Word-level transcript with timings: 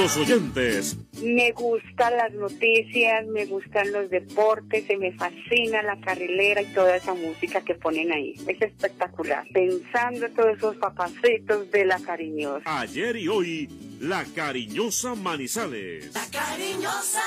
los 0.00 0.16
oyentes. 0.16 0.96
Me 1.22 1.52
gustan 1.52 2.16
las 2.16 2.32
noticias, 2.32 3.26
me 3.26 3.46
gustan 3.46 3.92
los 3.92 4.10
deportes, 4.10 4.86
se 4.86 4.96
me 4.96 5.12
fascina 5.12 5.82
la 5.82 6.00
carrilera 6.00 6.62
y 6.62 6.66
toda 6.72 6.96
esa 6.96 7.14
música 7.14 7.60
que 7.62 7.74
ponen 7.74 8.12
ahí. 8.12 8.34
Es 8.46 8.60
espectacular. 8.60 9.46
Pensando 9.52 10.26
en 10.26 10.34
todos 10.34 10.56
esos 10.56 10.76
papacitos 10.76 11.70
de 11.70 11.84
la 11.84 12.00
cariñosa. 12.00 12.80
Ayer 12.80 13.16
y 13.16 13.28
hoy, 13.28 13.68
la 14.00 14.24
cariñosa 14.34 15.14
Manizales. 15.14 16.14
La 16.14 16.26
cariñosa. 16.30 17.22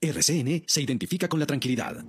RCN 0.00 0.64
se 0.66 0.82
identifica 0.82 1.28
con 1.28 1.40
la 1.40 1.46
tranquilidad. 1.46 2.04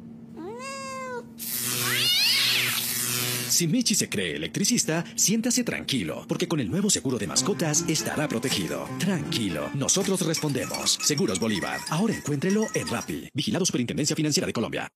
Si 3.55 3.69
Mechi 3.69 3.95
se 3.95 4.09
cree 4.09 4.35
electricista, 4.35 5.05
siéntase 5.15 5.63
tranquilo, 5.63 6.25
porque 6.27 6.45
con 6.45 6.59
el 6.59 6.69
nuevo 6.69 6.89
seguro 6.89 7.17
de 7.17 7.25
mascotas 7.25 7.85
estará 7.87 8.27
protegido. 8.27 8.85
Tranquilo, 8.99 9.69
nosotros 9.73 10.25
respondemos. 10.25 10.99
Seguros 11.01 11.39
Bolívar. 11.39 11.79
Ahora 11.89 12.13
encuéntrelo 12.13 12.68
en 12.73 12.86
Rappi. 12.86 13.29
Vigilado 13.33 13.65
Superintendencia 13.65 14.13
Financiera 14.13 14.46
de 14.46 14.51
Colombia. 14.51 14.89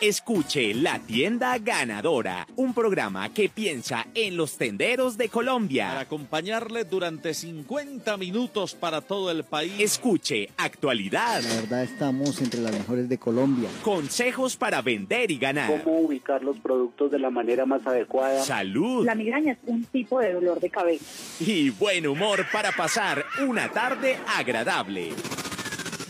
Escuche 0.00 0.74
La 0.74 0.98
Tienda 0.98 1.56
Ganadora, 1.58 2.46
un 2.56 2.74
programa 2.74 3.32
que 3.32 3.48
piensa 3.48 4.06
en 4.14 4.36
los 4.36 4.58
tenderos 4.58 5.16
de 5.16 5.28
Colombia. 5.28 5.88
Para 5.88 6.00
acompañarle 6.00 6.84
durante 6.84 7.32
50 7.32 8.16
minutos 8.16 8.74
para 8.74 9.00
todo 9.00 9.30
el 9.30 9.44
país. 9.44 9.72
Escuche 9.78 10.50
Actualidad. 10.56 11.42
La 11.42 11.54
verdad 11.54 11.82
estamos 11.84 12.40
entre 12.40 12.60
las 12.60 12.72
mejores 12.72 13.08
de 13.08 13.18
Colombia. 13.18 13.68
Consejos 13.82 14.56
para 14.56 14.82
vender 14.82 15.30
y 15.30 15.38
ganar. 15.38 15.82
Cómo 15.82 16.00
ubicar 16.00 16.42
los 16.42 16.58
productos 16.58 17.10
de 17.10 17.18
la 17.18 17.30
manera 17.30 17.64
más 17.64 17.86
adecuada. 17.86 18.42
Salud. 18.42 19.06
La 19.06 19.14
migraña 19.14 19.52
es 19.52 19.58
un 19.66 19.84
tipo 19.84 20.20
de 20.20 20.32
dolor 20.32 20.60
de 20.60 20.70
cabeza. 20.70 21.04
Y 21.40 21.70
buen 21.70 22.06
humor 22.06 22.46
para 22.52 22.72
pasar 22.72 23.24
una 23.46 23.70
tarde 23.70 24.18
agradable. 24.26 25.12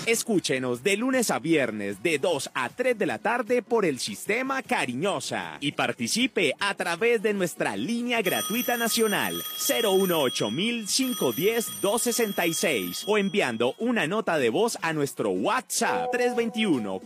Escúchenos 0.06 0.82
de 0.82 0.98
lunes 0.98 1.30
a 1.30 1.38
viernes 1.38 2.02
de 2.02 2.18
2 2.18 2.50
a 2.52 2.68
3 2.68 2.98
de 2.98 3.06
la 3.06 3.18
tarde 3.18 3.62
por 3.62 3.86
el 3.86 3.98
sistema 3.98 4.62
Cariñosa. 4.62 5.56
Y 5.60 5.72
participe 5.72 6.52
a 6.60 6.74
través 6.74 7.22
de 7.22 7.32
nuestra 7.32 7.74
línea 7.74 8.20
gratuita 8.20 8.76
nacional 8.76 9.42
018 9.66 10.50
510 10.50 11.80
266 11.80 13.04
o 13.06 13.16
enviando 13.16 13.74
una 13.78 14.06
nota 14.06 14.36
de 14.36 14.50
voz 14.50 14.76
a 14.82 14.92
nuestro 14.92 15.30
WhatsApp 15.30 16.10
321 16.12 17.00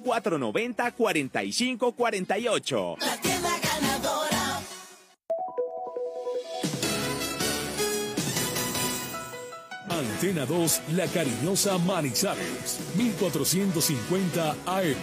Antena 9.98 10.46
2, 10.46 10.82
La 10.94 11.06
Cariñosa 11.06 11.76
Manizales, 11.78 12.78
1450 12.96 14.56
AM, 14.64 14.94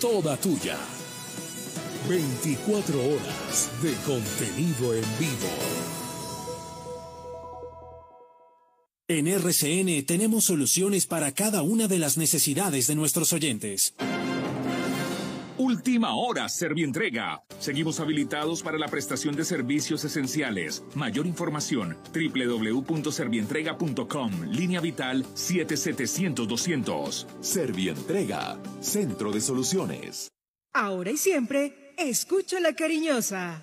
toda 0.00 0.36
tuya. 0.36 0.78
24 2.08 3.00
horas 3.00 3.70
de 3.82 3.92
contenido 4.06 4.94
en 4.94 5.04
vivo. 5.18 5.48
En 9.08 9.26
RCN 9.26 10.06
tenemos 10.06 10.44
soluciones 10.44 11.06
para 11.06 11.32
cada 11.32 11.62
una 11.62 11.88
de 11.88 11.98
las 11.98 12.16
necesidades 12.16 12.86
de 12.86 12.94
nuestros 12.94 13.32
oyentes. 13.32 13.94
Última 15.56 16.16
hora, 16.16 16.48
Servientrega. 16.48 17.44
Seguimos 17.60 18.00
habilitados 18.00 18.60
para 18.60 18.76
la 18.76 18.88
prestación 18.88 19.36
de 19.36 19.44
servicios 19.44 20.04
esenciales. 20.04 20.82
Mayor 20.96 21.28
información, 21.28 21.96
www.servientrega.com, 22.12 24.32
línea 24.50 24.80
vital 24.80 25.24
7700-200. 25.24 27.26
Servientrega, 27.40 28.58
Centro 28.80 29.30
de 29.30 29.40
Soluciones. 29.40 30.32
Ahora 30.72 31.12
y 31.12 31.16
siempre, 31.16 31.94
escucho 31.96 32.58
la 32.58 32.74
cariñosa. 32.74 33.62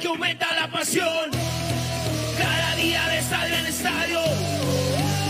que 0.00 0.06
aumenta 0.06 0.46
la 0.54 0.70
pasión, 0.70 1.30
cada 2.38 2.76
día 2.76 3.06
de 3.08 3.18
estadio 3.18 3.54
en 3.56 3.66
estadio, 3.66 4.20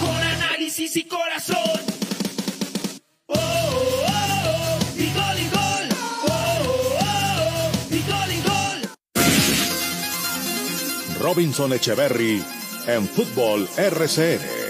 con 0.01 0.17
análisis 0.17 0.97
y 0.97 1.05
corazón. 1.05 1.81
Oh, 3.27 3.35
oh, 3.35 4.05
oh, 4.07 4.79
y 4.97 5.07
gol 5.13 5.39
y 5.39 5.49
gol. 5.49 5.89
Oh, 6.29 7.01
oh, 7.01 7.01
oh, 7.01 7.95
y 7.95 8.03
gol 8.03 8.33
y 8.33 8.41
gol. 8.43 8.89
Robinson 11.21 11.73
Echeverry 11.73 12.43
en 12.87 13.09
Fútbol 13.09 13.69
RCN. 13.77 14.68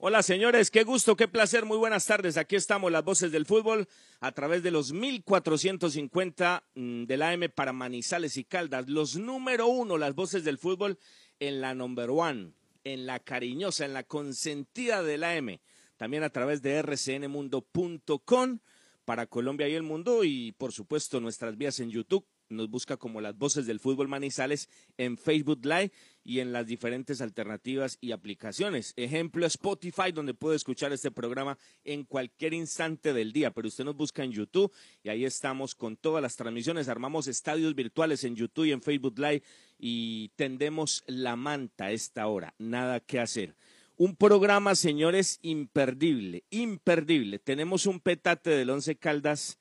Hola 0.00 0.22
señores, 0.22 0.70
qué 0.70 0.84
gusto, 0.84 1.16
qué 1.16 1.26
placer, 1.26 1.64
muy 1.64 1.76
buenas 1.76 2.06
tardes. 2.06 2.36
Aquí 2.36 2.54
estamos 2.54 2.92
las 2.92 3.02
voces 3.02 3.32
del 3.32 3.46
fútbol 3.46 3.88
a 4.20 4.30
través 4.30 4.62
de 4.62 4.70
los 4.70 4.92
1450 4.92 6.62
mm, 6.76 7.02
del 7.02 7.22
AM 7.22 7.50
para 7.52 7.72
Manizales 7.72 8.36
y 8.36 8.44
Caldas. 8.44 8.88
Los 8.88 9.16
número 9.16 9.66
uno, 9.66 9.98
las 9.98 10.14
voces 10.14 10.44
del 10.44 10.56
fútbol 10.56 11.00
en 11.40 11.60
la 11.60 11.74
number 11.74 12.10
one, 12.10 12.52
en 12.84 13.06
la 13.06 13.18
cariñosa, 13.18 13.86
en 13.86 13.92
la 13.92 14.04
consentida 14.04 15.02
del 15.02 15.24
AM. 15.24 15.58
También 15.96 16.22
a 16.22 16.30
través 16.30 16.62
de 16.62 16.80
rcnmundo.com 16.80 18.60
para 19.04 19.26
Colombia 19.26 19.68
y 19.68 19.74
el 19.74 19.82
mundo 19.82 20.22
y 20.22 20.52
por 20.52 20.72
supuesto 20.72 21.18
nuestras 21.18 21.58
vías 21.58 21.80
en 21.80 21.90
YouTube. 21.90 22.24
Nos 22.50 22.70
busca 22.70 22.96
como 22.96 23.20
las 23.20 23.36
voces 23.36 23.66
del 23.66 23.80
fútbol 23.80 24.08
Manizales 24.08 24.68
en 24.96 25.18
Facebook 25.18 25.64
Live 25.64 25.92
y 26.24 26.40
en 26.40 26.52
las 26.52 26.66
diferentes 26.66 27.20
alternativas 27.20 27.98
y 28.00 28.12
aplicaciones. 28.12 28.94
Ejemplo, 28.96 29.46
Spotify, 29.46 30.12
donde 30.12 30.34
puede 30.34 30.56
escuchar 30.56 30.92
este 30.92 31.10
programa 31.10 31.58
en 31.84 32.04
cualquier 32.04 32.54
instante 32.54 33.12
del 33.12 33.32
día, 33.32 33.50
pero 33.50 33.68
usted 33.68 33.84
nos 33.84 33.96
busca 33.96 34.24
en 34.24 34.32
YouTube 34.32 34.72
y 35.02 35.08
ahí 35.08 35.24
estamos 35.24 35.74
con 35.74 35.96
todas 35.96 36.22
las 36.22 36.36
transmisiones. 36.36 36.88
Armamos 36.88 37.28
estadios 37.28 37.74
virtuales 37.74 38.24
en 38.24 38.36
YouTube 38.36 38.66
y 38.66 38.72
en 38.72 38.82
Facebook 38.82 39.18
Live 39.18 39.42
y 39.78 40.30
tendemos 40.36 41.04
la 41.06 41.36
manta 41.36 41.86
a 41.86 41.92
esta 41.92 42.26
hora. 42.26 42.54
Nada 42.58 43.00
que 43.00 43.20
hacer. 43.20 43.54
Un 43.96 44.14
programa, 44.14 44.74
señores, 44.74 45.38
imperdible, 45.42 46.44
imperdible. 46.50 47.38
Tenemos 47.38 47.84
un 47.84 48.00
petate 48.00 48.50
del 48.50 48.70
Once 48.70 48.96
Caldas 48.96 49.58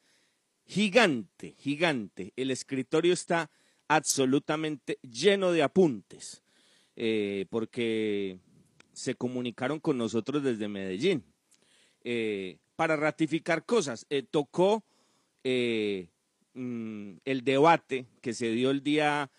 gigante, 0.68 1.56
gigante. 1.58 2.34
El 2.36 2.52
escritorio 2.52 3.14
está 3.14 3.50
absolutamente 3.88 5.00
lleno 5.02 5.52
de 5.52 5.64
apuntes, 5.64 6.44
eh, 6.96 7.46
porque 7.50 8.40
se 8.94 9.16
comunicaron 9.16 9.80
con 9.80 9.98
nosotros 9.98 10.44
desde 10.44 10.68
Medellín 10.68 11.24
eh, 12.04 12.58
para 12.76 12.96
ratificar 12.96 13.66
cosas. 13.66 14.06
Eh, 14.10 14.24
tocó 14.24 14.84
mm, 15.44 17.12
el 17.24 17.44
debate 17.44 18.06
que 18.22 18.34
se 18.34 18.52
dio 18.52 18.72
el 18.72 18.84
día 18.84 19.32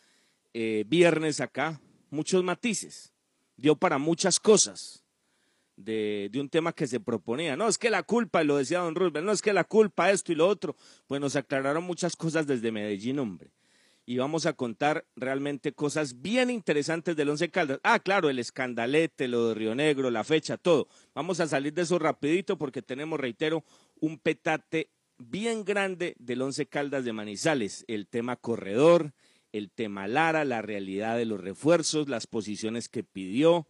viernes 0.87 1.41
acá, 1.41 1.81
muchos 2.11 2.43
matices, 2.43 3.13
dio 3.57 3.77
para 3.77 3.99
muchas 3.99 4.41
cosas. 4.41 5.05
De, 5.79 6.29
de, 6.31 6.41
un 6.41 6.49
tema 6.49 6.73
que 6.73 6.87
se 6.87 7.01
proponía. 7.01 7.57
No, 7.57 7.69
es 7.69 7.79
que 7.79 7.91
la 7.91 8.03
culpa, 8.03 8.43
lo 8.45 8.57
decía 8.57 8.81
don 8.81 8.95
Roosevelt, 8.95 9.25
no 9.25 9.33
es 9.33 9.43
que 9.43 9.53
la 9.53 9.65
culpa 9.65 10.11
esto 10.11 10.33
y 10.33 10.35
lo 10.35 10.47
otro. 10.47 10.77
Pues 11.07 11.21
nos 11.21 11.37
aclararon 11.37 11.85
muchas 11.85 12.17
cosas 12.17 12.47
desde 12.47 12.73
Medellín, 12.73 13.19
hombre. 13.19 13.51
Y 14.05 14.17
vamos 14.17 14.47
a 14.47 14.55
contar 14.55 15.07
realmente 15.17 15.73
cosas 15.73 16.23
bien 16.23 16.51
interesantes 16.51 17.15
del 17.15 17.29
Once 17.29 17.51
Caldas. 17.51 17.79
Ah, 17.83 17.99
claro, 17.99 18.31
el 18.31 18.39
escandalete, 18.39 19.29
lo 19.29 19.49
de 19.49 19.55
Río 19.55 19.75
Negro, 19.75 20.11
la 20.11 20.25
fecha, 20.25 20.57
todo. 20.57 20.89
Vamos 21.15 21.41
a 21.41 21.47
salir 21.47 21.75
de 21.75 21.83
eso 21.83 21.99
rapidito 21.99 22.57
porque 22.57 22.81
tenemos, 22.81 23.21
reitero, 23.21 23.65
un 24.01 24.19
petate 24.19 24.91
bien 25.19 25.65
grande 25.65 26.17
del 26.19 26.43
Once 26.43 26.67
Caldas 26.67 27.05
de 27.05 27.13
Manizales. 27.13 27.85
El 27.87 28.07
tema 28.07 28.37
corredor, 28.37 29.13
el 29.53 29.71
tema 29.71 30.09
Lara, 30.09 30.45
la 30.45 30.63
realidad 30.63 31.17
de 31.19 31.27
los 31.27 31.41
refuerzos, 31.41 32.09
las 32.09 32.27
posiciones 32.27 32.89
que 32.89 33.05
pidió, 33.05 33.67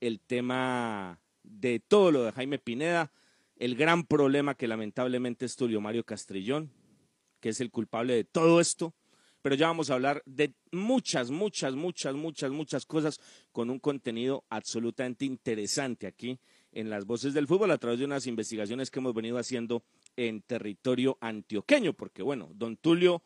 el 0.00 0.20
tema 0.20 1.20
de 1.46 1.80
todo 1.80 2.12
lo 2.12 2.24
de 2.24 2.32
Jaime 2.32 2.58
Pineda, 2.58 3.12
el 3.56 3.74
gran 3.74 4.04
problema 4.04 4.54
que 4.54 4.68
lamentablemente 4.68 5.46
es 5.46 5.56
Tulio 5.56 5.80
Mario 5.80 6.04
Castrillón, 6.04 6.70
que 7.40 7.50
es 7.50 7.60
el 7.60 7.70
culpable 7.70 8.14
de 8.14 8.24
todo 8.24 8.60
esto. 8.60 8.94
Pero 9.42 9.54
ya 9.54 9.68
vamos 9.68 9.90
a 9.90 9.94
hablar 9.94 10.22
de 10.26 10.54
muchas, 10.72 11.30
muchas, 11.30 11.74
muchas, 11.74 12.14
muchas, 12.14 12.50
muchas 12.50 12.84
cosas 12.84 13.20
con 13.52 13.70
un 13.70 13.78
contenido 13.78 14.44
absolutamente 14.50 15.24
interesante 15.24 16.06
aquí 16.08 16.40
en 16.72 16.90
las 16.90 17.06
voces 17.06 17.32
del 17.32 17.46
fútbol 17.46 17.70
a 17.70 17.78
través 17.78 18.00
de 18.00 18.04
unas 18.04 18.26
investigaciones 18.26 18.90
que 18.90 18.98
hemos 18.98 19.14
venido 19.14 19.38
haciendo 19.38 19.84
en 20.16 20.42
territorio 20.42 21.16
antioqueño, 21.20 21.92
porque 21.92 22.22
bueno, 22.22 22.50
don 22.54 22.76
Tulio 22.76 23.22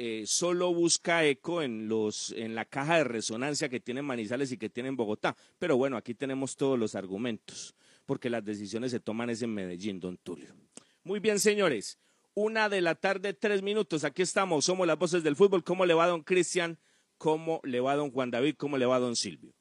eh, 0.00 0.22
solo 0.26 0.72
busca 0.72 1.24
eco 1.24 1.60
en, 1.60 1.88
los, 1.88 2.30
en 2.30 2.54
la 2.54 2.64
caja 2.64 2.98
de 2.98 3.04
resonancia 3.04 3.68
que 3.68 3.80
tienen 3.80 4.04
Manizales 4.04 4.52
y 4.52 4.56
que 4.56 4.70
tienen 4.70 4.96
Bogotá. 4.96 5.36
Pero 5.58 5.76
bueno, 5.76 5.96
aquí 5.96 6.14
tenemos 6.14 6.56
todos 6.56 6.78
los 6.78 6.94
argumentos, 6.94 7.74
porque 8.06 8.30
las 8.30 8.44
decisiones 8.44 8.92
se 8.92 9.00
toman 9.00 9.28
es 9.28 9.42
en 9.42 9.52
Medellín, 9.52 9.98
don 9.98 10.16
Tulio. 10.16 10.54
Muy 11.02 11.18
bien, 11.18 11.40
señores. 11.40 11.98
Una 12.34 12.68
de 12.68 12.80
la 12.80 12.94
tarde, 12.94 13.34
tres 13.34 13.62
minutos. 13.62 14.04
Aquí 14.04 14.22
estamos, 14.22 14.64
somos 14.64 14.86
las 14.86 14.96
voces 14.96 15.24
del 15.24 15.34
fútbol. 15.34 15.64
¿Cómo 15.64 15.84
le 15.84 15.94
va 15.94 16.06
don 16.06 16.22
Cristian? 16.22 16.78
¿Cómo 17.16 17.60
le 17.64 17.80
va 17.80 17.96
don 17.96 18.12
Juan 18.12 18.30
David? 18.30 18.54
¿Cómo 18.56 18.78
le 18.78 18.86
va 18.86 19.00
don 19.00 19.16
Silvio? 19.16 19.52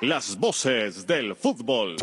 Las 0.00 0.38
voces 0.38 1.04
del 1.06 1.34
fútbol. 1.34 1.96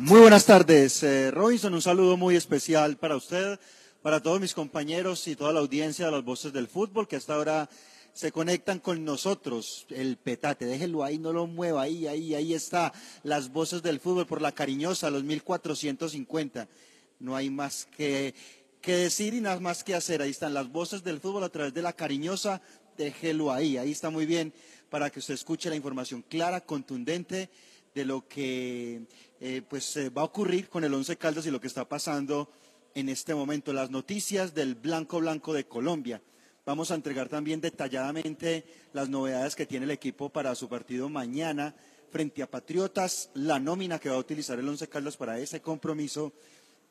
Muy 0.00 0.20
buenas 0.20 0.46
tardes, 0.46 1.02
eh, 1.02 1.32
Robinson. 1.32 1.74
Un 1.74 1.82
saludo 1.82 2.16
muy 2.16 2.36
especial 2.36 2.96
para 2.98 3.16
usted, 3.16 3.58
para 4.00 4.22
todos 4.22 4.40
mis 4.40 4.54
compañeros 4.54 5.26
y 5.26 5.34
toda 5.34 5.52
la 5.52 5.58
audiencia 5.58 6.06
de 6.06 6.12
las 6.12 6.24
voces 6.24 6.52
del 6.52 6.68
fútbol 6.68 7.08
que 7.08 7.16
hasta 7.16 7.34
ahora 7.34 7.68
se 8.12 8.30
conectan 8.30 8.78
con 8.78 9.04
nosotros. 9.04 9.88
El 9.90 10.16
petate, 10.16 10.66
déjelo 10.66 11.02
ahí, 11.02 11.18
no 11.18 11.32
lo 11.32 11.48
mueva, 11.48 11.82
ahí, 11.82 12.06
ahí, 12.06 12.36
ahí 12.36 12.54
está. 12.54 12.92
Las 13.24 13.50
voces 13.50 13.82
del 13.82 13.98
fútbol 13.98 14.24
por 14.24 14.40
la 14.40 14.52
cariñosa, 14.52 15.10
los 15.10 15.24
1450. 15.24 16.68
No 17.18 17.34
hay 17.34 17.50
más 17.50 17.88
que, 17.96 18.36
que 18.80 18.92
decir 18.92 19.34
y 19.34 19.40
nada 19.40 19.58
más 19.58 19.82
que 19.82 19.96
hacer. 19.96 20.22
Ahí 20.22 20.30
están 20.30 20.54
las 20.54 20.70
voces 20.70 21.02
del 21.02 21.18
fútbol 21.18 21.42
a 21.42 21.48
través 21.48 21.74
de 21.74 21.82
la 21.82 21.92
cariñosa, 21.92 22.62
déjelo 22.96 23.50
ahí. 23.50 23.76
Ahí 23.76 23.90
está 23.90 24.10
muy 24.10 24.26
bien 24.26 24.52
para 24.90 25.10
que 25.10 25.18
usted 25.18 25.34
escuche 25.34 25.68
la 25.68 25.74
información 25.74 26.22
clara, 26.22 26.60
contundente 26.60 27.50
de 27.96 28.04
lo 28.04 28.28
que 28.28 29.02
eh, 29.40 29.62
pues 29.68 29.96
eh, 29.96 30.10
va 30.10 30.22
a 30.22 30.26
ocurrir 30.26 30.68
con 30.68 30.84
el 30.84 30.94
Once 30.94 31.16
Caldas 31.16 31.46
y 31.46 31.50
lo 31.50 31.60
que 31.60 31.66
está 31.66 31.88
pasando 31.88 32.50
en 32.94 33.08
este 33.08 33.34
momento. 33.34 33.72
Las 33.72 33.90
noticias 33.90 34.54
del 34.54 34.74
Blanco 34.74 35.20
Blanco 35.20 35.52
de 35.52 35.66
Colombia. 35.66 36.20
Vamos 36.66 36.90
a 36.90 36.94
entregar 36.94 37.28
también 37.28 37.60
detalladamente 37.60 38.64
las 38.92 39.08
novedades 39.08 39.56
que 39.56 39.66
tiene 39.66 39.84
el 39.84 39.90
equipo 39.90 40.28
para 40.28 40.54
su 40.54 40.68
partido 40.68 41.08
mañana 41.08 41.74
frente 42.10 42.42
a 42.42 42.50
Patriotas, 42.50 43.30
la 43.34 43.58
nómina 43.58 43.98
que 43.98 44.08
va 44.08 44.16
a 44.16 44.18
utilizar 44.18 44.58
el 44.58 44.68
Once 44.68 44.88
Caldas 44.88 45.16
para 45.16 45.38
ese 45.38 45.60
compromiso 45.60 46.32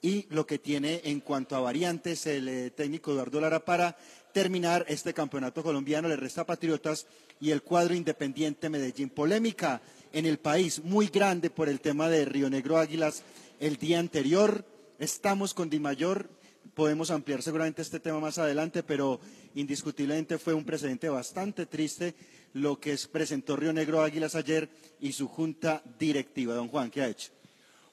y 0.01 0.27
lo 0.29 0.45
que 0.45 0.59
tiene 0.59 1.01
en 1.05 1.19
cuanto 1.21 1.55
a 1.55 1.59
variantes 1.59 2.27
el 2.27 2.47
eh, 2.47 2.71
técnico 2.71 3.11
Eduardo 3.11 3.41
Lara 3.41 3.65
para 3.65 3.97
terminar 4.31 4.85
este 4.87 5.13
campeonato 5.13 5.63
colombiano. 5.63 6.07
Le 6.07 6.15
resta 6.15 6.45
Patriotas 6.45 7.07
y 7.39 7.51
el 7.51 7.63
cuadro 7.63 7.95
independiente 7.95 8.69
Medellín. 8.69 9.09
Polémica 9.09 9.81
en 10.13 10.25
el 10.25 10.37
país, 10.37 10.83
muy 10.83 11.07
grande 11.07 11.49
por 11.49 11.69
el 11.69 11.81
tema 11.81 12.09
de 12.09 12.25
Río 12.25 12.49
Negro 12.49 12.77
Águilas 12.77 13.23
el 13.59 13.77
día 13.77 13.99
anterior. 13.99 14.65
Estamos 14.99 15.53
con 15.53 15.69
Di 15.69 15.79
Mayor, 15.79 16.29
podemos 16.73 17.11
ampliar 17.11 17.41
seguramente 17.41 17.81
este 17.81 17.99
tema 17.99 18.19
más 18.19 18.37
adelante, 18.37 18.83
pero 18.83 19.19
indiscutiblemente 19.55 20.37
fue 20.37 20.53
un 20.53 20.65
precedente 20.65 21.09
bastante 21.09 21.65
triste 21.65 22.15
lo 22.53 22.79
que 22.79 22.95
presentó 23.11 23.55
Río 23.55 23.73
Negro 23.73 24.01
Águilas 24.01 24.35
ayer 24.35 24.69
y 24.99 25.11
su 25.11 25.27
junta 25.27 25.83
directiva. 25.99 26.53
Don 26.53 26.67
Juan, 26.67 26.89
¿qué 26.89 27.01
ha 27.01 27.07
hecho? 27.09 27.31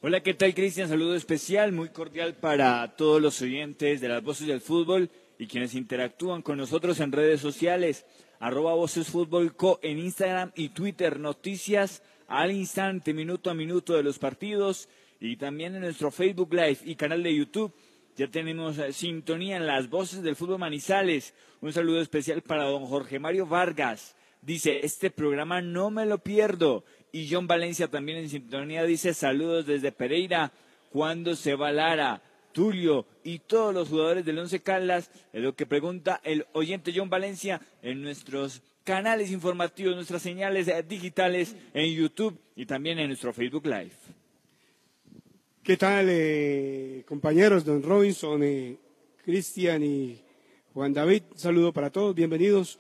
Hola, 0.00 0.22
¿qué 0.22 0.34
tal, 0.34 0.54
Cristian? 0.54 0.88
Saludo 0.88 1.14
especial, 1.16 1.72
muy 1.72 1.88
cordial 1.88 2.34
para 2.34 2.94
todos 2.96 3.22
los 3.22 3.40
oyentes 3.40 4.00
de 4.00 4.08
las 4.08 4.22
voces 4.22 4.46
del 4.46 4.60
fútbol 4.60 5.10
y 5.38 5.46
quienes 5.46 5.74
interactúan 5.74 6.42
con 6.42 6.58
nosotros 6.58 7.00
en 7.00 7.10
redes 7.10 7.40
sociales 7.40 8.04
arroba 8.40 8.74
Voces 8.74 9.08
Fútbol 9.08 9.54
Co 9.56 9.78
en 9.82 9.98
Instagram 9.98 10.52
y 10.54 10.70
Twitter, 10.70 11.18
noticias 11.18 12.02
al 12.28 12.52
instante, 12.52 13.12
minuto 13.14 13.50
a 13.50 13.54
minuto 13.54 13.94
de 13.94 14.02
los 14.02 14.18
partidos 14.18 14.88
y 15.20 15.36
también 15.36 15.74
en 15.74 15.82
nuestro 15.82 16.10
Facebook 16.10 16.52
Live 16.52 16.78
y 16.84 16.96
canal 16.96 17.22
de 17.22 17.34
YouTube. 17.34 17.72
Ya 18.16 18.28
tenemos 18.28 18.78
eh, 18.78 18.92
sintonía 18.92 19.56
en 19.56 19.66
las 19.66 19.90
voces 19.90 20.22
del 20.22 20.36
fútbol 20.36 20.58
Manizales. 20.58 21.34
Un 21.60 21.72
saludo 21.72 22.00
especial 22.00 22.42
para 22.42 22.64
don 22.64 22.86
Jorge 22.86 23.18
Mario 23.18 23.46
Vargas. 23.46 24.14
Dice, 24.40 24.80
este 24.84 25.10
programa 25.10 25.62
no 25.62 25.90
me 25.90 26.06
lo 26.06 26.18
pierdo. 26.18 26.84
Y 27.10 27.28
John 27.32 27.46
Valencia 27.46 27.88
también 27.88 28.18
en 28.18 28.28
sintonía 28.28 28.84
dice, 28.84 29.14
saludos 29.14 29.66
desde 29.66 29.90
Pereira. 29.90 30.52
¿Cuándo 30.90 31.34
se 31.34 31.54
va 31.56 31.72
Lara? 31.72 32.22
Tulio 32.54 33.04
y 33.24 33.40
todos 33.40 33.74
los 33.74 33.88
jugadores 33.88 34.24
del 34.24 34.38
Once 34.38 34.60
Caldas, 34.60 35.10
es 35.32 35.42
lo 35.42 35.54
que 35.54 35.66
pregunta 35.66 36.20
el 36.24 36.46
oyente 36.52 36.92
John 36.94 37.10
Valencia 37.10 37.60
en 37.82 38.00
nuestros 38.00 38.62
canales 38.84 39.30
informativos, 39.30 39.94
nuestras 39.96 40.22
señales 40.22 40.70
digitales 40.88 41.56
en 41.74 41.92
YouTube 41.92 42.38
y 42.54 42.64
también 42.64 42.98
en 42.98 43.08
nuestro 43.08 43.32
Facebook 43.32 43.66
Live. 43.66 43.90
¿Qué 45.62 45.76
tal, 45.76 46.06
eh, 46.08 47.02
compañeros? 47.06 47.64
Don 47.64 47.82
Robinson, 47.82 48.42
eh, 48.42 48.76
Cristian 49.24 49.82
y 49.82 50.20
Juan 50.72 50.92
David, 50.92 51.22
saludo 51.34 51.72
para 51.72 51.90
todos, 51.90 52.14
bienvenidos. 52.14 52.78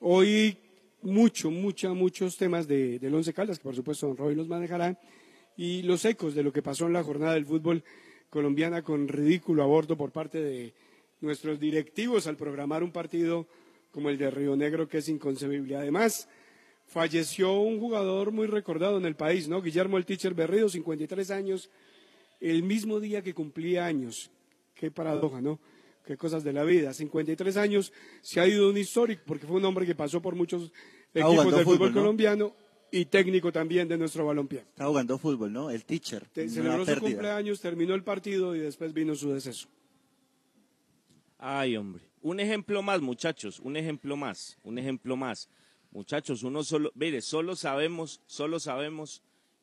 Hoy 0.00 0.58
mucho, 1.02 1.50
mucho, 1.50 1.94
muchos 1.94 2.36
temas 2.36 2.66
de, 2.66 2.98
del 2.98 3.14
Once 3.14 3.32
Caldas, 3.32 3.58
que 3.58 3.64
por 3.64 3.76
supuesto 3.76 4.08
Don 4.08 4.16
Robin 4.16 4.38
los 4.38 4.48
manejará, 4.48 4.98
y 5.56 5.82
los 5.82 6.04
ecos 6.06 6.34
de 6.34 6.42
lo 6.42 6.52
que 6.52 6.62
pasó 6.62 6.86
en 6.86 6.94
la 6.94 7.04
jornada 7.04 7.34
del 7.34 7.46
fútbol 7.46 7.84
colombiana 8.32 8.80
con 8.80 9.08
ridículo 9.08 9.62
aborto 9.62 9.94
por 9.94 10.10
parte 10.10 10.40
de 10.40 10.72
nuestros 11.20 11.60
directivos 11.60 12.26
al 12.26 12.38
programar 12.38 12.82
un 12.82 12.90
partido 12.90 13.46
como 13.90 14.08
el 14.08 14.16
de 14.16 14.30
Río 14.30 14.56
Negro, 14.56 14.88
que 14.88 14.98
es 14.98 15.08
inconcebible. 15.10 15.76
Además, 15.76 16.30
falleció 16.86 17.52
un 17.52 17.78
jugador 17.78 18.32
muy 18.32 18.46
recordado 18.46 18.96
en 18.96 19.04
el 19.04 19.16
país, 19.16 19.48
¿no? 19.48 19.60
Guillermo 19.60 19.98
el 19.98 20.06
Teacher 20.06 20.32
Berrido, 20.32 20.70
53 20.70 21.30
años, 21.30 21.68
el 22.40 22.62
mismo 22.62 23.00
día 23.00 23.20
que 23.20 23.34
cumplía 23.34 23.84
años. 23.84 24.30
Qué 24.74 24.90
paradoja, 24.90 25.42
¿no? 25.42 25.60
Qué 26.06 26.16
cosas 26.16 26.42
de 26.42 26.54
la 26.54 26.64
vida. 26.64 26.94
53 26.94 27.58
años, 27.58 27.92
se 28.22 28.40
ha 28.40 28.48
ido 28.48 28.70
un 28.70 28.78
histórico, 28.78 29.20
porque 29.26 29.46
fue 29.46 29.58
un 29.58 29.64
hombre 29.66 29.84
que 29.84 29.94
pasó 29.94 30.22
por 30.22 30.34
muchos 30.34 30.72
equipos 31.12 31.54
del 31.54 31.64
fútbol, 31.66 31.92
colombiano 31.92 32.54
y 32.92 33.06
técnico 33.06 33.50
también 33.50 33.88
de 33.88 33.96
nuestro 33.96 34.26
balompié. 34.26 34.60
Está 34.60 34.86
jugando 34.86 35.18
fútbol, 35.18 35.52
¿no? 35.52 35.70
El 35.70 35.84
teacher. 35.84 36.28
celebró 36.34 36.84
su 36.84 37.00
cumpleaños, 37.00 37.60
terminó 37.60 37.94
el 37.94 38.04
partido 38.04 38.54
y 38.54 38.60
después 38.60 38.92
vino 38.92 39.14
su 39.14 39.32
deceso. 39.32 39.66
Ay, 41.38 41.76
hombre. 41.76 42.04
Un 42.20 42.38
ejemplo 42.38 42.82
más, 42.82 43.00
muchachos, 43.00 43.58
un 43.60 43.76
ejemplo 43.76 44.16
más, 44.16 44.58
un 44.62 44.78
ejemplo 44.78 45.16
más. 45.16 45.48
Muchachos, 45.90 46.42
uno 46.42 46.62
solo, 46.62 46.92
mire, 46.94 47.22
solo 47.22 47.56
sabemos, 47.56 48.20
solo 48.26 48.60
sabemos 48.60 49.22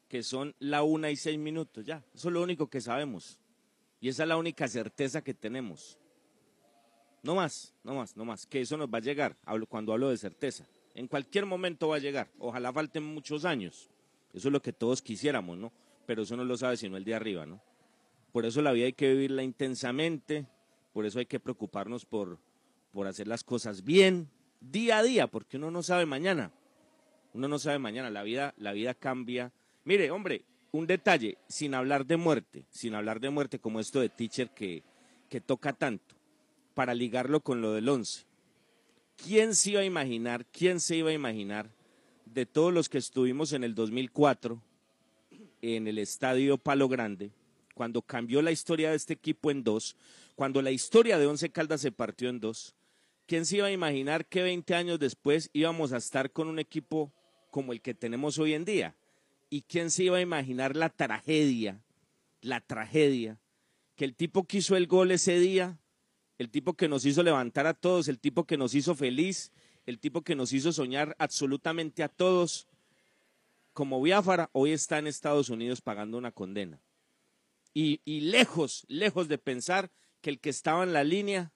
que 0.09 0.23
son 0.23 0.55
la 0.59 0.81
una 0.81 1.11
y 1.11 1.15
seis 1.15 1.37
minutos, 1.37 1.85
ya. 1.85 2.03
Eso 2.13 2.29
es 2.29 2.33
lo 2.33 2.41
único 2.41 2.67
que 2.67 2.81
sabemos. 2.81 3.39
Y 4.01 4.09
esa 4.09 4.23
es 4.23 4.29
la 4.29 4.37
única 4.37 4.67
certeza 4.67 5.21
que 5.21 5.35
tenemos. 5.35 5.99
No 7.21 7.35
más, 7.35 7.75
no 7.83 7.93
más, 7.93 8.17
no 8.17 8.25
más. 8.25 8.47
Que 8.47 8.61
eso 8.61 8.75
nos 8.75 8.89
va 8.89 8.97
a 8.97 9.01
llegar 9.01 9.37
cuando 9.69 9.93
hablo 9.93 10.09
de 10.09 10.17
certeza. 10.17 10.65
En 10.99 11.07
cualquier 11.07 11.45
momento 11.45 11.87
va 11.87 11.95
a 11.95 11.99
llegar. 11.99 12.27
Ojalá 12.39 12.73
falten 12.73 13.05
muchos 13.05 13.45
años. 13.45 13.89
Eso 14.33 14.49
es 14.49 14.51
lo 14.51 14.61
que 14.61 14.73
todos 14.73 15.01
quisiéramos, 15.01 15.57
¿no? 15.57 15.71
Pero 16.05 16.23
eso 16.23 16.35
no 16.35 16.43
lo 16.43 16.57
sabe 16.57 16.75
sino 16.75 16.97
el 16.97 17.05
de 17.05 17.15
arriba, 17.15 17.45
¿no? 17.45 17.61
Por 18.33 18.45
eso 18.45 18.61
la 18.61 18.73
vida 18.73 18.87
hay 18.87 18.91
que 18.91 19.13
vivirla 19.13 19.41
intensamente, 19.41 20.45
por 20.91 21.05
eso 21.05 21.19
hay 21.19 21.25
que 21.25 21.39
preocuparnos 21.39 22.03
por, 22.03 22.37
por 22.91 23.07
hacer 23.07 23.29
las 23.29 23.45
cosas 23.45 23.85
bien, 23.85 24.29
día 24.59 24.97
a 24.97 25.03
día, 25.03 25.27
porque 25.27 25.55
uno 25.55 25.71
no 25.71 25.83
sabe 25.83 26.05
mañana. 26.05 26.51
Uno 27.33 27.47
no 27.47 27.59
sabe 27.59 27.79
mañana, 27.79 28.09
la 28.09 28.23
vida, 28.23 28.53
la 28.57 28.73
vida 28.73 28.93
cambia. 28.93 29.53
Mire, 29.85 30.11
hombre, 30.11 30.43
un 30.73 30.85
detalle, 30.85 31.37
sin 31.47 31.75
hablar 31.75 32.07
de 32.07 32.17
muerte, 32.17 32.65
sin 32.71 32.93
hablar 32.93 33.21
de 33.21 33.29
muerte 33.29 33.59
como 33.59 33.79
esto 33.79 34.01
de 34.01 34.09
teacher 34.09 34.49
que, 34.49 34.83
que 35.29 35.39
toca 35.39 35.71
tanto, 35.71 36.15
para 36.73 36.93
ligarlo 36.93 37.39
con 37.39 37.61
lo 37.61 37.71
del 37.71 37.87
once. 37.87 38.27
¿Quién 39.23 39.53
se 39.55 39.71
iba 39.71 39.81
a 39.81 39.85
imaginar, 39.85 40.45
quién 40.45 40.79
se 40.79 40.95
iba 40.95 41.09
a 41.09 41.13
imaginar 41.13 41.69
de 42.25 42.45
todos 42.45 42.73
los 42.73 42.89
que 42.89 42.97
estuvimos 42.97 43.53
en 43.53 43.63
el 43.63 43.75
2004 43.75 44.61
en 45.61 45.87
el 45.87 45.97
estadio 45.97 46.57
Palo 46.57 46.87
Grande, 46.87 47.31
cuando 47.73 48.01
cambió 48.01 48.41
la 48.41 48.51
historia 48.51 48.91
de 48.91 48.95
este 48.95 49.13
equipo 49.13 49.51
en 49.51 49.63
dos, 49.63 49.95
cuando 50.35 50.61
la 50.61 50.71
historia 50.71 51.17
de 51.17 51.27
Once 51.27 51.49
Caldas 51.49 51.81
se 51.81 51.91
partió 51.91 52.29
en 52.29 52.39
dos, 52.39 52.75
¿quién 53.25 53.45
se 53.45 53.57
iba 53.57 53.67
a 53.67 53.71
imaginar 53.71 54.25
que 54.25 54.41
20 54.41 54.73
años 54.75 54.99
después 54.99 55.49
íbamos 55.53 55.91
a 55.91 55.97
estar 55.97 56.31
con 56.31 56.47
un 56.47 56.59
equipo 56.59 57.11
como 57.51 57.73
el 57.73 57.81
que 57.81 57.93
tenemos 57.93 58.37
hoy 58.39 58.53
en 58.53 58.65
día? 58.65 58.95
¿Y 59.49 59.63
quién 59.63 59.91
se 59.91 60.03
iba 60.03 60.17
a 60.17 60.21
imaginar 60.21 60.75
la 60.75 60.89
tragedia, 60.89 61.81
la 62.41 62.61
tragedia, 62.61 63.37
que 63.95 64.05
el 64.05 64.15
tipo 64.15 64.45
que 64.45 64.59
hizo 64.59 64.77
el 64.77 64.87
gol 64.87 65.11
ese 65.11 65.39
día, 65.39 65.77
el 66.39 66.49
tipo 66.49 66.73
que 66.73 66.87
nos 66.87 67.05
hizo 67.05 67.21
levantar 67.21 67.67
a 67.67 67.73
todos, 67.73 68.07
el 68.07 68.17
tipo 68.17 68.45
que 68.45 68.57
nos 68.57 68.73
hizo 68.73 68.95
feliz, 68.95 69.51
el 69.85 69.99
tipo 69.99 70.23
que 70.23 70.35
nos 70.35 70.53
hizo 70.53 70.71
soñar 70.71 71.15
absolutamente 71.19 72.01
a 72.01 72.07
todos, 72.07 72.65
como 73.73 74.01
Biafara, 74.01 74.49
hoy 74.53 74.71
está 74.71 74.97
en 74.97 75.07
Estados 75.07 75.49
Unidos 75.49 75.81
pagando 75.81 76.17
una 76.17 76.31
condena. 76.31 76.79
Y, 77.73 77.99
y, 78.05 78.21
lejos, 78.21 78.85
lejos 78.87 79.27
de 79.27 79.37
pensar 79.37 79.91
que 80.21 80.29
el 80.29 80.39
que 80.39 80.49
estaba 80.49 80.83
en 80.83 80.93
la 80.93 81.03
línea, 81.03 81.51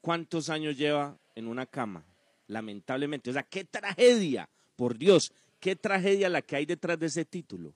¿cuántos 0.00 0.50
años 0.50 0.76
lleva 0.76 1.16
en 1.36 1.46
una 1.46 1.64
cama? 1.64 2.04
Lamentablemente. 2.48 3.30
O 3.30 3.32
sea, 3.32 3.44
qué 3.44 3.64
tragedia, 3.64 4.48
por 4.74 4.98
Dios, 4.98 5.32
qué 5.60 5.76
tragedia 5.76 6.28
la 6.28 6.42
que 6.42 6.56
hay 6.56 6.66
detrás 6.66 6.98
de 6.98 7.06
ese 7.06 7.24
título. 7.24 7.72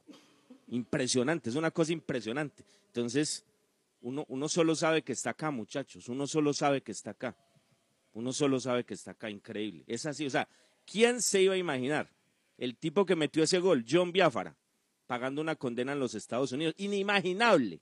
Impresionante, 0.68 1.50
es 1.50 1.56
una 1.56 1.70
cosa 1.70 1.92
impresionante. 1.92 2.64
Entonces, 2.88 3.44
uno, 4.04 4.48
solo 4.48 4.74
sabe 4.74 5.02
que 5.02 5.12
está 5.12 5.30
acá, 5.30 5.50
muchachos, 5.50 6.10
uno 6.10 6.26
solo 6.26 6.52
sabe 6.52 6.82
que 6.82 6.92
está 6.92 7.12
acá. 7.12 7.36
Uno 8.12 8.32
solo 8.32 8.60
sabe 8.60 8.84
que 8.84 8.92
está 8.92 9.12
acá, 9.12 9.30
increíble. 9.30 9.82
Es 9.86 10.04
así, 10.04 10.26
o 10.26 10.30
sea, 10.30 10.46
¿quién 10.84 11.22
se 11.22 11.40
iba 11.42 11.54
a 11.54 11.58
imaginar? 11.58 12.12
El 12.58 12.76
tipo 12.76 13.06
que 13.06 13.16
metió 13.16 13.42
ese 13.42 13.58
gol, 13.58 13.84
John 13.88 14.12
Biafara, 14.12 14.56
pagando 15.06 15.40
una 15.40 15.56
condena 15.56 15.92
en 15.92 16.00
los 16.00 16.14
Estados 16.14 16.52
Unidos. 16.52 16.74
Inimaginable. 16.76 17.80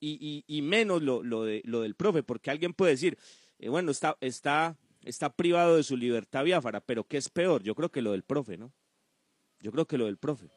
Y, 0.00 0.60
menos 0.62 1.02
lo, 1.02 1.22
lo, 1.22 1.44
de, 1.44 1.60
lo 1.66 1.82
del 1.82 1.94
profe, 1.94 2.22
porque 2.22 2.50
alguien 2.50 2.72
puede 2.72 2.92
decir, 2.92 3.18
eh, 3.58 3.68
bueno, 3.68 3.90
está, 3.90 4.16
está, 4.22 4.78
está 5.02 5.36
privado 5.36 5.76
de 5.76 5.82
su 5.82 5.98
libertad 5.98 6.44
Biafara, 6.44 6.80
pero 6.80 7.04
¿qué 7.04 7.18
es 7.18 7.28
peor? 7.28 7.62
Yo 7.62 7.74
creo 7.74 7.90
que 7.90 8.00
lo 8.00 8.12
del 8.12 8.22
profe, 8.22 8.56
¿no? 8.56 8.72
Yo 9.60 9.70
creo 9.70 9.86
que 9.86 9.98
lo 9.98 10.06
del 10.06 10.16
profe. 10.16 10.50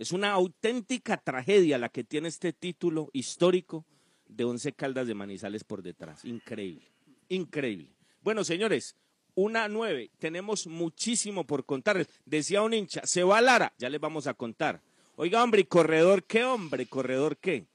Es 0.00 0.12
una 0.12 0.32
auténtica 0.32 1.18
tragedia 1.18 1.76
la 1.76 1.90
que 1.90 2.04
tiene 2.04 2.28
este 2.28 2.54
título 2.54 3.10
histórico 3.12 3.84
de 4.26 4.44
Once 4.44 4.72
Caldas 4.72 5.06
de 5.06 5.12
Manizales 5.12 5.62
por 5.62 5.82
detrás. 5.82 6.24
Increíble, 6.24 6.86
increíble. 7.28 7.90
Bueno, 8.22 8.42
señores, 8.42 8.96
una 9.34 9.68
nueve. 9.68 10.10
Tenemos 10.18 10.66
muchísimo 10.66 11.46
por 11.46 11.66
contarles. 11.66 12.08
Decía 12.24 12.62
un 12.62 12.72
hincha, 12.72 13.02
se 13.04 13.24
va 13.24 13.42
Lara, 13.42 13.74
ya 13.76 13.90
les 13.90 14.00
vamos 14.00 14.26
a 14.26 14.32
contar. 14.32 14.80
Oiga, 15.16 15.44
hombre, 15.44 15.60
¿y 15.60 15.64
corredor 15.64 16.24
qué, 16.24 16.44
hombre? 16.44 16.86
¿Corredor 16.86 17.36
qué? 17.36 17.66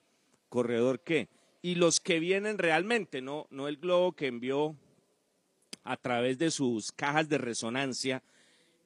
¿Corredor 0.49 1.01
qué? 1.01 1.29
Y 1.61 1.75
los 1.75 1.99
que 1.99 2.19
vienen 2.19 2.57
realmente, 2.57 3.21
no, 3.21 3.45
no 3.51 3.67
el 3.67 3.77
globo 3.77 4.13
que 4.13 4.25
envió 4.25 4.75
a 5.83 5.95
través 5.95 6.39
de 6.39 6.49
sus 6.49 6.91
cajas 6.91 7.29
de 7.29 7.37
resonancia 7.37 8.23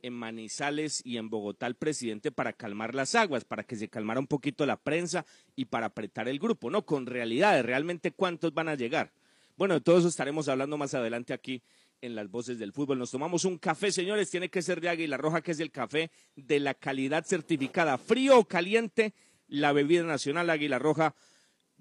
en 0.02 0.14
Manizales 0.14 1.02
y 1.06 1.18
en 1.18 1.30
Bogotá 1.30 1.68
el 1.68 1.76
presidente 1.76 2.32
para 2.32 2.54
calmar 2.54 2.96
las 2.96 3.16
aguas, 3.16 3.44
para 3.46 3.64
que 3.64 3.76
se 3.76 3.90
calmara 3.90 4.20
un 4.20 4.28
poquito 4.28 4.66
la 4.66 4.78
prensa 4.78 5.26
y 5.56 5.66
para 5.66 5.88
apretar 5.88 6.28
el 6.28 6.40
grupo, 6.40 6.70
¿no? 6.70 6.86
Con 6.86 7.06
realidades, 7.06 7.66
realmente 7.66 8.12
cuántos 8.12 8.54
van 8.54 8.70
a 8.70 8.76
llegar. 8.76 9.12
Bueno, 9.58 9.74
de 9.74 9.82
todo 9.82 9.98
eso 10.00 10.08
estaremos 10.08 10.48
hablando 10.48 10.78
más 10.78 10.94
adelante 10.94 11.34
aquí 11.34 11.62
en 12.02 12.16
las 12.16 12.30
voces 12.30 12.60
del 12.60 12.72
fútbol. 12.72 13.00
Nos 13.00 13.12
tomamos 13.12 13.46
un 13.46 13.58
café, 13.58 13.92
señores, 13.92 14.30
tiene 14.30 14.50
que 14.50 14.62
ser 14.62 14.80
de 14.82 14.90
Águila 14.90 15.18
Roja, 15.18 15.42
que 15.42 15.52
es 15.52 15.60
el 15.60 15.72
café 15.72 16.12
de 16.36 16.60
la 16.60 16.74
calidad 16.74 17.26
certificada, 17.26 17.98
frío 17.98 18.40
o 18.40 18.46
caliente, 18.46 19.14
la 19.48 19.74
bebida 19.74 20.04
nacional 20.04 20.50
Águila 20.50 20.80
Roja 20.80 21.14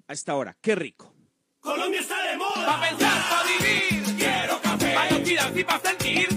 a 0.06 0.12
esta 0.12 0.34
hora. 0.34 0.56
Qué 0.60 0.74
rico. 0.74 1.14
Colombia 1.60 2.00
está 2.00 2.30
de 2.30 2.36
moda. 2.36 2.66
Pa' 2.66 2.88
pensar, 2.88 3.22
pa' 3.30 3.44
vivir. 3.44 4.16
Quiero 4.16 4.60
café. 4.60 4.94
Pa' 4.94 5.08
identidad 5.10 5.54
y 5.54 5.64
pa' 5.64 5.80
sentir. 5.80 6.28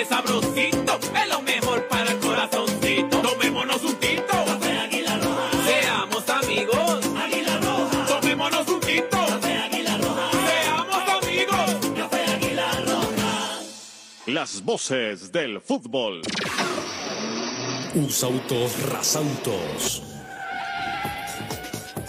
Pone 0.00 0.04
sabrosito. 0.04 0.98
Es 1.14 1.28
lo 1.28 1.42
mejor 1.42 1.88
para 1.88 2.12
el 2.12 2.18
corazoncito. 2.18 3.20
Tomémonos 3.20 3.82
un 3.82 3.94
tinto. 3.96 4.26
Café 4.46 4.78
Águila 4.78 5.18
Roja. 5.18 5.50
Seamos 5.66 6.28
amigos. 6.28 7.00
Águila 7.16 7.58
Roja. 7.58 8.06
Tomémonos 8.06 8.68
un 8.68 8.80
tinto. 8.80 9.16
Café 9.26 9.58
Águila 9.58 9.98
Roja. 9.98 10.30
Seamos 10.46 11.24
amigos. 11.24 11.90
Café 11.96 12.24
Águila 12.32 12.72
Roja. 12.86 13.62
Las 14.26 14.62
voces 14.62 15.32
del 15.32 15.60
fútbol. 15.60 16.22
Usautos 17.94 18.82
Rasautos. 18.88 20.09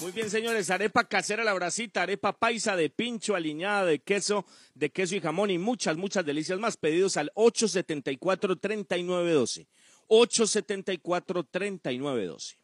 Muy 0.00 0.12
bien, 0.12 0.30
señores, 0.30 0.70
arepa 0.70 1.08
casera 1.08 1.42
la 1.42 1.54
bracita, 1.54 2.02
arepa 2.02 2.32
paisa 2.32 2.76
de 2.76 2.88
pincho, 2.88 3.34
aliñada 3.34 3.84
de 3.84 3.98
queso, 3.98 4.46
de 4.74 4.90
queso 4.90 5.16
y 5.16 5.20
jamón 5.20 5.50
y 5.50 5.58
muchas, 5.58 5.96
muchas 5.96 6.24
delicias 6.24 6.60
más. 6.60 6.76
Pedidos 6.76 7.16
al 7.16 7.32
874-3912. 7.34 9.66
874-3912. 10.08 12.58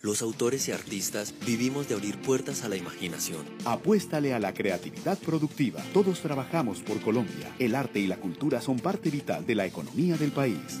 Los 0.00 0.20
autores 0.20 0.66
y 0.66 0.72
artistas 0.72 1.32
vivimos 1.46 1.88
de 1.88 1.94
abrir 1.94 2.20
puertas 2.20 2.64
a 2.64 2.68
la 2.68 2.74
imaginación. 2.74 3.46
Apuéstale 3.64 4.34
a 4.34 4.40
la 4.40 4.52
creatividad 4.52 5.16
productiva. 5.18 5.80
Todos 5.94 6.18
trabajamos 6.20 6.80
por 6.80 7.00
Colombia. 7.00 7.54
El 7.60 7.76
arte 7.76 8.00
y 8.00 8.08
la 8.08 8.16
cultura 8.16 8.60
son 8.60 8.80
parte 8.80 9.10
vital 9.10 9.46
de 9.46 9.54
la 9.54 9.64
economía 9.64 10.16
del 10.16 10.32
país. 10.32 10.80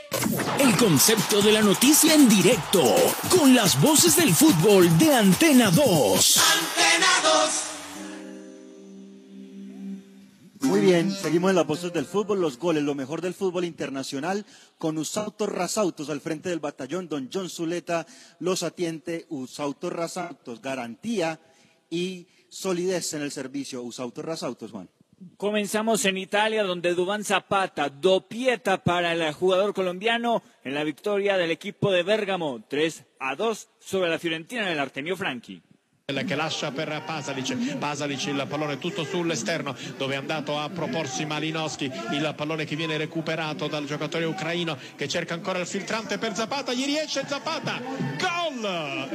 El 0.59 0.75
concepto 0.75 1.41
de 1.41 1.53
la 1.53 1.61
noticia 1.61 2.13
en 2.13 2.27
directo, 2.27 2.83
con 3.29 3.55
las 3.55 3.81
voces 3.81 4.17
del 4.17 4.33
fútbol 4.33 4.97
de 4.97 5.15
Antena 5.15 5.71
2. 5.71 6.37
Antena 6.37 7.07
2. 10.59 10.69
Muy 10.69 10.81
bien, 10.81 11.11
seguimos 11.11 11.49
en 11.49 11.55
las 11.55 11.65
voces 11.65 11.93
del 11.93 12.05
fútbol, 12.05 12.41
los 12.41 12.59
goles, 12.59 12.83
lo 12.83 12.93
mejor 12.93 13.21
del 13.21 13.33
fútbol 13.33 13.63
internacional, 13.63 14.45
con 14.77 14.97
Usautos 14.97 15.49
Rasautos 15.49 16.09
al 16.09 16.19
frente 16.19 16.49
del 16.49 16.59
batallón, 16.59 17.07
don 17.07 17.29
John 17.33 17.49
Zuleta 17.49 18.05
los 18.39 18.63
atiende, 18.63 19.25
Usautos 19.29 19.93
Rasautos, 19.93 20.61
garantía 20.61 21.39
y 21.89 22.27
solidez 22.49 23.13
en 23.13 23.21
el 23.21 23.31
servicio, 23.31 23.81
Usautos 23.81 24.25
Rasautos, 24.25 24.71
Juan. 24.71 24.89
Comenzamos 25.37 26.05
en 26.05 26.17
Italia, 26.17 26.63
donde 26.63 26.95
Duván 26.95 27.23
Zapata, 27.23 27.89
dopieta 27.89 28.83
para 28.83 29.11
el 29.13 29.31
jugador 29.33 29.73
colombiano 29.73 30.41
en 30.63 30.73
la 30.73 30.83
victoria 30.83 31.37
del 31.37 31.51
equipo 31.51 31.91
de 31.91 32.01
Bérgamo, 32.01 32.63
3 32.67 33.05
a 33.19 33.35
2 33.35 33.69
sobre 33.79 34.09
la 34.09 34.17
Fiorentina 34.17 34.67
del 34.67 34.79
Artemio 34.79 35.15
Franchi. 35.15 35.61
che 36.25 36.35
lascia 36.35 36.71
per 36.71 37.03
Pasalic, 37.05 37.77
Pasalic 37.77 38.25
il 38.25 38.45
pallone 38.49 38.79
tutto 38.79 39.05
sull'esterno 39.05 39.73
dove 39.95 40.15
è 40.15 40.17
andato 40.17 40.59
a 40.59 40.67
proporsi 40.69 41.25
Malinowski, 41.25 41.85
il 42.11 42.33
pallone 42.35 42.65
che 42.65 42.75
viene 42.75 42.97
recuperato 42.97 43.67
dal 43.67 43.85
giocatore 43.85 44.25
ucraino 44.25 44.77
che 44.97 45.07
cerca 45.07 45.35
ancora 45.35 45.59
il 45.59 45.67
filtrante 45.67 46.17
per 46.17 46.35
Zapata, 46.35 46.73
gli 46.73 46.83
riesce 46.83 47.23
Zapata, 47.25 47.79
gol! 48.17 48.40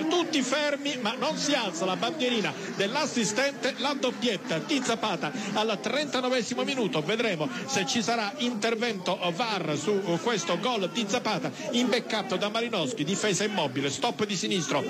Tutti 0.08 0.40
fermi 0.42 0.96
ma 1.00 1.14
non 1.14 1.36
si 1.36 1.52
alza 1.52 1.84
la 1.84 1.96
bandierina 1.96 2.52
dell'assistente, 2.74 3.74
la 3.78 3.94
doppietta 3.98 4.58
di 4.58 4.80
Zapata 4.82 5.30
al 5.52 5.78
39 5.80 6.44
minuto, 6.64 7.02
vedremo 7.02 7.48
se 7.66 7.86
ci 7.86 8.02
sarà 8.02 8.32
intervento 8.38 9.18
VAR 9.34 9.76
su 9.76 10.00
questo 10.22 10.58
gol 10.58 10.90
di 10.90 11.04
Zapata, 11.08 11.50
imbeccato 11.72 12.36
da 12.36 12.48
Malinowski, 12.48 13.04
difesa 13.04 13.44
immobile, 13.44 13.90
stop 13.90 14.24
di 14.24 14.36
sinistro 14.36 14.82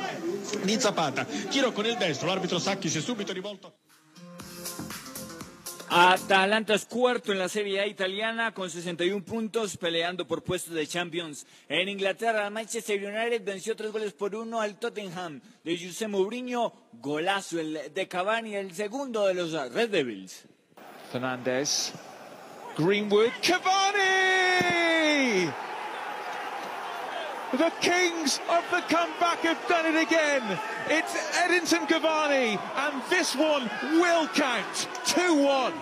di 0.62 0.78
Zapata, 0.78 1.24
tiro 1.24 1.72
con 1.72 1.86
il 1.86 1.96
destro, 1.96 2.28
l'arbitro 2.28 2.58
Sacchi 2.58 2.88
si 2.88 2.98
è 2.98 3.00
subito 3.00 3.32
rivolto. 3.32 3.85
Atalanta 5.88 6.74
es 6.74 6.84
cuarto 6.84 7.32
en 7.32 7.38
la 7.38 7.48
Serie 7.48 7.80
A 7.80 7.86
italiana 7.86 8.52
con 8.52 8.68
61 8.68 9.24
puntos 9.24 9.76
peleando 9.76 10.26
por 10.26 10.42
puestos 10.42 10.74
de 10.74 10.86
Champions. 10.86 11.46
En 11.68 11.88
Inglaterra, 11.88 12.50
Manchester 12.50 13.02
United 13.02 13.44
venció 13.44 13.76
tres 13.76 13.92
goles 13.92 14.12
por 14.12 14.34
uno 14.34 14.60
al 14.60 14.78
Tottenham 14.78 15.40
de 15.62 15.78
José 15.78 16.08
Mourinho. 16.08 16.72
Golazo 16.94 17.60
el 17.60 17.94
de 17.94 18.08
Cavani, 18.08 18.56
el 18.56 18.74
segundo 18.74 19.26
de 19.26 19.34
los 19.34 19.52
Red 19.72 19.90
Devils. 19.90 20.44
Fernandez, 21.12 21.92
Greenwood, 22.76 23.30
Cavani! 23.40 24.16
The 27.52 27.72
Kings 27.80 28.40
of 28.50 28.64
the 28.70 28.80
comeback 28.88 29.38
have 29.40 29.68
done 29.68 29.86
it 29.86 30.02
again. 30.02 30.58
It's 30.88 31.14
Edinson 31.36 31.86
Cavani, 31.86 32.60
and 32.76 33.02
this 33.08 33.36
one 33.36 33.70
will 34.00 34.26
count. 34.28 34.88
2-1. 35.04 35.72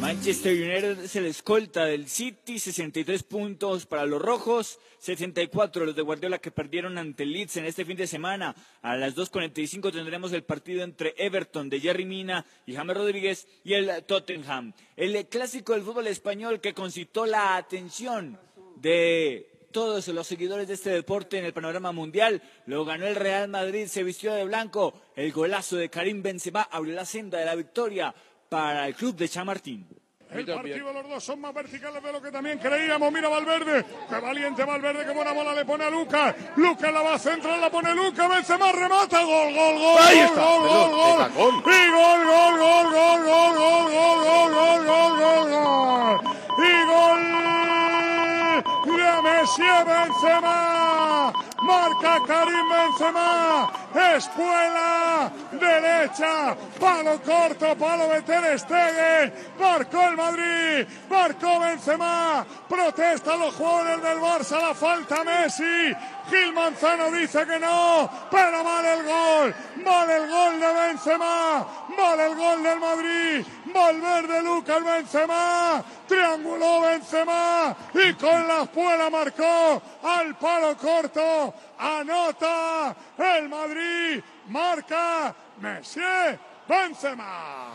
Manchester 0.00 0.52
United 0.52 1.04
es 1.04 1.16
el 1.16 1.26
escolta 1.26 1.86
del 1.86 2.08
City, 2.08 2.58
63 2.58 3.22
puntos 3.22 3.86
para 3.86 4.04
los 4.04 4.20
rojos, 4.20 4.78
74 4.98 5.86
los 5.86 5.96
de 5.96 6.02
Guardiola 6.02 6.38
que 6.38 6.50
perdieron 6.50 6.98
ante 6.98 7.22
el 7.22 7.32
Leeds 7.32 7.56
en 7.56 7.64
este 7.64 7.84
fin 7.84 7.96
de 7.96 8.06
semana. 8.06 8.54
A 8.82 8.96
las 8.96 9.16
2.45 9.16 9.92
tendremos 9.92 10.32
el 10.32 10.44
partido 10.44 10.84
entre 10.84 11.14
Everton 11.16 11.70
de 11.70 11.80
Jerry 11.80 12.04
Mina 12.04 12.44
y 12.66 12.74
James 12.74 12.96
Rodríguez 12.96 13.48
y 13.64 13.72
el 13.72 14.04
Tottenham. 14.04 14.74
El 14.96 15.26
clásico 15.28 15.72
del 15.72 15.82
fútbol 15.82 16.06
español 16.08 16.60
que 16.60 16.74
concitó 16.74 17.24
la 17.24 17.56
atención 17.56 18.38
de 18.76 19.50
todos 19.72 20.08
los 20.08 20.26
seguidores 20.26 20.68
de 20.68 20.74
este 20.74 20.90
deporte 20.90 21.38
en 21.38 21.44
el 21.44 21.52
panorama 21.52 21.92
mundial. 21.92 22.42
Lo 22.66 22.84
ganó 22.84 23.06
el 23.06 23.16
Real 23.16 23.48
Madrid, 23.48 23.86
se 23.86 24.04
vistió 24.04 24.32
de 24.34 24.44
blanco. 24.44 24.94
El 25.16 25.32
golazo 25.32 25.76
de 25.76 25.88
Karim 25.88 26.22
Benzema 26.22 26.62
abrió 26.62 26.94
la 26.94 27.04
senda 27.04 27.38
de 27.38 27.44
la 27.46 27.54
victoria 27.54 28.14
para 28.56 28.86
el 28.86 28.94
club 28.94 29.14
de 29.16 29.28
Chamartín. 29.28 29.86
El 30.30 30.46
partido, 30.46 30.90
los 30.90 31.08
dos 31.08 31.22
son 31.22 31.40
más 31.42 31.52
verticales 31.52 32.02
de 32.02 32.10
lo 32.10 32.22
que 32.22 32.30
también 32.30 32.58
creíamos. 32.58 33.12
Mira 33.12 33.28
Valverde, 33.28 33.84
qué 34.08 34.18
valiente 34.18 34.64
Valverde, 34.64 35.04
qué 35.04 35.12
buena 35.12 35.32
bola 35.32 35.54
le 35.54 35.64
pone 35.66 35.84
a 35.84 35.90
Lucas. 35.90 36.34
Lucas 36.56 36.90
la 36.90 37.02
va 37.02 37.14
a 37.14 37.18
central, 37.18 37.60
la 37.60 37.70
pone 37.70 37.94
Lucas, 37.94 38.28
Benzema 38.28 38.72
remata, 38.72 39.22
gol, 39.22 39.54
gol, 39.54 39.78
gol, 39.78 39.98
Ahí 40.00 40.16
gol, 40.16 40.26
está, 40.26 40.42
gol, 40.42 40.68
gol, 40.68 40.90
pelota, 40.90 41.28
gol. 41.36 41.54
Y 41.54 41.90
gol, 41.90 42.24
gol, 42.24 42.58
gol, 42.58 42.86
gol, 42.92 43.24
gol, 43.24 43.52
gol, 43.52 44.20
gol, 44.24 44.54
gol, 44.54 44.86
gol, 44.86 45.12
gol, 45.20 45.50
gol. 45.50 46.20
Y 46.58 46.86
gol 46.86 47.22
de 48.96 49.22
Messi 49.22 49.68
Benzema. 49.86 50.65
Karim 52.26 52.68
Benzema. 52.68 53.70
Espuela 53.94 55.30
derecha. 55.52 56.56
Palo 56.78 57.20
corto, 57.22 57.74
palo 57.76 58.08
de 58.08 58.22
Ter 58.22 58.58
Stegen. 58.58 59.32
Marcó 59.58 60.08
el 60.08 60.16
Madrid. 60.16 60.86
Marcó 61.10 61.60
Benzema. 61.60 62.46
Protesta 62.68 63.36
los 63.36 63.54
jugadores 63.54 64.02
del 64.02 64.18
Barça. 64.18 64.60
La 64.60 64.74
falta 64.74 65.24
Messi. 65.24 65.94
Gil 66.30 66.52
Manzano 66.52 67.10
dice 67.10 67.46
que 67.46 67.58
no. 67.58 68.10
Pero 68.30 68.64
vale 68.64 68.94
el 68.94 69.02
gol. 69.04 69.54
Vale 69.84 70.16
el 70.16 70.28
gol 70.28 70.60
de 70.60 70.72
Benzema. 70.72 71.66
Vale 71.96 72.26
el 72.26 72.34
gol 72.36 72.62
del 72.62 72.80
Madrid. 72.80 73.46
Valverde 73.72 74.42
Lucas 74.42 74.84
Benzema. 74.84 75.84
Triángulo 76.06 76.80
Benzema. 76.82 77.76
Y 77.94 78.12
con 78.14 78.46
la 78.46 78.62
espuela 78.62 79.10
marcó 79.10 79.82
al 80.02 80.36
palo 80.38 80.76
corto. 80.76 81.54
Anota 81.78 82.96
el 83.18 83.48
Madrid. 83.48 84.22
Marca 84.48 85.34
Messi 85.60 86.00
Benzema. 86.68 87.74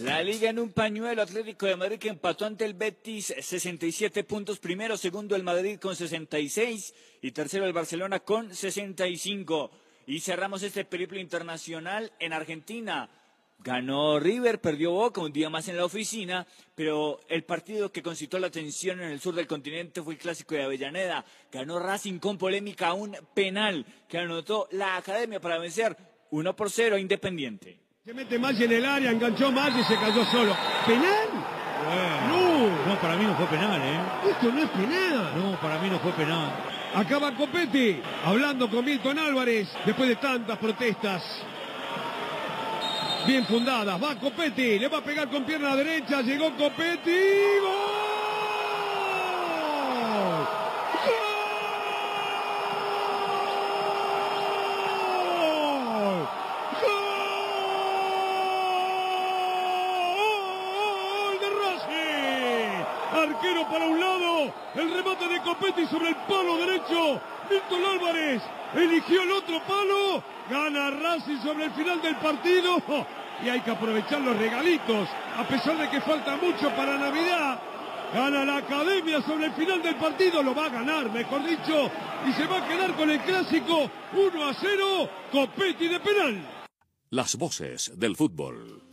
La 0.00 0.22
liga 0.22 0.48
en 0.48 0.58
un 0.58 0.72
pañuelo 0.72 1.20
Atlético 1.20 1.66
de 1.66 1.76
Madrid 1.76 1.98
que 1.98 2.08
empató 2.08 2.46
ante 2.46 2.64
el 2.64 2.72
Betis 2.72 3.34
67 3.38 4.24
puntos 4.24 4.58
primero, 4.58 4.96
segundo 4.96 5.36
el 5.36 5.42
Madrid 5.42 5.78
con 5.78 5.94
66 5.94 6.94
y 7.20 7.32
tercero 7.32 7.66
el 7.66 7.74
Barcelona 7.74 8.20
con 8.20 8.54
65. 8.54 9.70
Y 10.06 10.20
cerramos 10.20 10.62
este 10.62 10.84
periplo 10.84 11.18
internacional 11.18 12.12
en 12.18 12.32
Argentina. 12.32 13.08
Ganó 13.62 14.18
River, 14.18 14.60
perdió 14.60 14.92
Boca 14.92 15.20
un 15.20 15.32
día 15.32 15.50
más 15.50 15.68
en 15.68 15.76
la 15.76 15.84
oficina, 15.84 16.46
pero 16.74 17.20
el 17.28 17.44
partido 17.44 17.92
que 17.92 18.02
concitó 18.02 18.38
la 18.38 18.46
atención 18.46 19.00
en 19.00 19.10
el 19.10 19.20
sur 19.20 19.34
del 19.34 19.46
continente 19.46 20.02
fue 20.02 20.14
el 20.14 20.18
clásico 20.18 20.54
de 20.54 20.64
Avellaneda. 20.64 21.24
Ganó 21.52 21.78
Racing 21.78 22.18
con 22.18 22.38
polémica 22.38 22.94
un 22.94 23.14
penal 23.34 23.84
que 24.08 24.18
anotó 24.18 24.66
la 24.72 24.96
academia 24.96 25.40
para 25.40 25.58
vencer 25.58 25.94
1 26.30 26.56
por 26.56 26.70
0 26.70 26.96
a 26.96 27.00
Independiente. 27.00 27.78
Se 28.02 28.14
mete 28.14 28.38
más 28.38 28.58
en 28.58 28.72
el 28.72 28.84
área, 28.84 29.10
enganchó 29.10 29.52
más 29.52 29.76
y 29.78 29.84
se 29.84 29.94
cayó 29.94 30.24
solo. 30.24 30.56
¿Penal? 30.86 31.28
No. 32.30 32.86
No, 32.86 33.00
para 33.00 33.16
mí 33.16 33.24
no 33.24 33.36
fue 33.36 33.46
penal, 33.46 33.80
¿eh? 33.82 34.30
Esto 34.30 34.50
no 34.50 34.62
es 34.62 34.70
penal. 34.70 35.32
No, 35.36 35.60
para 35.60 35.78
mí 35.78 35.90
no 35.90 35.98
fue 35.98 36.12
penal. 36.12 36.79
Acaba 36.94 37.32
Copetti 37.32 38.02
hablando 38.24 38.68
con 38.68 38.84
Milton 38.84 39.18
Álvarez 39.18 39.68
después 39.86 40.08
de 40.08 40.16
tantas 40.16 40.58
protestas. 40.58 41.22
Bien 43.26 43.46
fundadas. 43.46 44.02
Va 44.02 44.16
Copetti, 44.16 44.78
le 44.78 44.88
va 44.88 44.98
a 44.98 45.02
pegar 45.02 45.28
con 45.28 45.44
pierna 45.44 45.76
derecha. 45.76 46.20
Llegó 46.22 46.50
Copetti. 46.56 47.10
¡Gol! 47.62 47.70
¡Gol! 56.82 56.98
¡Gol 61.14 61.38
de 61.40 61.48
Rossi! 61.50 62.08
Arquero 63.12 63.62
para 63.70 63.84
un 63.84 64.00
lado. 64.00 64.52
El 64.74 64.90
de 65.60 65.66
Copetti 65.66 65.86
sobre 65.86 66.08
el 66.08 66.16
palo 66.16 66.56
derecho. 66.58 67.20
Milton 67.50 67.84
Álvarez 67.84 68.42
eligió 68.74 69.22
el 69.22 69.32
otro 69.32 69.62
palo. 69.66 70.22
Gana 70.50 70.90
Racing 70.90 71.40
sobre 71.42 71.66
el 71.66 71.72
final 71.72 72.00
del 72.02 72.16
partido. 72.16 72.82
Y 73.44 73.48
hay 73.48 73.60
que 73.60 73.70
aprovechar 73.70 74.20
los 74.20 74.36
regalitos. 74.36 75.08
A 75.36 75.46
pesar 75.46 75.78
de 75.78 75.88
que 75.90 76.00
falta 76.00 76.36
mucho 76.36 76.74
para 76.74 76.98
Navidad. 76.98 77.60
Gana 78.12 78.44
la 78.44 78.56
academia 78.56 79.22
sobre 79.22 79.46
el 79.46 79.52
final 79.52 79.82
del 79.82 79.96
partido. 79.96 80.42
Lo 80.42 80.54
va 80.54 80.66
a 80.66 80.70
ganar, 80.70 81.10
mejor 81.10 81.44
dicho. 81.44 81.90
Y 82.28 82.32
se 82.32 82.46
va 82.46 82.58
a 82.58 82.68
quedar 82.68 82.94
con 82.96 83.10
el 83.10 83.20
clásico 83.20 83.90
1 84.12 84.44
a 84.44 84.54
0. 84.54 85.10
Copetti 85.30 85.88
de 85.88 86.00
penal. 86.00 86.64
Las 87.10 87.36
voces 87.36 87.92
del 87.96 88.16
fútbol. 88.16 88.90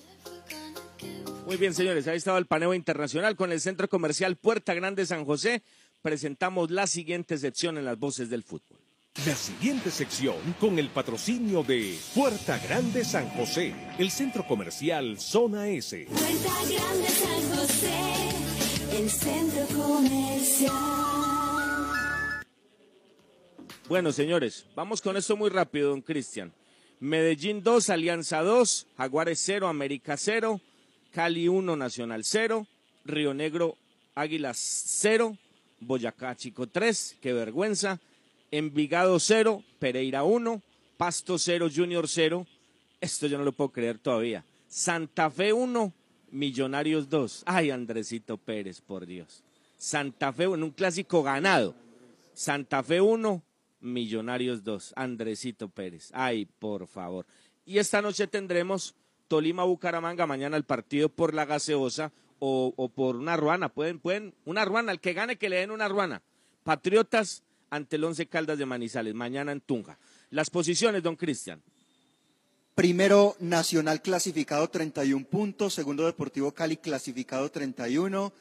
Muy 1.48 1.56
bien, 1.56 1.74
señores, 1.74 2.06
ahí 2.10 2.18
estaba 2.18 2.40
el 2.40 2.46
paneo 2.46 2.74
internacional 2.74 3.38
con 3.38 3.54
el 3.54 3.62
Centro 3.62 3.88
Comercial 3.88 4.36
Puerta 4.36 4.74
Grande 4.74 5.06
San 5.06 5.24
José. 5.24 5.64
Presentamos 6.02 6.72
la 6.72 6.88
siguiente 6.88 7.38
sección 7.38 7.78
en 7.78 7.86
las 7.86 7.98
voces 7.98 8.30
del 8.30 8.44
fútbol. 8.44 8.80
La 9.26 9.36
siguiente 9.36 9.90
sección 9.90 10.36
con 10.60 10.78
el 10.78 10.90
patrocinio 10.90 11.64
de 11.64 11.98
Puerta 12.14 12.60
Grande 12.60 13.04
San 13.04 13.28
José, 13.30 13.74
el 13.98 14.12
centro 14.12 14.46
comercial 14.46 15.20
Zona 15.20 15.68
S. 15.70 16.06
Puerta 16.06 16.54
Grande 16.70 17.08
San 17.10 17.58
José, 17.58 17.94
el 18.96 19.10
centro 19.10 19.66
comercial. 19.76 20.74
Bueno, 23.90 24.12
señores, 24.12 24.68
vamos 24.76 25.02
con 25.02 25.18
esto 25.18 25.36
muy 25.36 25.50
rápido, 25.50 25.90
don 25.90 26.02
Cristian. 26.02 26.54
Medellín 27.00 27.64
2, 27.64 27.90
Alianza 27.90 28.44
2, 28.44 28.88
Jaguares 28.98 29.42
0, 29.44 29.68
América 29.68 30.16
0, 30.16 30.62
Cali 31.12 31.48
1, 31.48 31.76
Nacional 31.76 32.24
0, 32.24 32.68
Río 33.06 33.34
Negro, 33.34 33.78
Águilas 34.14 34.58
0, 34.58 35.38
Boyacá 35.80 36.36
Chico 36.36 36.68
3, 36.68 37.18
qué 37.22 37.34
vergüenza, 37.34 38.00
Envigado 38.52 39.20
0, 39.20 39.64
Pereira 39.80 40.24
1, 40.24 40.62
Pasto 40.98 41.38
0, 41.38 41.70
Junior 41.74 42.08
0, 42.08 42.48
esto 43.02 43.28
yo 43.28 43.38
no 43.38 43.44
lo 43.44 43.52
puedo 43.52 43.72
creer 43.72 43.98
todavía, 43.98 44.46
Santa 44.68 45.30
Fe 45.30 45.54
1, 45.54 45.94
Millonarios 46.32 47.10
2, 47.10 47.44
ay 47.46 47.72
Andresito 47.72 48.38
Pérez, 48.38 48.82
por 48.82 49.06
Dios, 49.06 49.44
Santa 49.78 50.34
Fe 50.34 50.46
en 50.46 50.64
un 50.64 50.72
clásico 50.72 51.24
ganado, 51.24 51.76
Santa 52.34 52.84
Fe 52.84 53.02
1, 53.02 53.44
Millonarios 53.80 54.64
2, 54.64 54.94
Andresito 54.96 55.70
Pérez. 55.70 56.10
Ay, 56.14 56.46
por 56.46 56.88
favor. 56.88 57.26
Y 57.66 57.78
esta 57.78 58.02
noche 58.02 58.28
tendremos 58.28 58.96
Tolima-Bucaramanga, 59.28 60.26
mañana 60.26 60.58
el 60.58 60.64
partido 60.64 61.10
por 61.10 61.34
la 61.34 61.46
gaseosa 61.46 62.12
o, 62.40 62.92
por 62.94 63.16
una 63.16 63.38
ruana. 63.38 63.70
Pueden, 63.70 64.00
pueden, 64.00 64.34
una 64.46 64.66
ruana, 64.66 64.92
el 64.92 65.00
que 65.00 65.14
gane 65.14 65.38
que 65.38 65.50
le 65.50 65.58
den 65.58 65.72
una 65.72 65.88
ruana. 65.88 66.22
Patriotas 66.64 67.44
ante 67.70 67.96
el 67.96 68.04
Once 68.04 68.26
Caldas 68.28 68.58
de 68.58 68.66
Manizales, 68.66 69.14
mañana 69.14 69.52
en 69.52 69.62
Tunja. 69.62 69.98
Las 70.30 70.50
posiciones, 70.50 71.04
don 71.04 71.16
Cristian. 71.16 71.62
Primero, 72.76 73.36
Nacional 73.40 74.02
clasificado 74.02 74.70
31 74.70 75.26
puntos. 75.26 75.74
Segundo, 75.74 76.06
Deportivo 76.06 76.52
Cali 76.52 76.78
clasificado 76.78 77.50
31. 77.50 78.32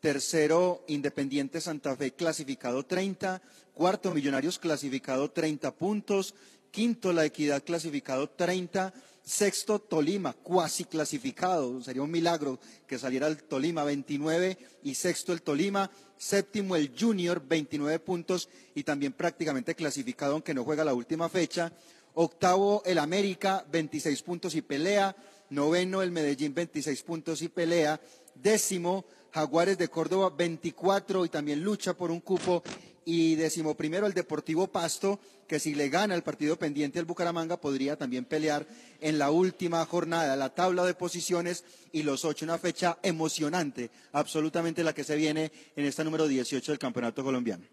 Tercero, 0.00 0.82
Independiente 0.88 1.60
Santa 1.60 1.94
Fe 1.96 2.12
clasificado 2.12 2.84
30. 2.84 3.42
Cuarto, 3.74 4.14
Millonarios 4.14 4.58
clasificado 4.58 5.30
30 5.30 5.74
puntos. 5.74 6.34
Quinto, 6.70 7.12
La 7.12 7.26
Equidad 7.26 7.62
clasificado 7.62 8.30
30. 8.30 8.94
Sexto, 9.24 9.78
Tolima, 9.78 10.32
cuasi 10.32 10.84
clasificado. 10.84 11.80
Sería 11.82 12.02
un 12.02 12.10
milagro 12.10 12.58
que 12.86 12.98
saliera 12.98 13.28
el 13.28 13.42
Tolima 13.44 13.84
29 13.84 14.58
y 14.82 14.94
sexto 14.94 15.32
el 15.32 15.42
Tolima. 15.42 15.90
Séptimo, 16.18 16.76
el 16.76 16.92
Junior, 16.98 17.42
29 17.44 17.98
puntos 18.00 18.48
y 18.74 18.82
también 18.82 19.12
prácticamente 19.12 19.74
clasificado, 19.74 20.32
aunque 20.32 20.54
no 20.54 20.64
juega 20.64 20.84
la 20.84 20.94
última 20.94 21.28
fecha. 21.28 21.72
Octavo, 22.14 22.82
el 22.84 22.98
América, 22.98 23.64
26 23.70 24.22
puntos 24.22 24.54
y 24.54 24.62
pelea. 24.62 25.14
Noveno, 25.50 26.02
el 26.02 26.10
Medellín, 26.10 26.54
26 26.54 27.02
puntos 27.02 27.42
y 27.42 27.48
pelea. 27.48 28.00
Décimo, 28.34 29.04
Jaguares 29.32 29.78
de 29.78 29.88
Córdoba 29.88 30.30
24 30.30 31.24
y 31.24 31.28
también 31.28 31.62
lucha 31.62 31.94
por 31.94 32.10
un 32.10 32.20
cupo. 32.20 32.62
Y 33.04 33.34
décimo 33.34 33.76
primero 33.76 34.06
el 34.06 34.14
Deportivo 34.14 34.68
Pasto, 34.68 35.18
que 35.48 35.58
si 35.58 35.74
le 35.74 35.88
gana 35.88 36.14
el 36.14 36.22
partido 36.22 36.56
pendiente 36.56 36.98
al 36.98 37.04
Bucaramanga 37.04 37.60
podría 37.60 37.96
también 37.96 38.24
pelear 38.24 38.66
en 39.00 39.18
la 39.18 39.30
última 39.30 39.84
jornada, 39.84 40.36
la 40.36 40.54
tabla 40.54 40.84
de 40.84 40.94
posiciones 40.94 41.64
y 41.90 42.04
los 42.04 42.24
ocho, 42.24 42.44
una 42.44 42.58
fecha 42.58 42.98
emocionante, 43.02 43.90
absolutamente 44.12 44.84
la 44.84 44.94
que 44.94 45.04
se 45.04 45.16
viene 45.16 45.50
en 45.74 45.84
esta 45.84 46.04
número 46.04 46.28
18 46.28 46.72
del 46.72 46.78
Campeonato 46.78 47.24
Colombiano. 47.24 47.64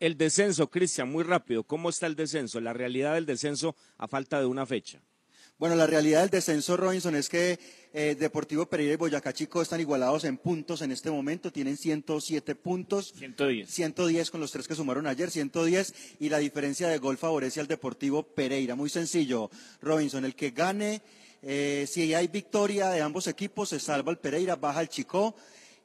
El 0.00 0.18
descenso, 0.18 0.68
Cristian, 0.68 1.10
muy 1.10 1.24
rápido, 1.24 1.64
¿cómo 1.64 1.88
está 1.88 2.06
el 2.06 2.16
descenso? 2.16 2.60
La 2.60 2.72
realidad 2.72 3.14
del 3.14 3.26
descenso 3.26 3.74
a 3.96 4.06
falta 4.06 4.38
de 4.38 4.46
una 4.46 4.66
fecha. 4.66 5.00
Bueno, 5.56 5.76
la 5.76 5.86
realidad 5.86 6.22
del 6.22 6.30
descenso, 6.30 6.76
Robinson, 6.76 7.14
es 7.14 7.28
que 7.28 7.60
eh, 7.92 8.16
Deportivo 8.18 8.66
Pereira 8.66 8.94
y 8.94 8.96
Boyacá 8.96 9.32
Chico 9.32 9.62
están 9.62 9.80
igualados 9.80 10.24
en 10.24 10.36
puntos 10.36 10.82
en 10.82 10.90
este 10.90 11.12
momento, 11.12 11.52
tienen 11.52 11.76
107 11.76 12.56
puntos. 12.56 13.14
110. 13.16 13.70
110 13.70 14.30
con 14.32 14.40
los 14.40 14.50
tres 14.50 14.66
que 14.66 14.74
sumaron 14.74 15.06
ayer, 15.06 15.30
110, 15.30 15.94
y 16.18 16.28
la 16.28 16.38
diferencia 16.38 16.88
de 16.88 16.98
gol 16.98 17.16
favorece 17.18 17.60
al 17.60 17.68
Deportivo 17.68 18.24
Pereira. 18.24 18.74
Muy 18.74 18.90
sencillo, 18.90 19.48
Robinson, 19.80 20.24
el 20.24 20.34
que 20.34 20.50
gane, 20.50 21.02
eh, 21.40 21.86
si 21.88 22.12
hay 22.14 22.26
victoria 22.26 22.88
de 22.88 23.00
ambos 23.00 23.28
equipos, 23.28 23.68
se 23.68 23.78
salva 23.78 24.10
el 24.10 24.18
Pereira, 24.18 24.56
baja 24.56 24.80
el 24.80 24.88
Chico 24.88 25.36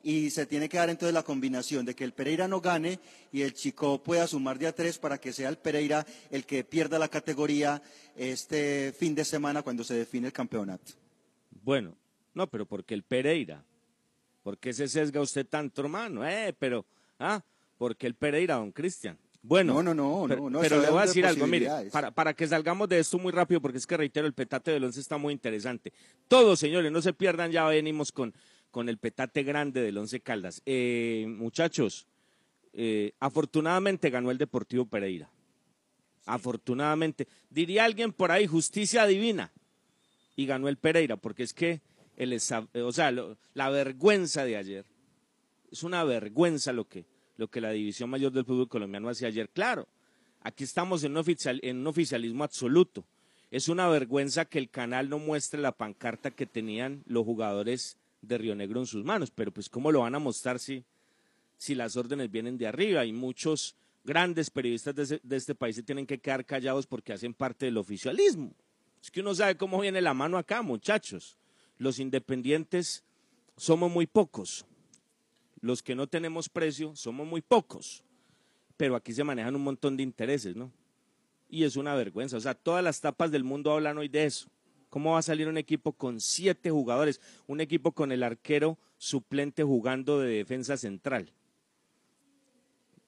y 0.04 0.30
se 0.30 0.46
tiene 0.46 0.70
que 0.70 0.78
dar 0.78 0.90
entonces 0.90 1.14
la 1.14 1.24
combinación 1.24 1.86
de 1.86 1.96
que 1.96 2.04
el 2.04 2.14
Pereira 2.14 2.48
no 2.48 2.62
gane 2.62 3.00
y 3.32 3.42
el 3.42 3.54
Chico 3.54 4.02
pueda 4.02 4.28
sumar 4.28 4.58
de 4.58 4.68
a 4.68 4.74
tres 4.74 4.98
para 4.98 5.18
que 5.18 5.34
sea 5.34 5.50
el 5.50 5.58
Pereira 5.58 6.06
el 6.32 6.46
que 6.46 6.64
pierda 6.64 7.00
la 7.00 7.10
categoría 7.10 7.82
este 8.16 8.94
fin 8.98 9.16
de 9.16 9.26
semana 9.26 9.62
cuando 9.62 9.84
se 9.84 9.96
define 9.96 10.28
el 10.28 10.34
campeonato. 10.34 10.94
Bueno, 11.64 11.96
no, 12.34 12.48
pero 12.48 12.66
porque 12.66 12.94
el 12.94 13.04
Pereira, 13.04 13.64
¿por 14.44 14.58
qué 14.58 14.74
se 14.74 14.88
sesga 14.88 15.22
usted 15.22 15.46
tanto, 15.46 15.82
hermano? 15.82 16.26
Eh, 16.28 16.56
pero, 16.58 16.86
ah, 17.20 17.42
porque 17.78 18.08
el 18.08 18.16
Pereira, 18.16 18.56
don 18.56 18.72
Cristian. 18.72 19.18
Bueno, 19.42 19.82
no, 19.82 19.94
no, 19.94 19.94
no, 19.94 20.26
pero, 20.28 20.50
no, 20.50 20.60
pero 20.60 20.82
le 20.82 20.90
voy 20.90 21.00
a 21.00 21.06
decir 21.06 21.26
algo, 21.26 21.48
mire, 21.48 21.70
para, 21.92 22.12
para 22.12 22.34
que 22.34 22.46
salgamos 22.46 22.90
de 22.90 23.00
esto 23.00 23.18
muy 23.18 23.32
rápido, 23.32 23.62
porque 23.62 23.78
es 23.78 23.88
que 23.88 23.96
reitero, 23.96 24.28
el 24.28 24.34
petate 24.34 24.72
del 24.72 24.84
once 24.84 25.00
está 25.00 25.18
muy 25.18 25.32
interesante. 25.32 25.94
Todos, 26.28 26.60
señores, 26.60 26.92
no 26.92 27.02
se 27.02 27.14
pierdan, 27.14 27.50
ya 27.50 27.66
venimos 27.66 28.12
con, 28.12 28.34
con 28.72 28.90
el 28.90 28.98
petate 28.98 29.44
grande 29.44 29.82
del 29.82 29.98
once 29.98 30.20
Caldas. 30.20 30.62
Eh, 30.66 31.26
muchachos, 31.28 32.06
eh, 32.74 33.14
afortunadamente 33.20 34.10
ganó 34.10 34.32
el 34.32 34.38
Deportivo 34.38 34.86
Pereira. 34.86 35.30
Afortunadamente. 36.26 37.28
Diría 37.50 37.86
alguien 37.86 38.14
por 38.14 38.32
ahí, 38.32 38.46
justicia 38.48 39.06
divina. 39.06 39.52
Y 40.36 40.46
ganó 40.46 40.70
el 40.70 40.78
Pereira, 40.78 41.18
porque 41.18 41.44
es 41.44 41.54
que, 41.54 41.82
el, 42.16 42.34
o 42.34 42.92
sea, 42.92 43.12
lo- 43.12 43.38
la 43.54 43.70
vergüenza 43.70 44.46
de 44.46 44.56
ayer, 44.58 44.86
es 45.72 45.84
una 45.84 46.04
vergüenza 46.04 46.72
lo 46.72 46.88
que, 46.88 47.06
lo 47.38 47.48
que 47.48 47.62
la 47.62 47.72
División 47.72 48.10
Mayor 48.10 48.32
del 48.32 48.46
Fútbol 48.46 48.70
Colombiano 48.70 49.10
hacía 49.10 49.28
ayer. 49.28 49.50
Claro, 49.50 49.88
aquí 50.42 50.64
estamos 50.64 51.04
en 51.04 51.12
un, 51.12 51.18
oficial- 51.18 51.60
en 51.64 51.78
un 51.78 51.88
oficialismo 51.88 52.44
absoluto. 52.44 53.04
Es 53.52 53.68
una 53.68 53.88
vergüenza 53.90 54.46
que 54.46 54.60
el 54.60 54.70
canal 54.70 55.10
no 55.10 55.18
muestre 55.20 55.60
la 55.60 55.72
pancarta 55.72 56.32
que 56.32 56.46
tenían 56.46 57.04
los 57.08 57.26
jugadores 57.26 57.98
de 58.22 58.38
Río 58.38 58.56
Negro 58.56 58.80
en 58.80 58.86
sus 58.86 59.04
manos, 59.04 59.32
pero 59.32 59.52
pues 59.52 59.70
¿cómo 59.70 59.92
lo 59.92 60.02
van 60.02 60.16
a 60.16 60.20
mostrar 60.20 60.60
si, 60.60 60.84
si 61.58 61.76
las 61.76 61.96
órdenes 61.96 62.30
vienen 62.30 62.58
de 62.58 62.68
arriba? 62.68 63.06
Y 63.06 63.14
muchos 63.14 63.76
grandes 64.04 64.50
periodistas 64.50 64.96
de, 64.96 65.20
de 65.22 65.36
este 65.36 65.56
país 65.56 65.76
se 65.76 65.84
tienen 65.84 66.06
que 66.06 66.20
quedar 66.20 66.46
callados 66.46 66.88
porque 66.88 67.14
hacen 67.14 67.34
parte 67.34 67.66
del 67.66 67.78
oficialismo. 67.78 68.54
Es 69.02 69.10
que 69.12 69.22
uno 69.22 69.34
sabe 69.34 69.56
cómo 69.56 69.80
viene 69.80 70.02
la 70.02 70.14
mano 70.14 70.38
acá, 70.38 70.62
muchachos. 70.62 71.38
Los 71.78 72.00
independientes 72.00 73.04
somos 73.56 73.92
muy 73.92 74.08
pocos. 74.08 74.66
Los 75.62 75.84
que 75.84 75.96
no 75.96 76.08
tenemos 76.08 76.50
precio 76.50 76.96
somos 76.96 77.28
muy 77.28 77.42
pocos. 77.42 78.04
Pero 78.78 78.96
aquí 78.96 79.14
se 79.14 79.24
manejan 79.24 79.56
un 79.56 79.64
montón 79.64 79.98
de 79.98 80.04
intereses, 80.04 80.56
¿no? 80.56 80.72
Y 81.50 81.64
es 81.64 81.76
una 81.76 81.96
vergüenza. 81.96 82.38
O 82.38 82.40
sea, 82.40 82.54
todas 82.54 82.84
las 82.84 83.02
tapas 83.02 83.32
del 83.32 83.44
mundo 83.44 83.72
hablan 83.72 83.98
hoy 83.98 84.08
de 84.08 84.26
eso. 84.26 84.50
¿Cómo 84.89 85.12
va 85.13 85.19
a 85.19 85.23
salir 85.23 85.47
un 85.47 85.58
equipo 85.58 85.93
con 85.93 86.19
siete 86.19 86.71
jugadores? 86.71 87.21
Un 87.47 87.62
equipo 87.62 87.91
con 87.91 88.12
el 88.12 88.23
arquero 88.23 88.78
suplente 88.97 89.63
jugando 89.63 90.19
de 90.19 90.30
defensa 90.30 90.78
central. 90.78 91.32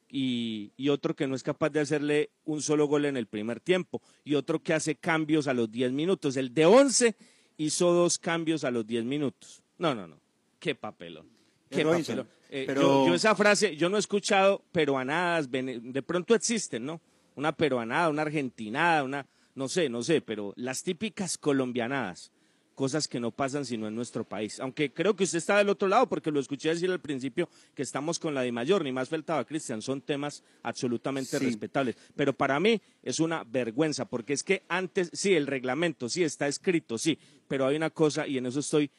Y, 0.09 0.71
y 0.75 0.89
otro 0.89 1.15
que 1.15 1.25
no 1.27 1.35
es 1.35 1.43
capaz 1.43 1.69
de 1.69 1.79
hacerle 1.79 2.29
un 2.43 2.61
solo 2.61 2.85
gol 2.85 3.05
en 3.05 3.15
el 3.17 3.27
primer 3.27 3.59
tiempo. 3.61 4.01
Y 4.23 4.35
otro 4.35 4.59
que 4.61 4.73
hace 4.73 4.95
cambios 4.95 5.47
a 5.47 5.53
los 5.53 5.71
10 5.71 5.91
minutos. 5.93 6.35
El 6.37 6.53
de 6.53 6.65
11 6.65 7.15
hizo 7.57 7.93
dos 7.93 8.19
cambios 8.19 8.63
a 8.63 8.71
los 8.71 8.85
10 8.85 9.05
minutos. 9.05 9.63
No, 9.77 9.95
no, 9.95 10.07
no. 10.07 10.19
Qué 10.59 10.75
papelón. 10.75 11.27
Qué 11.69 11.83
papelón. 11.85 12.27
Eh, 12.49 12.65
pero- 12.67 12.81
yo, 12.81 13.07
yo 13.07 13.13
esa 13.15 13.33
frase, 13.35 13.77
yo 13.77 13.89
no 13.89 13.95
he 13.95 13.99
escuchado 14.01 14.61
peruanadas, 14.73 15.49
de 15.49 16.03
pronto 16.05 16.35
existen, 16.35 16.85
¿no? 16.85 16.99
Una 17.35 17.53
peruanada, 17.53 18.09
una 18.09 18.23
argentinada, 18.23 19.03
una, 19.05 19.25
no 19.55 19.67
sé, 19.67 19.89
no 19.89 20.01
sé, 20.03 20.21
pero 20.21 20.53
las 20.55 20.83
típicas 20.83 21.37
colombianadas, 21.37 22.31
cosas 22.75 23.07
que 23.07 23.19
no 23.19 23.31
pasan 23.31 23.65
sino 23.65 23.87
en 23.87 23.93
nuestro 23.95 24.23
país. 24.23 24.59
Aunque 24.59 24.91
creo 24.91 25.15
que 25.15 25.25
usted 25.25 25.37
está 25.37 25.57
del 25.57 25.69
otro 25.69 25.87
lado, 25.87 26.07
porque 26.07 26.31
lo 26.31 26.39
escuché 26.39 26.69
decir 26.69 26.89
al 26.89 26.99
principio 27.01 27.47
que 27.75 27.83
estamos 27.83 28.17
con 28.17 28.33
la 28.33 28.41
de 28.41 28.51
mayor, 28.51 28.83
ni 28.83 28.91
más 28.91 29.09
faltaba, 29.09 29.45
Cristian, 29.45 29.81
son 29.81 30.01
temas 30.01 30.43
absolutamente 30.63 31.37
Sí. 31.37 31.45
respetables. 31.45 31.95
Pero 32.15 32.33
para 32.33 32.59
mí 32.59 32.81
es 33.03 33.19
una 33.19 33.43
vergüenza, 33.43 34.05
porque 34.05 34.33
es 34.33 34.43
que 34.43 34.63
antes, 34.67 35.11
sí, 35.13 35.33
el 35.35 35.45
reglamento, 35.47 36.09
sí, 36.09 36.23
está 36.23 36.47
escrito, 36.47 36.97
sí, 36.97 37.19
pero 37.47 37.67
hay 37.67 37.75
una 37.75 37.89
cosa, 37.91 38.25
y 38.25 38.37
en 38.37 38.45
eso 38.47 38.61
estoy 38.61 38.89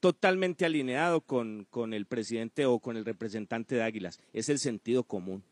totalmente 0.00 0.64
alineado 0.64 1.20
con, 1.20 1.66
con 1.70 1.92
el 1.92 2.06
presidente 2.06 2.66
o 2.66 2.78
con 2.78 2.96
el 2.96 3.04
representante 3.04 3.74
de 3.74 3.82
Águilas, 3.82 4.18
es 4.32 4.48
el 4.48 4.58
sentido 4.58 5.04
común. 5.04 5.42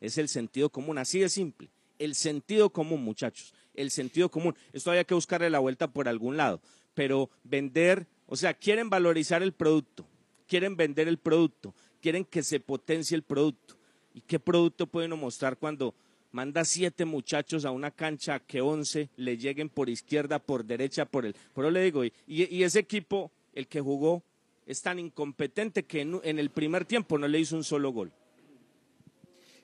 Es 0.00 0.18
el 0.18 0.28
sentido 0.28 0.68
común, 0.68 0.98
así 0.98 1.20
de 1.20 1.28
simple. 1.30 1.70
El 1.98 2.14
sentido 2.14 2.70
común, 2.70 3.02
muchachos, 3.02 3.54
el 3.74 3.90
sentido 3.90 4.30
común. 4.30 4.54
Esto 4.72 4.90
había 4.90 5.04
que 5.04 5.14
buscarle 5.14 5.50
la 5.50 5.58
vuelta 5.58 5.88
por 5.88 6.08
algún 6.08 6.36
lado, 6.36 6.60
pero 6.94 7.30
vender, 7.42 8.06
o 8.26 8.36
sea, 8.36 8.54
quieren 8.54 8.90
valorizar 8.90 9.42
el 9.42 9.52
producto, 9.52 10.06
quieren 10.46 10.76
vender 10.76 11.08
el 11.08 11.18
producto, 11.18 11.74
quieren 12.00 12.24
que 12.24 12.42
se 12.42 12.60
potencie 12.60 13.16
el 13.16 13.22
producto. 13.22 13.76
¿Y 14.14 14.20
qué 14.20 14.38
producto 14.38 14.86
pueden 14.86 15.18
mostrar 15.18 15.56
cuando 15.56 15.94
manda 16.30 16.64
siete 16.64 17.04
muchachos 17.04 17.64
a 17.64 17.70
una 17.70 17.90
cancha 17.90 18.38
que 18.40 18.60
once 18.60 19.10
le 19.16 19.36
lleguen 19.36 19.68
por 19.68 19.88
izquierda, 19.88 20.38
por 20.38 20.64
derecha, 20.64 21.04
por 21.04 21.26
el... 21.26 21.34
Pero 21.54 21.70
le 21.70 21.82
digo, 21.82 22.04
y, 22.04 22.12
y 22.26 22.62
ese 22.62 22.78
equipo, 22.78 23.32
el 23.54 23.66
que 23.66 23.80
jugó, 23.80 24.22
es 24.66 24.82
tan 24.82 24.98
incompetente 24.98 25.84
que 25.84 26.00
en, 26.00 26.38
el 26.38 26.50
primer 26.50 26.84
tiempo 26.84 27.18
no 27.18 27.28
le 27.28 27.40
hizo 27.40 27.56
un 27.56 27.64
solo 27.64 27.90
gol. 27.90 28.12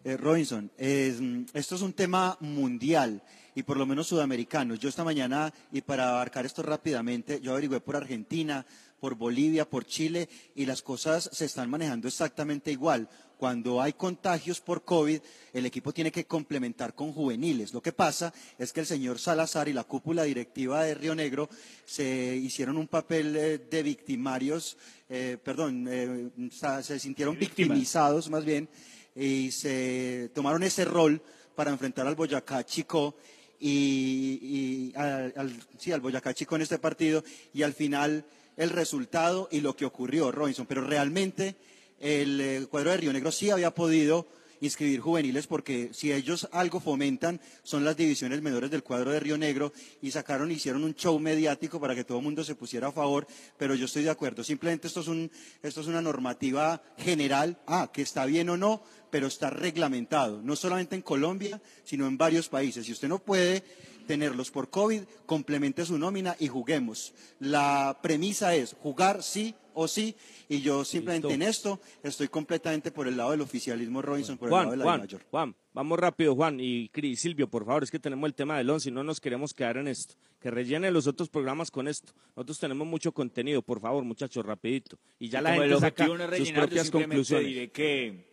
Eh, 0.05 0.16
Robinson, 0.16 0.70
mm, 0.79 1.44
esto 1.53 1.75
es 1.75 1.83
un 1.83 1.92
tema 1.92 2.37
mundial 2.40 3.23
y 3.54 3.62
por 3.62 3.76
lo 3.76 3.86
menos 3.86 4.08
sudamericanos. 4.08 4.78
Yo 4.78 4.88
esta 4.88 5.04
mañana, 5.04 5.52
y 5.72 5.80
para 5.80 6.10
abarcar 6.10 6.46
esto 6.46 6.62
rápidamente, 6.62 7.40
yo 7.40 7.52
averigüé 7.52 7.80
por 7.80 7.96
Argentina, 7.96 8.64
por 9.00 9.14
Bolivia, 9.14 9.68
por 9.68 9.84
Chile, 9.86 10.28
y 10.54 10.66
las 10.66 10.82
cosas 10.82 11.30
se 11.32 11.46
están 11.46 11.70
manejando 11.70 12.06
exactamente 12.06 12.70
igual. 12.70 13.08
Cuando 13.38 13.80
hay 13.80 13.94
contagios 13.94 14.60
por 14.60 14.84
COVID, 14.84 15.18
el 15.54 15.64
equipo 15.64 15.94
tiene 15.94 16.12
que 16.12 16.26
complementar 16.26 16.94
con 16.94 17.14
juveniles. 17.14 17.72
Lo 17.72 17.80
que 17.80 17.92
pasa 17.92 18.34
es 18.58 18.70
que 18.70 18.80
el 18.80 18.86
señor 18.86 19.18
Salazar 19.18 19.66
y 19.66 19.72
la 19.72 19.84
cúpula 19.84 20.24
directiva 20.24 20.84
de 20.84 20.94
Río 20.94 21.14
Negro 21.14 21.48
se 21.86 22.36
hicieron 22.36 22.76
un 22.76 22.86
papel 22.86 23.34
eh, 23.34 23.58
de 23.58 23.82
victimarios, 23.82 24.76
eh, 25.08 25.38
perdón, 25.42 25.86
eh, 25.88 26.28
se 26.50 27.00
sintieron 27.00 27.38
victimizados 27.38 28.28
más 28.28 28.44
bien, 28.44 28.68
y 29.16 29.50
se 29.50 30.30
tomaron 30.34 30.62
ese 30.62 30.84
rol 30.84 31.22
para 31.56 31.70
enfrentar 31.70 32.06
al 32.06 32.14
Boyacá 32.14 32.64
Chico 32.64 33.16
y, 33.61 34.38
y 34.42 34.92
al, 34.96 35.55
sí, 35.79 35.92
al 35.92 36.01
Boyacá 36.01 36.35
Chico 36.35 36.57
en 36.57 36.62
este 36.62 36.79
partido 36.79 37.23
y 37.53 37.62
al 37.62 37.75
final 37.75 38.25
el 38.57 38.70
resultado 38.70 39.49
y 39.51 39.61
lo 39.61 39.77
que 39.77 39.85
ocurrió, 39.85 40.33
Robinson. 40.33 40.66
Pero 40.66 40.83
realmente 40.83 41.55
el 42.01 42.40
eh, 42.40 42.66
cuadro 42.70 42.90
de 42.90 42.96
Río 42.96 43.12
Negro 43.12 43.31
sí 43.31 43.51
había 43.51 43.75
podido 43.75 44.27
inscribir 44.61 45.01
juveniles 45.01 45.46
porque 45.46 45.90
si 45.92 46.12
ellos 46.12 46.49
algo 46.53 46.81
fomentan 46.81 47.40
son 47.62 47.85
las 47.85 47.96
divisiones 47.96 48.42
menores 48.42 48.70
del 48.70 48.83
cuadro 48.83 49.11
de 49.11 49.20
Río 49.20 49.38
Negro 49.38 49.73
y 50.03 50.11
sacaron, 50.11 50.51
hicieron 50.51 50.85
un 50.85 50.94
show 50.94 51.18
mediático 51.18 51.81
para 51.81 51.94
que 51.94 52.05
todo 52.05 52.18
el 52.18 52.25
mundo 52.25 52.44
se 52.44 52.55
pusiera 52.55 52.88
a 52.88 52.92
favor, 52.92 53.27
pero 53.57 53.75
yo 53.75 53.87
estoy 53.87 54.03
de 54.03 54.11
acuerdo. 54.11 54.44
Simplemente 54.44 54.87
esto 54.87 55.01
es, 55.01 55.09
un, 55.09 55.31
esto 55.62 55.81
es 55.81 55.87
una 55.87 56.03
normativa 56.03 56.83
general, 56.99 57.59
ah, 57.66 57.90
que 57.92 58.03
está 58.03 58.27
bien 58.27 58.49
o 58.51 58.57
no, 58.57 58.83
pero 59.11 59.27
está 59.27 59.51
reglamentado, 59.51 60.40
no 60.42 60.57
solamente 60.57 60.94
en 60.94 61.03
Colombia, 61.03 61.61
sino 61.85 62.07
en 62.07 62.16
varios 62.16 62.49
países. 62.49 62.87
Si 62.87 62.92
usted 62.92 63.09
no 63.09 63.18
puede 63.18 63.64
tenerlos 64.07 64.51
por 64.51 64.70
COVID, 64.70 65.03
complemente 65.27 65.85
su 65.85 65.99
nómina 65.99 66.37
y 66.38 66.49
juguemos. 66.49 67.12
La 67.38 67.99
premisa 68.03 68.55
es 68.55 68.75
jugar 68.83 69.23
sí 69.23 69.55
o 69.74 69.88
sí, 69.88 70.14
y 70.48 70.61
yo 70.61 70.85
simplemente 70.85 71.33
en 71.33 71.42
esto 71.42 71.80
estoy 72.02 72.28
completamente 72.28 72.90
por 72.90 73.09
el 73.09 73.16
lado 73.16 73.33
del 73.33 73.40
oficialismo 73.40 74.02
Robinson, 74.02 74.38
por 74.38 74.48
el 74.48 74.52
lado 74.52 74.70
de 74.70 74.76
Juan, 74.76 74.78
la 74.78 74.85
Juan, 74.85 75.00
mayor. 75.00 75.22
Juan, 75.30 75.56
vamos 75.72 75.98
rápido, 75.98 76.35
Juan 76.35 76.59
y 76.61 76.88
Cris, 76.88 77.20
Silvio, 77.20 77.48
por 77.48 77.64
favor, 77.64 77.83
es 77.83 77.90
que 77.90 77.98
tenemos 77.98 78.26
el 78.26 78.35
tema 78.35 78.59
del 78.59 78.70
once 78.70 78.88
y 78.88 78.92
no 78.92 79.02
nos 79.02 79.20
queremos 79.20 79.54
quedar 79.54 79.76
en 79.76 79.88
esto. 79.88 80.14
Que 80.40 80.50
rellenen 80.50 80.94
los 80.94 81.06
otros 81.06 81.28
programas 81.28 81.70
con 81.70 81.87
esto. 81.87 82.12
Nosotros 82.35 82.59
tenemos 82.59 82.87
mucho 82.87 83.12
contenido, 83.12 83.61
por 83.61 83.78
favor, 83.80 84.02
muchachos, 84.04 84.44
rapidito. 84.44 84.98
Y 85.18 85.28
ya 85.28 85.42
la 85.42 85.54
gente 85.54 85.78
saca 85.78 86.06
no 86.06 86.16
sus 86.16 86.50
propias 86.52 86.87
simplemente 86.87 86.90
conclusiones. 86.90 87.46
diré 87.46 87.70
que 87.70 88.30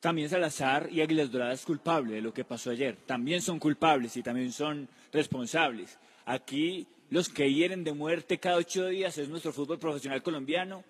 también 0.00 0.28
Salazar 0.28 0.88
y 0.92 1.00
Águilas 1.00 1.32
Doradas 1.32 1.60
es 1.60 1.66
culpable 1.66 2.14
de 2.14 2.22
lo 2.22 2.32
que 2.32 2.44
pasó 2.44 2.70
ayer. 2.70 2.96
También 3.04 3.42
son 3.42 3.58
culpables 3.58 4.16
y 4.16 4.22
también 4.22 4.52
son 4.52 4.88
responsables. 5.12 5.98
Aquí 6.24 6.86
los 7.10 7.28
que 7.28 7.52
hieren 7.52 7.84
de 7.84 7.92
muerte 7.92 8.38
cada 8.38 8.56
ocho 8.56 8.86
días 8.86 9.16
es 9.18 9.28
nuestro 9.28 9.52
fútbol 9.52 9.78
profesional 9.78 10.22
colombiano 10.22 10.84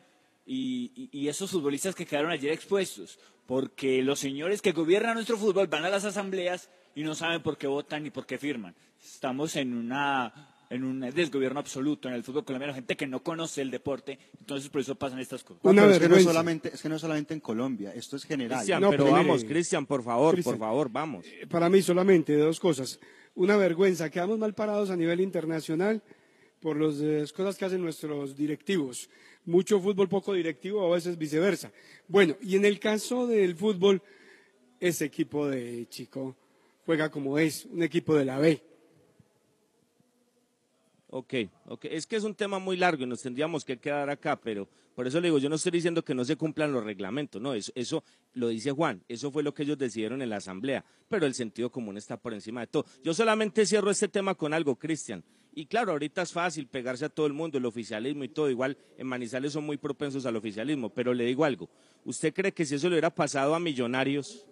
y, 0.47 0.91
y- 0.97 1.09
y 1.13 1.29
esos 1.29 1.51
futbolistas 1.51 1.95
que 1.95 2.07
quedaron 2.07 2.31
ayer 2.31 2.53
expuestos. 2.53 3.19
Porque 3.47 4.03
los 4.03 4.19
señores 4.19 4.61
que 4.61 4.73
gobiernan 4.73 5.15
nuestro 5.15 5.39
fútbol 5.39 5.69
van 5.69 5.85
a 5.85 5.89
las 5.89 6.05
asambleas 6.05 6.69
y 6.95 7.03
no 7.03 7.15
saben 7.15 7.43
por 7.43 7.57
qué 7.57 7.67
votan 7.67 8.03
ni 8.03 8.11
por 8.11 8.27
qué 8.27 8.37
firman. 8.39 8.75
Estamos 9.03 9.57
en 9.57 9.75
una 9.75 10.55
en 10.71 10.85
un 10.85 11.01
desgobierno 11.01 11.59
absoluto 11.61 12.09
en 12.09 12.15
el 12.15 12.23
fútbol 12.23 12.45
colombiano, 12.45 12.75
gente 12.75 12.95
que 12.95 13.07
no 13.07 13.23
conoce 13.23 13.63
el 13.63 13.71
deporte, 13.71 14.19
entonces 14.39 14.69
por 14.69 14.83
eso 14.83 14.97
pasan 14.97 15.19
estas 15.19 15.43
cosas. 15.43 15.65
No, 15.65 15.71
pero 15.73 15.93
es 15.93 15.99
que 15.99 16.09
no 16.11 16.17
es 16.17 16.25
solamente, 16.25 16.71
es 16.75 16.83
que 16.83 16.91
no 16.91 16.97
es 16.97 17.01
solamente 17.01 17.33
en 17.33 17.41
Colombia, 17.41 17.95
esto 17.95 18.17
es 18.17 18.25
general. 18.25 18.59
Cristian, 18.59 18.83
No, 18.83 18.91
pero 18.91 19.05
pero 19.05 19.17
vamos, 19.17 19.45
Cristian, 19.45 19.87
por 19.87 20.03
favor, 20.05 20.43
por 20.43 20.59
favor, 20.59 20.91
vamos. 20.93 21.25
Para 21.49 21.71
mí 21.71 21.81
solamente 21.81 22.37
dos 22.37 22.61
cosas. 22.61 23.01
Una 23.39 23.57
vergüenza, 23.57 24.11
quedamos 24.11 24.37
mal 24.37 24.53
parados 24.53 24.91
a 24.91 24.97
nivel 24.97 25.21
internacional 25.21 26.03
por 26.61 26.77
eh, 26.77 27.21
las 27.21 27.33
cosas 27.33 27.57
que 27.57 27.67
hacen 27.67 27.81
nuestros 27.81 28.37
directivos. 28.37 29.09
Mucho 29.45 29.79
fútbol, 29.79 30.09
poco 30.09 30.33
directivo, 30.35 30.85
a 30.85 30.97
veces 30.97 31.17
viceversa. 31.17 31.71
Bueno, 32.09 32.37
y 32.43 32.57
en 32.57 32.65
el 32.65 32.81
caso 32.81 33.29
del 33.29 33.55
fútbol, 33.55 34.03
ese 34.81 35.05
equipo 35.05 35.47
de 35.47 35.87
Chico 35.89 36.35
juega 36.85 37.13
como 37.13 37.39
es, 37.39 37.65
un 37.67 37.85
equipo 37.85 38.17
de 38.17 38.25
la 38.25 38.41
B. 38.41 38.61
Ok, 41.11 41.35
ok. 41.67 41.85
Es 41.85 42.09
que 42.09 42.17
es 42.17 42.25
un 42.25 42.35
tema 42.35 42.59
muy 42.59 42.77
largo 42.77 43.05
y 43.05 43.07
nos 43.07 43.23
tendríamos 43.23 43.65
que 43.65 43.79
quedar 43.79 44.11
acá, 44.11 44.35
pero 44.35 44.67
por 44.99 45.07
eso 45.07 45.21
le 45.21 45.29
digo, 45.29 45.39
yo 45.39 45.49
no 45.49 45.55
estoy 45.55 45.71
diciendo 45.71 46.05
que 46.05 46.13
no 46.13 46.25
se 46.25 46.35
cumplan 46.35 46.73
los 46.73 46.83
reglamentos, 46.83 47.41
no, 47.41 47.55
eso, 47.55 47.71
eso 47.77 48.03
lo 48.33 48.49
dice 48.49 48.73
Juan, 48.73 49.05
eso 49.07 49.31
fue 49.31 49.45
lo 49.45 49.55
que 49.55 49.63
ellos 49.63 49.79
decidieron 49.79 50.23
en 50.23 50.29
la 50.29 50.39
asamblea, 50.39 50.85
pero 51.09 51.25
el 51.25 51.35
sentido 51.35 51.71
común 51.71 51.97
está 51.97 52.17
por 52.17 52.35
encima 52.35 52.63
de 52.63 52.67
todo. 52.67 52.85
Yo 53.05 53.15
solamente 53.15 53.65
cierro 53.65 53.93
este 53.93 54.09
tema 54.09 54.35
con 54.35 54.53
algo, 54.53 54.75
Cristian. 54.75 55.23
Y 55.55 55.67
claro, 55.67 55.93
ahorita 55.93 56.23
es 56.23 56.33
fácil 56.33 56.67
pegarse 56.67 57.05
a 57.05 57.11
todo 57.11 57.27
el 57.27 57.33
mundo, 57.33 57.59
el 57.59 57.67
oficialismo 57.67 58.25
y 58.25 58.29
todo, 58.29 58.51
igual 58.51 58.77
en 58.97 59.07
Manizales 59.07 59.53
son 59.53 59.65
muy 59.65 59.77
propensos 59.77 60.27
al 60.27 60.35
oficialismo, 60.35 60.89
pero 60.89 61.15
le 61.15 61.27
digo 61.27 61.45
algo, 61.45 61.71
¿usted 62.05 62.35
cree 62.35 62.51
que 62.51 62.67
si 62.67 62.75
eso 62.75 62.89
le 62.89 62.95
hubiera 62.95 63.15
pasado 63.15 63.55
a 63.55 63.61
Millonarios, 63.61 64.49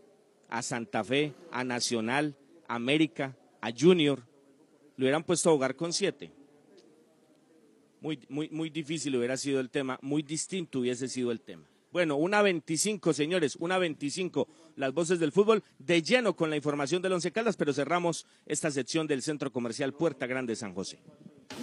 a 0.49 0.63
Santa 0.63 1.03
Fe, 1.03 1.35
a 1.51 1.65
Nacional, 1.65 2.37
a 2.69 2.77
América, 2.77 3.37
a 3.61 3.73
Junior, 3.77 4.23
le 4.97 5.07
hubieran 5.07 5.25
puesto 5.25 5.51
a 5.51 5.55
jugar 5.55 5.75
con 5.75 5.93
siete? 5.93 6.31
Muy, 8.07 8.21
muy, 8.29 8.49
muy 8.51 8.71
difícil 8.71 9.17
hubiera 9.17 9.37
sido 9.37 9.59
el 9.59 9.69
tema, 9.69 9.99
muy 10.01 10.23
distinto 10.23 10.79
hubiese 10.79 11.09
sido 11.09 11.33
el 11.33 11.41
tema. 11.41 11.65
Bueno, 11.91 12.15
una 12.15 12.41
25, 12.41 13.13
señores, 13.13 13.57
una 13.57 13.79
25, 13.79 14.47
las 14.77 14.93
voces 14.93 15.19
del 15.19 15.33
fútbol, 15.33 15.65
de 15.81 16.03
lleno 16.03 16.37
con 16.37 16.49
la 16.49 16.55
información 16.55 17.03
del 17.03 17.15
Once 17.15 17.33
Caldas, 17.33 17.57
pero 17.57 17.73
cerramos 17.73 18.25
esta 18.47 18.71
sección 18.71 19.09
del 19.09 19.23
Centro 19.23 19.51
Comercial 19.51 19.93
Puerta 19.93 20.29
Grande 20.29 20.55
San 20.55 20.73
José. 20.73 21.01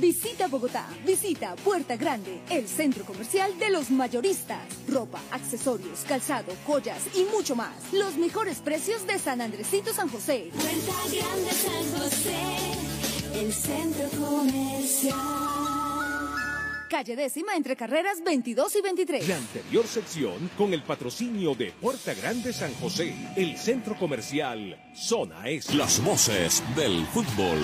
Visita 0.01 0.49
Bogotá, 0.49 0.85
visita 1.05 1.55
Puerta 1.63 1.95
Grande, 1.95 2.41
el 2.49 2.67
centro 2.67 3.05
comercial 3.05 3.57
de 3.57 3.69
los 3.69 3.89
mayoristas. 3.89 4.67
Ropa, 4.89 5.21
accesorios, 5.31 6.03
calzado, 6.05 6.51
joyas 6.65 7.07
y 7.15 7.23
mucho 7.33 7.55
más. 7.55 7.93
Los 7.93 8.17
mejores 8.17 8.59
precios 8.59 9.07
de 9.07 9.17
San 9.17 9.39
Andresito 9.39 9.93
San 9.93 10.09
José. 10.09 10.49
Puerta 10.51 10.93
Grande 11.09 11.51
San 11.51 12.01
José, 12.01 13.39
el 13.39 13.53
centro 13.53 14.09
comercial. 14.19 15.72
Calle 16.93 17.15
décima 17.15 17.55
entre 17.55 17.75
carreras 17.75 18.23
22 18.23 18.75
y 18.75 18.81
23. 18.83 19.27
La 19.27 19.37
anterior 19.37 19.87
sección 19.87 20.51
con 20.55 20.75
el 20.75 20.83
patrocinio 20.83 21.55
de 21.55 21.71
Puerta 21.71 22.13
Grande 22.13 22.53
San 22.53 22.71
José, 22.75 23.15
el 23.35 23.57
centro 23.57 23.97
comercial 23.97 24.79
Zona 24.95 25.49
S. 25.49 25.73
Las 25.73 26.03
voces 26.03 26.63
del 26.75 27.03
fútbol. 27.07 27.57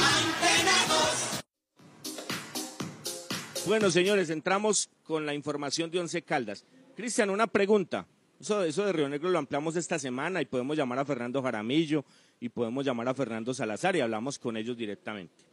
Bueno, 3.67 3.91
señores, 3.91 4.31
entramos 4.31 4.89
con 5.03 5.27
la 5.27 5.35
información 5.35 5.91
de 5.91 5.99
Once 5.99 6.23
Caldas. 6.23 6.65
Cristian, 6.95 7.29
una 7.29 7.45
pregunta. 7.45 8.07
Eso, 8.41 8.63
eso 8.63 8.83
de 8.83 8.93
Río 8.93 9.09
Negro 9.09 9.29
lo 9.29 9.37
ampliamos 9.37 9.75
esta 9.75 9.99
semana 9.99 10.41
y 10.41 10.45
podemos 10.45 10.75
llamar 10.75 10.97
a 10.97 11.05
Fernando 11.05 11.43
Jaramillo 11.43 12.03
y 12.39 12.49
podemos 12.49 12.83
llamar 12.83 13.07
a 13.07 13.13
Fernando 13.13 13.53
Salazar 13.53 13.95
y 13.95 14.01
hablamos 14.01 14.39
con 14.39 14.57
ellos 14.57 14.75
directamente. 14.75 15.49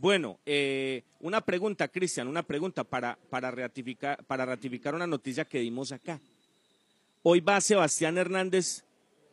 Bueno, 0.00 0.40
eh, 0.46 1.04
una 1.20 1.42
pregunta, 1.42 1.86
Cristian, 1.86 2.26
una 2.26 2.42
pregunta 2.42 2.84
para, 2.84 3.18
para, 3.28 3.50
ratificar, 3.50 4.24
para 4.24 4.46
ratificar 4.46 4.94
una 4.94 5.06
noticia 5.06 5.44
que 5.44 5.58
dimos 5.58 5.92
acá. 5.92 6.18
Hoy 7.22 7.40
va 7.40 7.60
Sebastián 7.60 8.16
Hernández 8.16 8.82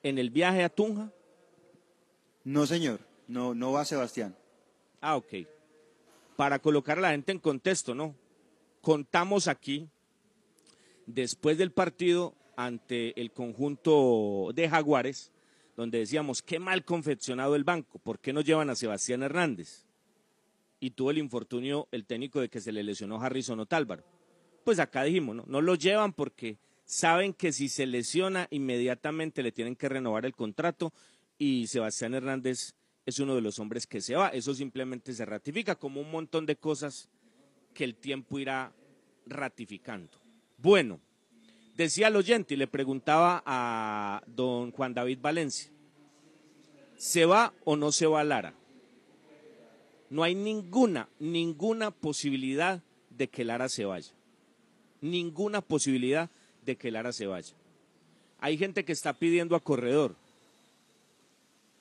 en 0.04 0.18
el 0.18 0.30
viaje 0.30 0.66
a 0.66 0.70
Tunja. 0.70 1.10
No, 2.44 2.68
señor, 2.68 3.00
no, 3.30 3.56
no 3.56 3.72
va 3.72 3.86
Sebastián. 3.86 4.36
Ah, 5.00 5.16
ok. 5.16 5.48
Para 6.36 6.60
colocar 6.60 6.98
a 6.98 7.02
la 7.02 7.12
gente 7.12 7.32
en 7.32 7.40
contexto, 7.40 7.96
¿no? 7.96 8.14
Contamos 8.82 9.48
aquí, 9.48 9.88
después 11.06 11.58
del 11.58 11.72
partido 11.72 12.36
ante 12.58 13.18
el 13.22 13.32
conjunto 13.32 14.52
de 14.54 14.68
Jaguares, 14.68 15.32
donde 15.78 16.00
decíamos, 16.00 16.42
qué 16.42 16.60
mal 16.60 16.84
confeccionado 16.84 17.56
el 17.56 17.64
banco, 17.64 18.00
¿por 18.00 18.20
qué 18.20 18.34
no 18.34 18.42
llevan 18.42 18.70
a 18.70 18.76
Sebastián 18.76 19.24
Hernández? 19.24 19.87
Y 20.80 20.92
tuvo 20.92 21.12
el 21.12 21.18
infortunio 21.18 21.88
el 21.92 22.06
técnico 22.06 22.40
de 22.40 22.50
que 22.50 22.62
se 22.62 22.72
le 22.72 22.84
lesionó 22.84 23.22
Harrison 23.22 23.60
Otálvaro. 23.60 24.04
Pues 24.64 24.80
acá 24.80 25.04
dijimos, 25.04 25.36
¿no? 25.36 25.44
No 25.48 25.62
lo 25.62 25.76
llevan 25.76 26.14
porque 26.14 26.58
saben 26.86 27.34
que 27.34 27.52
si 27.52 27.70
se 27.70 27.86
lesiona 27.86 28.48
inmediatamente 28.52 29.44
le 29.44 29.52
tienen 29.52 29.76
que 29.76 29.90
renovar 29.90 30.26
el 30.26 30.36
contrato 30.36 30.94
y 31.38 31.68
Sebastián 31.68 32.14
Hernández 32.14 32.76
es 33.06 33.20
uno 33.20 33.36
de 33.36 33.42
los 33.42 33.60
hombres 33.60 33.88
que 33.88 34.02
se 34.02 34.16
va. 34.16 34.30
Eso 34.30 34.54
simplemente 34.54 35.14
se 35.14 35.26
ratifica 35.26 35.76
como 35.76 36.02
un 36.02 36.12
montón 36.12 36.46
de 36.46 36.58
cosas 36.58 37.10
que 37.74 37.84
el 37.84 37.96
tiempo 37.96 38.40
irá 38.40 38.74
ratificando. 39.26 40.12
Bueno, 40.58 41.00
decía 41.76 42.08
el 42.08 42.16
oyente 42.16 42.56
y 42.56 42.58
le 42.58 42.68
preguntaba 42.68 43.44
a 43.46 44.22
don 44.28 44.72
Juan 44.72 44.94
David 44.94 45.20
Valencia, 45.22 45.72
¿se 46.98 47.26
va 47.26 47.54
o 47.64 47.76
no 47.76 47.92
se 47.92 48.08
va 48.08 48.24
Lara? 48.24 48.54
No 50.10 50.24
hay 50.24 50.36
ninguna, 50.36 51.10
ninguna 51.20 51.92
posibilidad 51.92 52.82
de 53.10 53.28
que 53.28 53.44
Lara 53.44 53.70
se 53.70 53.86
vaya. 53.86 54.12
Ninguna 55.02 55.62
posibilidad 55.62 56.30
de 56.66 56.78
que 56.78 56.92
Lara 56.92 57.12
se 57.12 57.28
vaya. 57.28 57.54
Hay 58.40 58.58
gente 58.58 58.86
que 58.86 58.94
está 58.94 59.14
pidiendo 59.14 59.56
a 59.56 59.60
Corredor. 59.60 60.16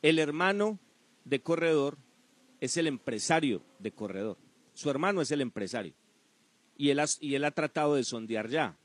El 0.03 0.19
hermano 0.19 0.79
de 1.25 1.41
Corredor 1.41 1.99
es 2.61 2.77
el 2.77 2.87
empresario 2.87 3.63
de 3.79 3.93
Corredor. 3.93 4.39
Su 4.75 4.91
hermano 4.91 5.21
es 5.21 5.31
el 5.31 5.41
empresario. 5.41 5.95
Y 6.77 6.91
él 6.91 7.01
ha, 7.01 7.07
y 7.21 7.35
él 7.35 7.45
ha 7.45 7.51
tratado 7.51 7.95
de 7.95 8.05
sondear 8.05 8.49
ya 8.49 8.77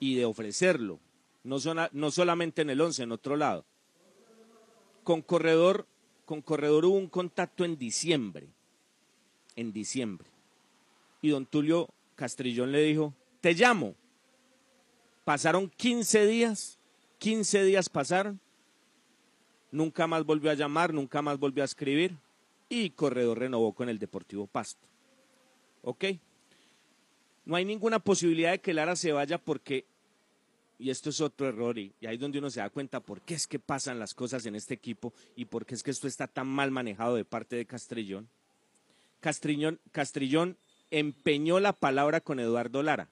y 0.00 0.14
de 0.14 0.24
ofrecerlo, 0.24 1.00
no, 1.42 1.58
no 1.92 2.10
solamente 2.10 2.62
en 2.62 2.70
el 2.70 2.80
11, 2.80 3.02
en 3.02 3.12
otro 3.12 3.36
lado. 3.36 3.64
Con 5.02 5.22
Corredor, 5.22 5.86
con 6.24 6.42
Corredor 6.42 6.84
hubo 6.84 6.96
un 6.96 7.08
contacto 7.08 7.64
en 7.64 7.76
diciembre, 7.76 8.48
en 9.58 9.72
diciembre. 9.72 10.28
Y 11.20 11.30
don 11.30 11.44
Tulio 11.44 11.88
Castrillón 12.14 12.70
le 12.70 12.82
dijo, 12.82 13.12
te 13.40 13.54
llamo. 13.54 13.94
Pasaron 15.24 15.68
15 15.68 16.26
días, 16.26 16.78
15 17.18 17.64
días 17.64 17.88
pasaron, 17.88 18.40
nunca 19.72 20.06
más 20.06 20.24
volvió 20.24 20.50
a 20.50 20.54
llamar, 20.54 20.94
nunca 20.94 21.20
más 21.22 21.38
volvió 21.38 21.62
a 21.62 21.66
escribir 21.66 22.16
y 22.68 22.90
Corredor 22.90 23.40
renovó 23.40 23.72
con 23.72 23.88
el 23.88 23.98
Deportivo 23.98 24.46
Pasto. 24.46 24.86
¿Ok? 25.82 26.04
No 27.44 27.56
hay 27.56 27.64
ninguna 27.64 27.98
posibilidad 27.98 28.52
de 28.52 28.60
que 28.60 28.74
Lara 28.74 28.94
se 28.94 29.10
vaya 29.10 29.38
porque, 29.38 29.86
y 30.78 30.90
esto 30.90 31.10
es 31.10 31.20
otro 31.20 31.48
error, 31.48 31.78
y, 31.78 31.92
ahí 32.06 32.14
es 32.14 32.20
donde 32.20 32.38
uno 32.38 32.50
se 32.50 32.60
da 32.60 32.70
cuenta 32.70 33.00
por 33.00 33.22
qué 33.22 33.34
es 33.34 33.46
que 33.46 33.58
pasan 33.58 33.98
las 33.98 34.14
cosas 34.14 34.46
en 34.46 34.54
este 34.54 34.74
equipo 34.74 35.12
y 35.34 35.46
por 35.46 35.66
qué 35.66 35.74
es 35.74 35.82
que 35.82 35.90
esto 35.90 36.06
está 36.06 36.28
tan 36.28 36.46
mal 36.46 36.70
manejado 36.70 37.16
de 37.16 37.24
parte 37.24 37.56
de 37.56 37.66
Castrillón. 37.66 38.28
Castrillón, 39.20 40.56
empeñó 40.90 41.60
la 41.60 41.72
palabra 41.72 42.20
con 42.20 42.40
Eduardo 42.40 42.82
Lara. 42.82 43.08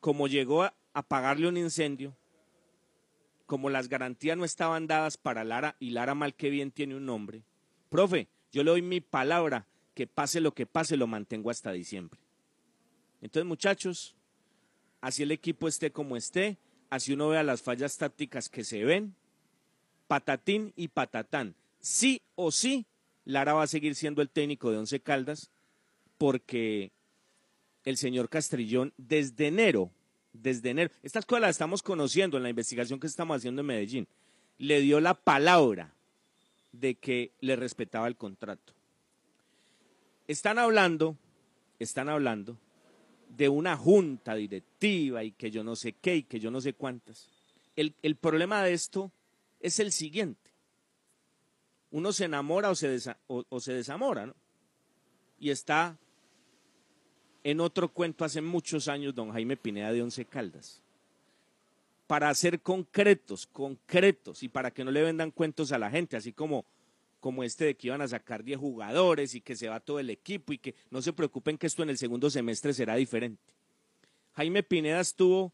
Como 0.00 0.28
llegó 0.28 0.62
a, 0.62 0.74
a 0.92 1.02
pagarle 1.02 1.48
un 1.48 1.56
incendio, 1.56 2.16
como 3.46 3.70
las 3.70 3.88
garantías 3.88 4.36
no 4.36 4.44
estaban 4.44 4.86
dadas 4.86 5.16
para 5.16 5.44
Lara 5.44 5.76
y 5.80 5.90
Lara 5.90 6.14
mal 6.14 6.34
que 6.34 6.50
bien 6.50 6.70
tiene 6.70 6.96
un 6.96 7.06
nombre, 7.06 7.42
profe, 7.88 8.28
yo 8.52 8.62
le 8.64 8.70
doy 8.70 8.82
mi 8.82 9.00
palabra 9.00 9.66
que 9.94 10.06
pase 10.06 10.40
lo 10.40 10.54
que 10.54 10.66
pase, 10.66 10.96
lo 10.96 11.06
mantengo 11.06 11.50
hasta 11.50 11.72
diciembre. 11.72 12.20
Entonces, 13.20 13.46
muchachos, 13.46 14.16
así 15.00 15.22
el 15.22 15.32
equipo 15.32 15.68
esté 15.68 15.90
como 15.90 16.16
esté, 16.16 16.58
así 16.88 17.12
uno 17.12 17.28
vea 17.28 17.42
las 17.42 17.62
fallas 17.62 17.96
tácticas 17.98 18.48
que 18.48 18.64
se 18.64 18.84
ven, 18.84 19.14
patatín 20.06 20.72
y 20.76 20.88
patatán. 20.88 21.54
Sí 21.80 22.22
o 22.34 22.50
sí, 22.50 22.86
Lara 23.24 23.54
va 23.54 23.62
a 23.62 23.66
seguir 23.66 23.94
siendo 23.94 24.22
el 24.22 24.30
técnico 24.30 24.70
de 24.70 24.78
Once 24.78 25.00
Caldas 25.00 25.50
porque 26.18 26.92
el 27.84 27.96
señor 27.96 28.28
Castrillón 28.28 28.92
desde 28.96 29.46
enero, 29.46 29.90
desde 30.32 30.70
enero, 30.70 30.90
estas 31.02 31.26
cosas 31.26 31.42
las 31.42 31.50
estamos 31.50 31.82
conociendo 31.82 32.36
en 32.36 32.42
la 32.42 32.50
investigación 32.50 33.00
que 33.00 33.06
estamos 33.06 33.36
haciendo 33.36 33.60
en 33.60 33.66
Medellín, 33.66 34.08
le 34.58 34.80
dio 34.80 35.00
la 35.00 35.14
palabra 35.14 35.94
de 36.72 36.94
que 36.94 37.32
le 37.40 37.56
respetaba 37.56 38.06
el 38.06 38.16
contrato. 38.16 38.74
Están 40.28 40.58
hablando, 40.58 41.16
están 41.78 42.08
hablando 42.08 42.56
de 43.36 43.48
una 43.48 43.76
junta 43.76 44.34
directiva 44.34 45.24
y 45.24 45.32
que 45.32 45.50
yo 45.50 45.64
no 45.64 45.76
sé 45.76 45.94
qué 45.94 46.16
y 46.16 46.22
que 46.24 46.38
yo 46.40 46.50
no 46.50 46.60
sé 46.60 46.74
cuántas. 46.74 47.28
El, 47.76 47.94
el 48.02 48.16
problema 48.16 48.62
de 48.62 48.72
esto 48.72 49.10
es 49.60 49.80
el 49.80 49.92
siguiente. 49.92 50.39
Uno 51.90 52.12
se 52.12 52.24
enamora 52.26 52.70
o 52.70 52.74
se, 52.74 52.94
desa- 52.96 53.16
o- 53.26 53.60
se 53.60 53.72
desamora, 53.72 54.26
¿no? 54.26 54.34
Y 55.38 55.50
está 55.50 55.96
en 57.42 57.60
otro 57.60 57.88
cuento 57.88 58.24
hace 58.24 58.40
muchos 58.42 58.86
años 58.88 59.14
don 59.14 59.32
Jaime 59.32 59.56
Pineda 59.56 59.92
de 59.92 60.02
Once 60.02 60.24
Caldas. 60.24 60.82
Para 62.06 62.32
ser 62.34 62.60
concretos, 62.60 63.46
concretos, 63.46 64.42
y 64.42 64.48
para 64.48 64.70
que 64.70 64.84
no 64.84 64.90
le 64.90 65.02
vendan 65.02 65.30
cuentos 65.30 65.72
a 65.72 65.78
la 65.78 65.90
gente, 65.90 66.16
así 66.16 66.32
como, 66.32 66.64
como 67.20 67.42
este 67.44 67.64
de 67.66 67.74
que 67.76 67.86
iban 67.86 68.02
a 68.02 68.08
sacar 68.08 68.42
10 68.44 68.58
jugadores 68.58 69.34
y 69.34 69.40
que 69.40 69.56
se 69.56 69.68
va 69.68 69.80
todo 69.80 69.98
el 70.00 70.10
equipo 70.10 70.52
y 70.52 70.58
que 70.58 70.74
no 70.90 71.00
se 71.02 71.12
preocupen 71.12 71.56
que 71.56 71.66
esto 71.66 71.82
en 71.82 71.90
el 71.90 71.98
segundo 71.98 72.28
semestre 72.28 72.72
será 72.74 72.96
diferente. 72.96 73.40
Jaime 74.34 74.62
Pineda 74.62 75.00
estuvo 75.00 75.52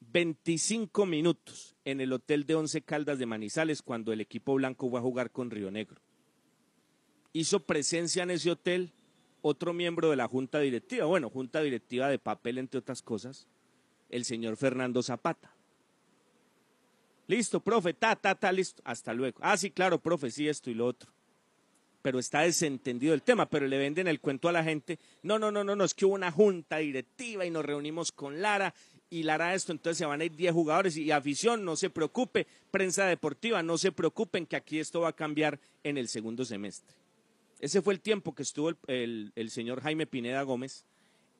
25 0.00 1.06
minutos 1.06 1.76
en 1.84 2.00
el 2.00 2.12
hotel 2.12 2.44
de 2.46 2.54
Once 2.54 2.82
Caldas 2.82 3.18
de 3.18 3.26
Manizales 3.26 3.82
cuando 3.82 4.12
el 4.12 4.20
equipo 4.20 4.54
blanco 4.54 4.88
fue 4.88 4.98
a 4.98 5.02
jugar 5.02 5.30
con 5.30 5.50
Río 5.50 5.70
Negro. 5.70 6.00
Hizo 7.32 7.64
presencia 7.64 8.22
en 8.22 8.30
ese 8.30 8.50
hotel 8.50 8.92
otro 9.42 9.72
miembro 9.72 10.10
de 10.10 10.16
la 10.16 10.28
junta 10.28 10.60
directiva, 10.60 11.06
bueno, 11.06 11.30
junta 11.30 11.60
directiva 11.62 12.08
de 12.08 12.18
papel 12.18 12.58
entre 12.58 12.78
otras 12.78 13.02
cosas, 13.02 13.46
el 14.08 14.24
señor 14.24 14.56
Fernando 14.56 15.02
Zapata. 15.02 15.54
Listo, 17.26 17.60
profe, 17.60 17.92
ta, 17.92 18.16
ta, 18.16 18.34
ta, 18.34 18.50
listo, 18.50 18.82
hasta 18.84 19.12
luego. 19.12 19.38
Ah, 19.42 19.56
sí, 19.56 19.70
claro, 19.70 20.00
profe, 20.00 20.30
sí, 20.30 20.48
esto 20.48 20.70
y 20.70 20.74
lo 20.74 20.86
otro. 20.86 21.12
Pero 22.00 22.18
está 22.18 22.40
desentendido 22.40 23.12
el 23.12 23.22
tema, 23.22 23.50
pero 23.50 23.66
le 23.66 23.76
venden 23.76 24.08
el 24.08 24.20
cuento 24.20 24.48
a 24.48 24.52
la 24.52 24.64
gente. 24.64 24.98
No, 25.22 25.38
no, 25.38 25.50
no, 25.50 25.62
no, 25.62 25.76
no, 25.76 25.84
es 25.84 25.92
que 25.92 26.06
hubo 26.06 26.14
una 26.14 26.32
junta 26.32 26.78
directiva 26.78 27.44
y 27.44 27.50
nos 27.50 27.66
reunimos 27.66 28.12
con 28.12 28.40
Lara 28.40 28.74
y 29.10 29.22
Lara 29.22 29.54
esto, 29.54 29.72
entonces 29.72 29.98
se 29.98 30.06
van 30.06 30.20
a 30.20 30.24
ir 30.24 30.34
10 30.34 30.52
jugadores 30.52 30.96
y 30.96 31.10
afición, 31.10 31.64
no 31.64 31.76
se 31.76 31.90
preocupe, 31.90 32.46
prensa 32.70 33.06
deportiva, 33.06 33.62
no 33.62 33.78
se 33.78 33.92
preocupen 33.92 34.46
que 34.46 34.56
aquí 34.56 34.78
esto 34.78 35.00
va 35.00 35.08
a 35.08 35.16
cambiar 35.16 35.58
en 35.82 35.98
el 35.98 36.08
segundo 36.08 36.44
semestre. 36.44 36.96
Ese 37.60 37.82
fue 37.82 37.94
el 37.94 38.00
tiempo 38.00 38.34
que 38.34 38.42
estuvo 38.42 38.72
el 38.86 39.50
señor 39.50 39.80
Jaime 39.80 40.06
Pineda 40.06 40.42
Gómez 40.42 40.84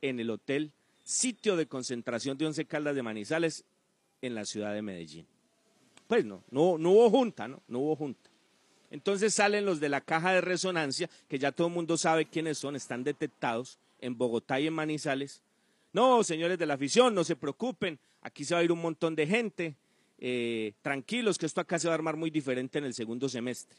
en 0.02 0.20
el 0.20 0.30
hotel 0.30 0.72
sitio 1.08 1.56
de 1.56 1.66
concentración 1.66 2.36
de 2.36 2.44
Once 2.44 2.64
Caldas 2.66 2.94
de 2.94 3.02
Manizales 3.02 3.64
en 4.20 4.34
la 4.34 4.44
ciudad 4.44 4.74
de 4.74 4.82
Medellín. 4.82 5.26
Pues 6.06 6.24
no, 6.24 6.44
no, 6.50 6.76
no 6.76 6.90
hubo 6.90 7.10
junta, 7.10 7.48
¿no? 7.48 7.62
No 7.66 7.78
hubo 7.78 7.96
junta. 7.96 8.28
Entonces 8.90 9.32
salen 9.32 9.64
los 9.64 9.80
de 9.80 9.88
la 9.88 10.02
caja 10.02 10.32
de 10.32 10.42
resonancia, 10.42 11.08
que 11.28 11.38
ya 11.38 11.50
todo 11.50 11.68
el 11.68 11.72
mundo 11.72 11.96
sabe 11.96 12.26
quiénes 12.26 12.58
son, 12.58 12.76
están 12.76 13.04
detectados 13.04 13.78
en 14.00 14.18
Bogotá 14.18 14.60
y 14.60 14.66
en 14.66 14.74
Manizales. 14.74 15.42
No, 15.92 16.22
señores 16.22 16.58
de 16.58 16.66
la 16.66 16.74
afición, 16.74 17.14
no 17.14 17.24
se 17.24 17.36
preocupen, 17.36 17.98
aquí 18.20 18.44
se 18.44 18.54
va 18.54 18.60
a 18.60 18.64
ir 18.64 18.72
un 18.72 18.80
montón 18.80 19.14
de 19.14 19.26
gente, 19.26 19.76
eh, 20.18 20.72
tranquilos, 20.82 21.38
que 21.38 21.46
esto 21.46 21.60
acá 21.60 21.78
se 21.78 21.88
va 21.88 21.94
a 21.94 21.96
armar 21.96 22.16
muy 22.16 22.30
diferente 22.30 22.78
en 22.78 22.84
el 22.84 22.94
segundo 22.94 23.28
semestre. 23.28 23.78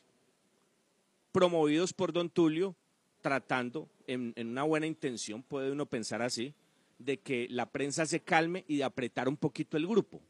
Promovidos 1.31 1.93
por 1.93 2.11
don 2.11 2.29
Tulio, 2.29 2.75
tratando, 3.21 3.89
en, 4.07 4.33
una 4.37 4.63
buena 4.63 4.87
intención, 4.87 5.43
puede 5.43 5.71
uno 5.71 5.85
pensar 5.85 6.21
así, 6.21 6.53
de 6.97 7.19
que 7.19 7.47
la 7.49 7.67
prensa 7.67 8.05
se 8.05 8.21
calme 8.21 8.65
y 8.67 8.77
de 8.77 8.83
apretar 8.83 9.29
un 9.29 9.37
poquito 9.37 9.77
el 9.77 9.87
grupo 9.87 10.21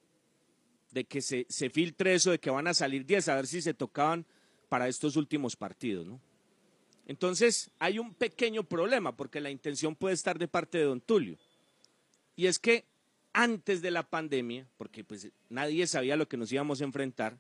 de 0.92 1.06
que 1.06 1.22
se, 1.22 1.46
se 1.50 1.70
filtre 1.70 2.15
eso 2.15 2.32
de 2.32 2.39
que 2.39 2.50
van 2.50 2.68
a 2.68 2.74
salir 2.74 3.06
10 3.06 3.30
a 3.30 3.36
ver 3.36 3.48
si 3.48 3.62
se 3.62 3.74
tocaban 3.74 4.26
para 4.70 4.88
estos 4.88 5.15
últimos 5.15 5.56
partidos, 5.56 6.06
¿no? 6.06 6.20
Entonces, 7.06 7.72
hay 7.80 7.98
un 7.98 8.13
pequeño 8.13 8.63
problema 8.63 9.15
porque 9.15 9.42
la 9.42 9.50
intención 9.50 9.96
puede 9.96 10.13
estar 10.13 10.38
de 10.38 10.48
parte 10.48 10.78
de 10.78 10.84
don 10.84 11.02
Tulio. 11.02 11.38
Y 12.39 12.47
es 12.47 12.58
que 12.58 12.86
antes 13.34 13.82
de 13.82 13.91
la 13.91 14.10
pandemia, 14.10 14.65
porque 14.78 15.04
pues 15.04 15.28
nadie 15.49 15.86
sabía 15.88 16.15
lo 16.15 16.30
que 16.30 16.38
nos 16.38 16.49
íbamos 16.49 16.80
a 16.80 16.86
enfrentar, 16.86 17.38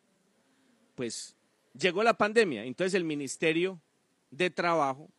pues 0.95 1.37
llegó 1.73 2.03
la 2.03 2.15
pandemia, 2.15 2.65
entonces 2.65 2.95
el 2.95 3.05
Ministerio 3.05 3.79
de 4.29 4.49
Trabajo 4.49 5.09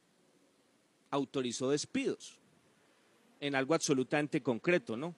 autorizó 1.09 1.71
despidos 1.71 2.39
en 3.41 3.55
algo 3.55 3.73
absolutamente 3.73 4.43
concreto, 4.43 4.99
¿no? 4.99 5.15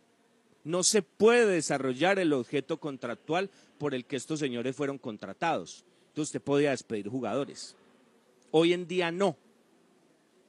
No 0.62 0.85
se 0.85 1.03
puede 1.03 1.46
desarrollar 1.46 2.20
el 2.20 2.33
objeto 2.33 2.79
contractual 2.79 3.51
por 3.79 3.96
el 3.96 4.05
que 4.05 4.14
estos 4.14 4.38
señores 4.38 4.77
fueron 4.77 4.96
contratados. 4.96 5.85
Entonces 6.11 6.29
usted 6.29 6.40
podía 6.40 6.70
despedir 6.70 7.09
jugadores. 7.09 7.75
Hoy 8.53 8.75
en 8.75 8.87
día 8.87 9.11
no. 9.11 9.37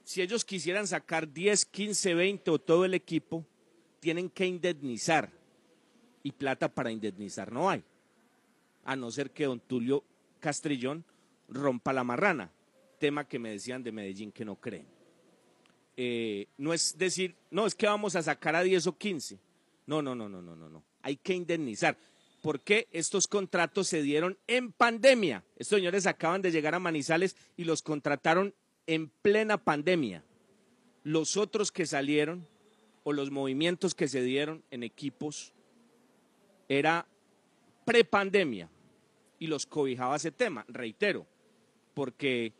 Si 0.03 0.21
ellos 0.21 0.45
quisieran 0.45 0.85
sacar 0.85 1.33
10, 1.33 1.65
15, 1.65 2.13
20 2.13 2.51
o 2.51 2.59
todo 2.59 2.85
el 2.85 2.93
equipo, 2.93 3.43
tienen 4.03 4.29
que 4.29 4.45
indemnizar. 4.45 5.31
Y 6.23 6.33
plata 6.33 6.67
para 6.67 6.91
indemnizar 6.91 7.51
no 7.51 7.69
hay. 7.69 7.83
A 8.83 8.95
no 8.95 9.09
ser 9.11 9.31
que 9.31 9.45
don 9.45 9.61
Tulio 9.61 10.03
Castrillón 10.39 11.05
rompa 11.47 11.93
la 11.93 12.03
marrana. 12.03 12.51
Tema 12.99 13.27
que 13.27 13.39
me 13.39 13.51
decían 13.51 13.81
de 13.81 13.93
Medellín 13.93 14.31
que 14.31 14.43
no 14.43 14.57
creen. 14.57 14.85
Eh, 15.95 16.47
no 16.57 16.73
es 16.73 16.97
decir, 16.97 17.35
no, 17.49 17.65
es 17.65 17.75
que 17.75 17.87
vamos 17.87 18.15
a 18.15 18.23
sacar 18.23 18.55
a 18.55 18.63
10 18.63 18.87
o 18.87 18.97
15. 18.97 19.39
No, 19.87 20.01
no, 20.01 20.15
no, 20.15 20.27
no, 20.27 20.41
no, 20.41 20.55
no, 20.55 20.69
no. 20.69 20.83
Hay 21.01 21.15
que 21.15 21.33
indemnizar. 21.33 21.97
Porque 22.41 22.89
estos 22.91 23.27
contratos 23.27 23.87
se 23.87 24.01
dieron 24.01 24.37
en 24.47 24.73
pandemia. 24.73 25.45
Estos 25.55 25.77
señores 25.77 26.05
acaban 26.07 26.41
de 26.41 26.51
llegar 26.51 26.75
a 26.75 26.79
Manizales 26.79 27.37
y 27.55 27.63
los 27.63 27.81
contrataron 27.81 28.53
en 28.85 29.07
plena 29.21 29.63
pandemia. 29.63 30.25
Los 31.03 31.37
otros 31.37 31.71
que 31.71 31.85
salieron 31.85 32.47
o 33.03 33.13
los 33.13 33.31
movimientos 33.31 33.95
que 33.95 34.07
se 34.07 34.21
dieron 34.21 34.63
en 34.71 34.83
equipos 34.83 35.53
era 36.69 37.05
prepandemia 37.85 38.69
y 39.39 39.47
los 39.47 39.65
cobijaba 39.65 40.15
ese 40.15 40.31
tema, 40.31 40.65
reitero, 40.67 41.27
porque 41.93 42.53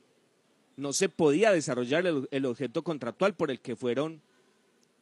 no 0.76 0.92
se 0.94 1.10
podía 1.10 1.52
desarrollar 1.52 2.06
el, 2.06 2.46
objeto 2.46 2.84
contractual 2.84 3.36
por 3.36 3.52
el 3.52 3.62
que 3.62 3.76
fueron 3.76 4.22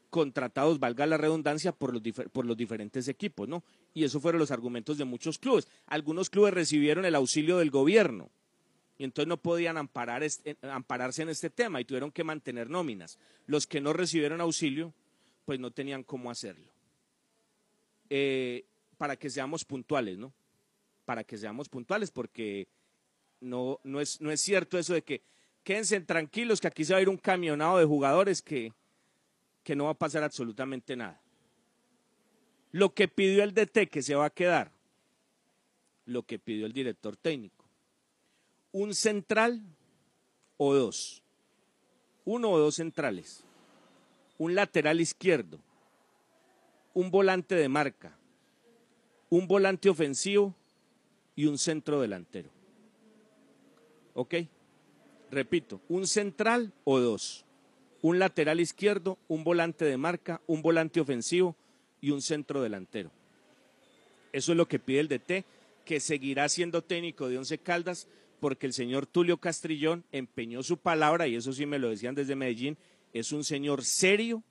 contratados, 0.10 0.80
valga 0.80 1.06
la 1.06 1.18
redundancia, 1.18 1.72
por 1.72 1.94
los, 1.94 2.02
por 2.32 2.46
los 2.46 2.58
diferentes 2.58 3.08
equipos, 3.08 3.48
¿no? 3.48 3.64
Y 3.94 4.04
esos 4.04 4.22
fueron 4.22 4.40
los 4.40 4.52
argumentos 4.52 4.98
de 4.98 5.06
muchos 5.06 5.40
clubes. 5.40 5.68
Algunos 5.88 6.30
clubes 6.30 6.54
recibieron 6.54 7.06
el 7.06 7.16
auxilio 7.16 7.58
del 7.58 7.72
gobierno, 7.72 8.30
y 9.02 9.04
entonces 9.04 9.28
no 9.28 9.38
podían 9.38 9.78
amparar 9.78 10.24
ampararse 10.62 11.24
en 11.24 11.30
este 11.30 11.50
tema 11.50 11.82
y 11.82 11.86
tuvieron 11.86 12.12
que 12.12 12.24
mantener 12.24 12.70
nóminas. 12.70 13.18
Los 13.48 13.66
que 13.66 13.82
no 13.82 13.94
recibieron 13.94 14.42
auxilio, 14.42 14.94
pues 15.46 15.60
no 15.60 15.72
tenían 15.72 16.04
cómo 16.04 16.30
hacerlo. 16.30 16.72
Eh, 18.10 18.66
para 18.98 19.16
que 19.16 19.30
seamos 19.30 19.66
puntuales, 19.66 20.18
¿no? 20.18 20.34
Para 21.06 21.24
que 21.24 21.38
seamos 21.38 21.70
puntuales, 21.70 22.12
porque 22.12 22.68
no, 23.40 23.80
no, 23.84 24.00
es, 24.00 24.22
no 24.22 24.32
es 24.32 24.42
cierto 24.42 24.78
eso 24.78 24.94
de 24.94 25.02
que 25.02 25.24
quédense 25.64 26.00
tranquilos 26.02 26.62
que 26.62 26.68
aquí 26.68 26.86
se 26.86 26.94
va 26.94 27.00
a 27.00 27.02
ir 27.02 27.10
un 27.10 27.18
camionado 27.18 27.78
de 27.78 27.86
jugadores 27.86 28.42
que, 28.42 28.74
que 29.64 29.76
no 29.76 29.86
va 29.86 29.92
a 29.92 29.98
pasar 29.98 30.24
absolutamente 30.24 30.96
nada. 30.96 31.22
Lo 32.72 32.94
que 32.94 33.08
pidió 33.08 33.44
el 33.44 33.54
DT 33.54 33.90
que 33.90 34.02
se 34.02 34.16
va 34.16 34.26
a 34.26 34.30
quedar, 34.30 34.72
lo 36.06 36.24
que 36.24 36.40
pidió 36.40 36.66
el 36.66 36.74
director 36.74 37.18
técnico. 37.18 37.66
Un 38.72 38.94
central 38.94 39.62
o 40.58 40.74
dos. 40.74 41.24
Uno 42.24 42.52
o 42.52 42.60
dos 42.60 42.76
centrales. 42.76 43.44
Un 44.42 44.56
lateral 44.56 45.00
izquierdo. 45.00 45.60
Un 46.96 47.12
volante 47.12 47.54
de 47.54 47.70
marca. 47.70 48.18
Un 49.30 49.48
volante 49.48 49.88
ofensivo 49.88 50.56
y 51.36 51.46
un 51.46 51.60
centro 51.60 52.02
delantero. 52.02 52.50
¿Ok? 54.16 54.34
Repito, 55.30 55.80
un 55.90 56.08
central 56.08 56.74
o 56.86 57.00
dos. 57.00 57.46
Un 58.02 58.18
lateral 58.18 58.60
izquierdo, 58.60 59.20
un 59.28 59.44
volante 59.44 59.86
de 59.86 59.98
marca, 59.98 60.42
un 60.48 60.64
volante 60.64 61.00
ofensivo 61.00 61.56
y 62.02 62.10
un 62.10 62.24
centro 62.24 62.64
delantero. 62.64 63.12
Eso 64.34 64.54
es 64.54 64.58
lo 64.58 64.68
que 64.68 64.80
pide 64.80 65.02
el 65.02 65.08
DT, 65.08 65.46
que 65.86 66.00
seguirá 66.00 66.50
siendo 66.50 66.82
técnico 66.82 67.30
de 67.30 67.38
Once 67.38 67.60
Caldas, 67.60 68.08
porque 68.40 68.66
el 68.66 68.74
señor 68.74 69.06
Tulio 69.06 69.38
Castrillón 69.38 70.04
empeñó 70.12 70.64
su 70.64 70.78
palabra, 70.78 71.28
y 71.28 71.36
eso 71.36 71.54
sí 71.54 71.68
me 71.68 71.78
lo 71.78 71.92
decían 71.92 72.16
desde 72.16 72.36
Medellín, 72.36 72.76
es 73.14 73.32
un 73.32 73.44
señor 73.44 73.84
serio, 73.84 74.44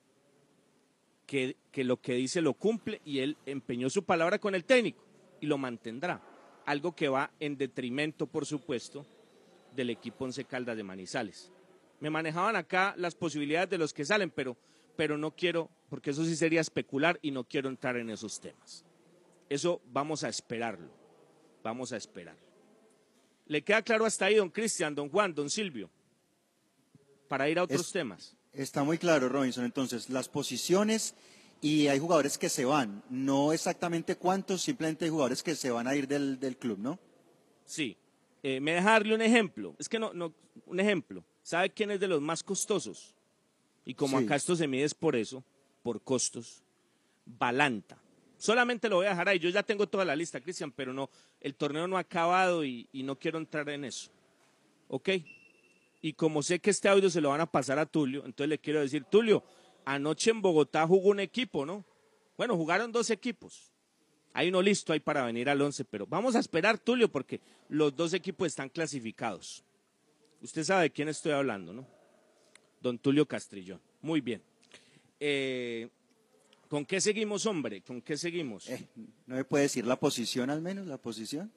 que, 1.27 1.57
que 1.71 1.85
lo 1.85 2.01
que 2.01 2.15
dice 2.15 2.41
lo 2.41 2.55
cumple, 2.55 3.01
y 3.05 3.21
él 3.21 3.37
empeñó 3.47 3.89
su 3.89 4.05
palabra 4.05 4.39
con 4.39 4.55
el 4.55 4.65
técnico, 4.65 5.05
y 5.41 5.47
lo 5.47 5.59
mantendrá. 5.59 6.21
Algo 6.67 6.95
que 6.95 7.09
va 7.09 7.31
en 7.41 7.57
detrimento, 7.57 8.27
por 8.27 8.47
supuesto, 8.47 9.07
del 9.75 9.91
equipo 9.91 10.25
Once 10.25 10.45
Caldas 10.45 10.77
de 10.77 10.83
Manizales. 10.83 11.53
Me 12.01 12.11
manejaban 12.11 12.57
acá 12.57 12.95
las 12.97 13.15
posibilidades 13.15 13.71
de 13.71 13.79
los 13.79 13.93
que 13.95 14.05
salen, 14.05 14.31
pero, 14.31 14.57
pero 14.97 15.17
no 15.19 15.31
quiero, 15.35 15.71
porque 15.89 16.11
eso 16.11 16.25
sí 16.25 16.35
sería 16.37 16.61
especular 16.61 17.19
y 17.23 17.31
no 17.31 17.45
quiero 17.45 17.69
entrar 17.69 17.97
en 17.97 18.11
esos 18.11 18.41
temas. 18.41 18.85
Eso 19.49 19.81
vamos 19.87 20.25
a 20.25 20.29
esperarlo, 20.29 20.91
vamos 21.63 21.93
a 21.93 21.97
esperarlo. 21.97 22.41
¿Le 23.47 23.63
queda 23.63 23.83
claro 23.83 24.05
hasta 24.05 24.27
ahí, 24.27 24.37
don 24.37 24.49
Cristian, 24.51 24.95
don 24.95 25.09
Juan, 25.09 25.35
don 25.35 25.51
Silvio? 25.51 25.91
Para 27.29 27.49
ir 27.49 27.59
a 27.59 27.65
otros 27.65 27.87
Es- 27.87 27.93
temas. 27.93 28.37
Está 28.53 28.83
muy 28.85 28.99
claro, 28.99 29.29
Robinson. 29.29 29.65
Entonces, 29.65 30.11
las 30.11 30.29
posiciones 30.29 31.15
y 31.61 31.89
hay 31.89 31.99
jugadores 31.99 32.39
que 32.39 32.49
se 32.49 32.65
van. 32.65 33.03
No 33.11 33.53
exactamente 33.53 34.17
cuántos, 34.17 34.63
simplemente 34.63 35.05
hay 35.05 35.11
jugadores 35.11 35.43
que 35.43 35.55
se 35.55 35.71
van 35.71 35.87
a 35.87 35.95
ir 35.95 36.09
del, 36.09 36.39
del 36.41 36.57
club, 36.57 36.79
¿no? 36.79 36.99
Sí. 37.65 37.97
Eh, 38.43 38.59
me 38.61 38.73
deja 38.73 38.93
darle 38.93 39.15
un 39.15 39.23
ejemplo. 39.23 39.75
Es 39.79 39.89
que 39.89 39.99
no, 39.99 40.13
no, 40.15 40.33
un 40.67 40.81
ejemplo. 40.81 41.23
¿Sabe 41.43 41.71
quién 41.71 41.91
es 41.91 42.01
de 42.01 42.09
los 42.09 42.21
más 42.21 42.43
costosos? 42.43 43.15
Y 43.85 43.95
como 43.95 44.19
Sí. 44.19 44.25
acá 44.25 44.37
esto 44.37 44.57
se 44.57 44.67
mide 44.67 44.85
es 44.85 44.95
por 44.95 45.15
eso, 45.17 45.45
por 45.83 46.01
costos. 46.03 46.63
Balanta. 47.27 47.99
Solamente 48.39 48.89
lo 48.89 48.97
voy 48.97 49.07
a 49.07 49.11
dejar 49.11 49.29
ahí. 49.29 49.39
Yo 49.39 49.51
ya 49.51 49.63
tengo 49.63 49.87
toda 49.87 50.05
la 50.05 50.17
lista, 50.17 50.41
Cristian, 50.41 50.73
pero 50.73 50.93
no, 50.93 51.11
el 51.41 51.55
torneo 51.55 51.87
no 51.87 51.97
ha 51.99 52.01
acabado 52.01 52.65
y, 52.65 52.89
y 52.93 53.03
no 53.03 53.19
quiero 53.19 53.39
entrar 53.39 53.69
en 53.69 53.85
eso. 53.85 54.11
¿Ok? 54.89 55.11
Y 56.01 56.15
como 56.15 56.43
sé 56.43 56.61
que 56.61 56.71
este 56.71 56.89
audio 56.89 57.11
se 57.11 57.21
lo 57.21 57.31
van 57.31 57.41
a 57.41 57.51
pasar 57.51 57.79
a 57.79 57.87
Tulio, 57.87 58.25
entonces 58.25 58.49
le 58.49 58.59
quiero 58.59 58.81
decir, 58.81 59.05
Tulio, 59.05 59.45
anoche 59.85 60.31
en 60.31 60.41
Bogotá 60.41 60.87
jugó 60.87 61.11
un 61.11 61.21
equipo, 61.21 61.67
¿no? 61.67 61.85
Bueno, 62.37 62.57
jugaron 62.57 62.91
dos 62.91 63.11
equipos. 63.11 63.71
Hay 64.33 64.49
uno 64.49 64.63
listo 64.63 64.93
ahí 64.93 65.01
para 65.01 65.25
venir 65.25 65.49
al 65.51 65.61
11, 65.61 65.85
pero 65.85 66.07
vamos 66.07 66.37
a 66.37 66.39
esperar, 66.39 66.79
Tulio, 66.79 67.11
porque 67.11 67.41
los 67.69 67.95
dos 67.95 68.15
equipos 68.15 68.47
están 68.47 68.69
clasificados. 68.69 69.65
Usted 70.41 70.65
sabe 70.65 70.83
de 70.85 70.91
quién 70.91 71.09
estoy 71.09 71.33
hablando, 71.33 71.73
¿no? 71.73 71.87
Don 72.81 72.99
Tulio 72.99 73.27
Castrillón. 73.27 73.81
Muy 74.01 74.21
bien. 74.21 74.43
Eh, 75.19 75.89
¿Con 76.69 76.87
qué 76.87 77.01
seguimos, 77.01 77.45
hombre? 77.47 77.83
¿Con 77.83 78.01
qué 78.01 78.17
seguimos? 78.17 78.71
¿No 79.27 79.35
me 79.35 79.45
puede 79.45 79.65
decir 79.65 79.85
la 79.85 79.97
posición 79.97 80.49
al 80.51 80.63
menos, 80.63 80.87
la 80.87 80.97
posición? 80.97 81.53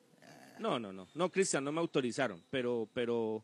No, 0.60 0.80
no, 0.80 0.92
no. 0.92 1.08
No, 1.14 1.32
Cristian, 1.32 1.64
no 1.64 1.72
me 1.72 1.80
autorizaron, 1.80 2.44
pero, 2.50 2.90
pero, 2.94 3.44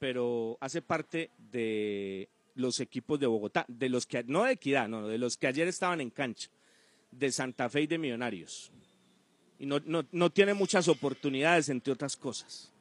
pero 0.00 0.56
hace 0.60 0.82
parte 0.82 1.30
de 1.52 2.28
los 2.54 2.80
equipos 2.80 3.20
de 3.20 3.26
Bogotá, 3.26 3.64
de 3.68 3.88
los 3.88 4.06
que, 4.06 4.24
no 4.24 4.44
de 4.44 4.52
Equidad, 4.52 4.88
no, 4.88 5.06
de 5.06 5.18
los 5.18 5.36
que 5.36 5.46
ayer 5.46 5.68
estaban 5.68 6.00
en 6.00 6.10
cancha, 6.10 6.50
de 7.12 7.30
Santa 7.30 7.68
Fe 7.68 7.82
y 7.82 7.86
de 7.86 7.98
Millonarios. 7.98 8.72
Y 9.58 9.66
no, 9.66 9.78
no, 9.84 10.06
no 10.10 10.30
tiene 10.30 10.54
muchas 10.54 10.88
oportunidades, 10.88 11.68
entre 11.68 11.92
otras 11.92 12.16
cosas. 12.16 12.72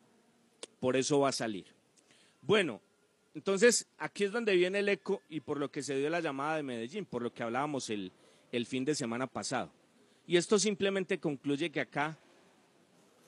Por 0.80 0.96
eso 0.96 1.20
va 1.20 1.30
a 1.30 1.34
salir. 1.34 1.66
Bueno, 2.42 2.82
entonces 3.36 3.86
aquí 3.98 4.24
es 4.24 4.32
donde 4.32 4.56
viene 4.56 4.80
el 4.80 4.88
eco 4.88 5.22
y 5.30 5.42
por 5.42 5.60
lo 5.60 5.70
que 5.70 5.84
se 5.84 5.98
dio 5.98 6.10
la 6.10 6.22
llamada 6.22 6.56
de 6.56 6.64
Medellín, 6.64 7.06
por 7.06 7.22
lo 7.22 7.34
que 7.34 7.44
hablábamos 7.44 7.90
el, 7.90 8.14
el 8.54 8.66
fin 8.66 8.86
de 8.86 8.96
semana 8.96 9.28
pasado. 9.28 9.72
Y 10.26 10.38
esto 10.38 10.58
simplemente 10.58 11.20
concluye 11.20 11.70
que 11.70 11.82
acá 11.82 12.18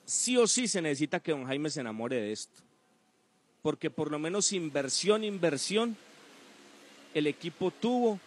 sí 0.06 0.38
o 0.38 0.46
sí 0.46 0.66
se 0.66 0.80
necesita 0.80 1.20
que 1.20 1.32
don 1.32 1.44
Jaime 1.44 1.68
se 1.68 1.80
enamore 1.80 2.16
de 2.16 2.32
esto. 2.32 2.62
Porque 3.62 3.90
por 3.90 4.10
lo 4.10 4.18
menos 4.18 4.52
inversión, 4.52 5.24
inversión, 5.24 5.96
el 7.14 7.26
equipo 7.26 7.70
tuvo 7.70 8.18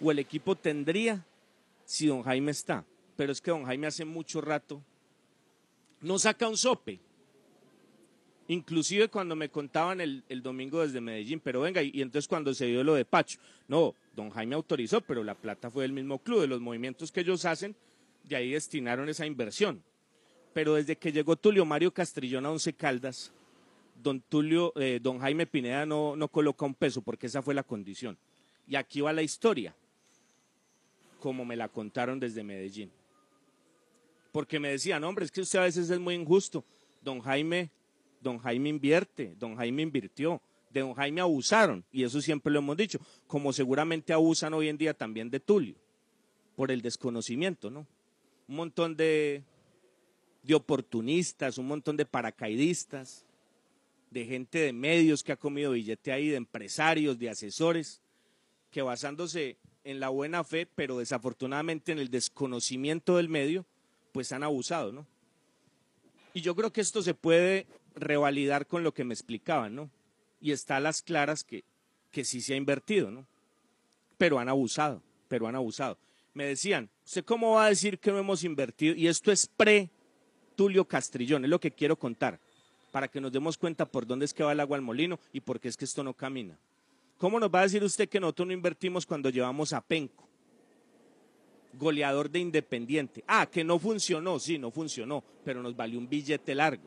o 0.00 0.10
el 0.10 0.18
equipo 0.18 0.54
tendría 0.54 1.24
si 1.84 2.06
don 2.06 2.22
Jaime 2.22 2.52
está. 2.52 2.84
Pero 3.16 3.32
es 3.32 3.40
que 3.40 3.50
don 3.50 3.64
Jaime 3.64 3.86
hace 3.86 4.04
mucho 4.04 4.40
rato 4.40 4.82
no 6.00 6.18
saca 6.18 6.48
un 6.48 6.56
sope. 6.56 7.00
Inclusive 8.48 9.08
cuando 9.08 9.36
me 9.36 9.48
contaban 9.48 10.00
el, 10.00 10.24
el 10.28 10.42
domingo 10.42 10.80
desde 10.80 11.00
Medellín, 11.00 11.40
pero 11.40 11.60
venga, 11.60 11.82
y, 11.82 11.90
y 11.94 12.02
entonces 12.02 12.26
cuando 12.26 12.52
se 12.52 12.66
dio 12.66 12.82
lo 12.82 12.94
de 12.94 13.04
Pacho, 13.04 13.38
no, 13.68 13.94
don 14.16 14.30
Jaime 14.30 14.56
autorizó, 14.56 15.00
pero 15.00 15.22
la 15.22 15.36
plata 15.36 15.70
fue 15.70 15.84
del 15.84 15.92
mismo 15.92 16.18
club, 16.18 16.40
de 16.40 16.48
los 16.48 16.60
movimientos 16.60 17.12
que 17.12 17.20
ellos 17.20 17.44
hacen, 17.44 17.76
de 18.24 18.36
ahí 18.36 18.50
destinaron 18.50 19.08
esa 19.08 19.24
inversión. 19.24 19.82
Pero 20.52 20.74
desde 20.74 20.96
que 20.96 21.12
llegó 21.12 21.36
Tulio 21.36 21.64
Mario 21.64 21.92
Castrillón 21.92 22.44
a 22.44 22.50
Once 22.50 22.72
Caldas, 22.72 23.32
don, 24.02 24.20
Tulio, 24.20 24.72
eh, 24.76 24.98
don 25.02 25.18
Jaime 25.18 25.46
Pineda 25.46 25.86
no, 25.86 26.16
no 26.16 26.28
coloca 26.28 26.64
un 26.64 26.74
peso, 26.74 27.02
porque 27.02 27.26
esa 27.26 27.42
fue 27.42 27.54
la 27.54 27.62
condición. 27.62 28.18
Y 28.66 28.76
aquí 28.76 29.00
va 29.00 29.12
la 29.12 29.22
historia, 29.22 29.74
como 31.18 31.44
me 31.44 31.56
la 31.56 31.68
contaron 31.68 32.20
desde 32.20 32.42
Medellín. 32.42 32.90
Porque 34.32 34.60
me 34.60 34.70
decían, 34.70 35.02
hombre, 35.04 35.24
es 35.24 35.30
que 35.30 35.40
usted 35.40 35.58
a 35.58 35.62
veces 35.62 35.90
es 35.90 35.98
muy 35.98 36.14
injusto. 36.14 36.64
Don 37.02 37.20
Jaime, 37.20 37.70
don 38.20 38.38
Jaime 38.38 38.68
invierte, 38.68 39.34
don 39.38 39.56
Jaime 39.56 39.82
invirtió, 39.82 40.40
de 40.70 40.80
don 40.80 40.94
Jaime 40.94 41.20
abusaron, 41.20 41.84
y 41.90 42.04
eso 42.04 42.20
siempre 42.20 42.52
lo 42.52 42.60
hemos 42.60 42.76
dicho, 42.76 43.00
como 43.26 43.52
seguramente 43.52 44.12
abusan 44.12 44.54
hoy 44.54 44.68
en 44.68 44.78
día 44.78 44.94
también 44.94 45.28
de 45.28 45.40
Tulio, 45.40 45.74
por 46.54 46.70
el 46.70 46.80
desconocimiento, 46.80 47.70
¿no? 47.70 47.86
Un 48.46 48.56
montón 48.56 48.96
de, 48.96 49.42
de 50.42 50.54
oportunistas, 50.54 51.58
un 51.58 51.66
montón 51.66 51.96
de 51.96 52.06
paracaidistas, 52.06 53.26
de 54.10 54.24
gente 54.24 54.58
de 54.58 54.72
medios 54.72 55.22
que 55.22 55.32
ha 55.32 55.36
comido 55.36 55.72
billete 55.72 56.12
ahí, 56.12 56.28
de 56.28 56.36
empresarios, 56.36 57.18
de 57.18 57.30
asesores, 57.30 58.00
que 58.70 58.82
basándose 58.82 59.56
en 59.84 60.00
la 60.00 60.08
buena 60.08 60.44
fe, 60.44 60.66
pero 60.66 60.98
desafortunadamente 60.98 61.92
en 61.92 61.98
el 61.98 62.10
desconocimiento 62.10 63.16
del 63.16 63.28
medio, 63.28 63.64
pues 64.12 64.32
han 64.32 64.42
abusado, 64.42 64.92
¿no? 64.92 65.06
Y 66.34 66.42
yo 66.42 66.54
creo 66.54 66.72
que 66.72 66.80
esto 66.80 67.02
se 67.02 67.14
puede 67.14 67.66
revalidar 67.94 68.66
con 68.66 68.84
lo 68.84 68.92
que 68.92 69.04
me 69.04 69.14
explicaban, 69.14 69.74
¿no? 69.74 69.90
Y 70.40 70.52
está 70.52 70.76
a 70.76 70.80
las 70.80 71.02
claras 71.02 71.44
que, 71.44 71.64
que 72.10 72.24
sí 72.24 72.40
se 72.40 72.54
ha 72.54 72.56
invertido, 72.56 73.10
¿no? 73.10 73.26
Pero 74.18 74.38
han 74.38 74.48
abusado, 74.48 75.02
pero 75.28 75.46
han 75.46 75.56
abusado. 75.56 75.98
Me 76.34 76.44
decían, 76.44 76.90
¿usted 77.04 77.24
cómo 77.24 77.52
va 77.52 77.66
a 77.66 77.70
decir 77.70 77.98
que 77.98 78.12
no 78.12 78.18
hemos 78.18 78.44
invertido? 78.44 78.94
Y 78.94 79.08
esto 79.08 79.32
es 79.32 79.46
pre 79.46 79.90
Tulio 80.56 80.84
Castrillón, 80.84 81.44
es 81.44 81.50
lo 81.50 81.60
que 81.60 81.72
quiero 81.72 81.98
contar, 81.98 82.38
para 82.90 83.08
que 83.08 83.20
nos 83.20 83.32
demos 83.32 83.56
cuenta 83.56 83.86
por 83.86 84.06
dónde 84.06 84.24
es 84.24 84.34
que 84.34 84.42
va 84.42 84.52
el 84.52 84.60
agua 84.60 84.76
al 84.76 84.82
molino 84.82 85.18
y 85.32 85.40
por 85.40 85.60
qué 85.60 85.68
es 85.68 85.76
que 85.76 85.84
esto 85.84 86.02
no 86.02 86.14
camina. 86.14 86.58
¿Cómo 87.18 87.38
nos 87.38 87.50
va 87.50 87.60
a 87.60 87.64
decir 87.64 87.84
usted 87.84 88.08
que 88.08 88.18
nosotros 88.18 88.48
no 88.48 88.54
invertimos 88.54 89.04
cuando 89.04 89.28
llevamos 89.28 89.72
a 89.72 89.80
Penco? 89.80 90.26
Goleador 91.74 92.30
de 92.30 92.38
Independiente. 92.38 93.22
Ah, 93.26 93.46
que 93.46 93.62
no 93.62 93.78
funcionó, 93.78 94.38
sí, 94.38 94.58
no 94.58 94.70
funcionó, 94.70 95.22
pero 95.44 95.62
nos 95.62 95.76
valió 95.76 95.98
un 95.98 96.08
billete 96.08 96.54
largo. 96.54 96.84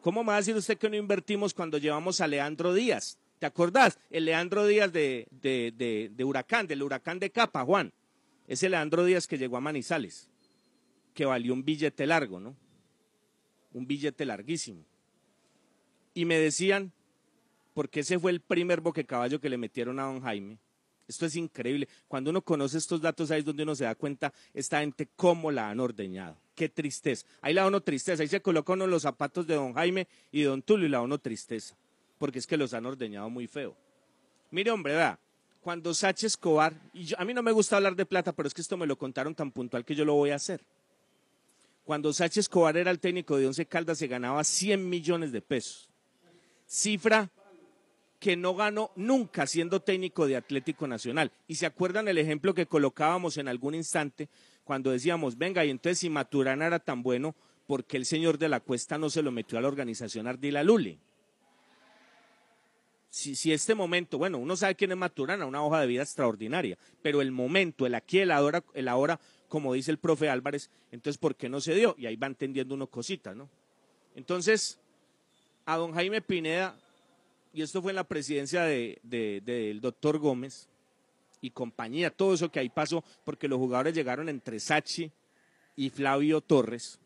¿Cómo 0.00 0.22
me 0.22 0.28
va 0.28 0.34
a 0.34 0.38
decir 0.38 0.56
usted 0.56 0.78
que 0.78 0.88
no 0.88 0.96
invertimos 0.96 1.54
cuando 1.54 1.78
llevamos 1.78 2.20
a 2.20 2.26
Leandro 2.26 2.72
Díaz? 2.72 3.18
¿Te 3.38 3.46
acordás? 3.46 3.98
El 4.10 4.24
Leandro 4.26 4.66
Díaz 4.66 4.92
de, 4.92 5.26
de, 5.30 5.72
de, 5.76 6.10
de 6.14 6.24
Huracán, 6.24 6.66
del 6.66 6.82
Huracán 6.82 7.18
de 7.18 7.30
Capa, 7.30 7.64
Juan. 7.64 7.92
Ese 8.46 8.68
Leandro 8.68 9.04
Díaz 9.04 9.26
que 9.26 9.38
llegó 9.38 9.56
a 9.56 9.60
Manizales, 9.60 10.28
que 11.14 11.24
valió 11.24 11.52
un 11.52 11.64
billete 11.64 12.06
largo, 12.06 12.38
¿no? 12.38 12.56
Un 13.72 13.86
billete 13.86 14.24
larguísimo. 14.24 14.84
Y 16.14 16.24
me 16.24 16.38
decían, 16.38 16.92
porque 17.74 18.00
ese 18.00 18.18
fue 18.18 18.30
el 18.30 18.40
primer 18.40 18.80
boquecaballo 18.80 19.40
que 19.40 19.48
le 19.48 19.56
metieron 19.56 19.98
a 19.98 20.04
don 20.04 20.20
Jaime. 20.22 20.58
Esto 21.08 21.26
es 21.26 21.36
increíble. 21.36 21.88
Cuando 22.08 22.30
uno 22.30 22.42
conoce 22.42 22.78
estos 22.78 23.00
datos, 23.00 23.30
ahí 23.30 23.40
es 23.40 23.44
donde 23.44 23.62
uno 23.64 23.74
se 23.74 23.84
da 23.84 23.94
cuenta 23.94 24.32
esta 24.54 24.80
gente 24.80 25.08
cómo 25.16 25.50
la 25.50 25.68
han 25.68 25.80
ordeñado. 25.80 26.36
Qué 26.54 26.68
tristeza. 26.68 27.26
Ahí 27.40 27.54
la 27.54 27.62
da 27.62 27.68
uno 27.68 27.80
tristeza. 27.80 28.22
Ahí 28.22 28.28
se 28.28 28.40
coloca 28.40 28.72
uno 28.72 28.86
los 28.86 29.02
zapatos 29.02 29.46
de 29.46 29.54
don 29.54 29.74
Jaime 29.74 30.06
y 30.30 30.40
de 30.40 30.46
don 30.46 30.62
Tulio 30.62 30.86
y 30.86 30.90
la 30.90 30.98
da 30.98 31.04
uno 31.04 31.18
tristeza. 31.18 31.74
Porque 32.18 32.38
es 32.38 32.46
que 32.46 32.56
los 32.56 32.72
han 32.72 32.86
ordeñado 32.86 33.28
muy 33.28 33.46
feo. 33.46 33.74
Mire, 34.50 34.70
hombre, 34.70 34.94
vea. 34.94 35.18
Cuando 35.60 35.92
Sachi 35.94 36.26
Escobar, 36.26 36.74
y 36.92 37.04
yo- 37.04 37.16
a 37.18 37.24
mí 37.24 37.32
no 37.34 37.42
me 37.42 37.52
gusta 37.52 37.76
hablar 37.76 37.94
de 37.96 38.04
plata, 38.06 38.32
pero 38.32 38.46
es 38.48 38.54
que 38.54 38.60
esto 38.60 38.76
me 38.76 38.86
lo 38.86 38.96
contaron 38.96 39.34
tan 39.34 39.50
puntual 39.50 39.84
que 39.84 39.94
yo 39.94 40.04
lo 40.04 40.14
voy 40.14 40.30
a 40.30 40.36
hacer. 40.36 40.60
Cuando 41.84 42.12
Sachi 42.12 42.40
Escobar 42.40 42.76
era 42.76 42.90
el 42.90 43.00
técnico 43.00 43.36
de 43.36 43.46
Once 43.46 43.66
Caldas 43.66 43.98
se 43.98 44.06
ganaba 44.06 44.42
100 44.44 44.88
millones 44.88 45.32
de 45.32 45.42
pesos. 45.42 45.88
Cifra 46.72 47.30
que 48.18 48.34
no 48.34 48.54
ganó 48.54 48.92
nunca 48.96 49.46
siendo 49.46 49.80
técnico 49.80 50.26
de 50.26 50.36
Atlético 50.36 50.86
Nacional. 50.86 51.30
Y 51.46 51.56
se 51.56 51.66
acuerdan 51.66 52.08
el 52.08 52.16
ejemplo 52.16 52.54
que 52.54 52.64
colocábamos 52.64 53.36
en 53.36 53.46
algún 53.46 53.74
instante 53.74 54.30
cuando 54.64 54.90
decíamos, 54.90 55.36
venga, 55.36 55.66
y 55.66 55.70
entonces 55.70 55.98
si 55.98 56.08
Maturana 56.08 56.66
era 56.66 56.78
tan 56.78 57.02
bueno, 57.02 57.34
¿por 57.66 57.84
qué 57.84 57.98
el 57.98 58.06
señor 58.06 58.38
de 58.38 58.48
la 58.48 58.60
Cuesta 58.60 58.96
no 58.96 59.10
se 59.10 59.20
lo 59.20 59.30
metió 59.30 59.58
a 59.58 59.60
la 59.60 59.68
organización 59.68 60.26
Ardila 60.26 60.62
Luli? 60.62 60.98
Si, 63.10 63.52
este 63.52 63.74
momento, 63.74 64.16
bueno, 64.16 64.38
uno 64.38 64.56
sabe 64.56 64.74
quién 64.74 64.92
es 64.92 64.96
Maturana, 64.96 65.44
una 65.44 65.62
hoja 65.62 65.78
de 65.78 65.86
vida 65.86 66.02
extraordinaria, 66.02 66.78
pero 67.02 67.20
el 67.20 67.32
momento, 67.32 67.84
el 67.84 67.94
aquí, 67.94 68.20
el 68.20 68.30
ahora, 68.30 68.64
el 68.72 68.88
ahora, 68.88 69.20
como 69.48 69.74
dice 69.74 69.90
el 69.90 69.98
profe 69.98 70.30
Álvarez, 70.30 70.70
entonces 70.90 71.18
¿por 71.18 71.36
qué 71.36 71.50
no 71.50 71.60
se 71.60 71.74
dio? 71.74 71.94
Y 71.98 72.06
ahí 72.06 72.16
va 72.16 72.28
entendiendo 72.28 72.74
uno 72.74 72.86
cositas, 72.86 73.36
¿no? 73.36 73.50
Entonces, 74.14 74.78
a 75.64 75.76
don 75.76 75.92
Jaime 75.92 76.20
Pineda, 76.20 76.76
y 77.52 77.62
esto 77.62 77.82
fue 77.82 77.92
en 77.92 77.96
la 77.96 78.04
presidencia 78.04 78.62
de- 78.62 78.98
de- 79.02 79.42
del 79.44 79.80
doctor 79.80 80.18
Gómez 80.18 80.68
y 81.40 81.50
compañía, 81.50 82.10
todo 82.10 82.34
eso 82.34 82.50
que 82.50 82.60
ahí 82.60 82.68
pasó, 82.68 83.04
porque 83.24 83.48
los 83.48 83.58
jugadores 83.58 83.94
llegaron 83.94 84.28
entre 84.28 84.58
Sachi 84.60 85.10
y 85.76 85.90
Flavio 85.90 86.40
Torres, 86.40 86.98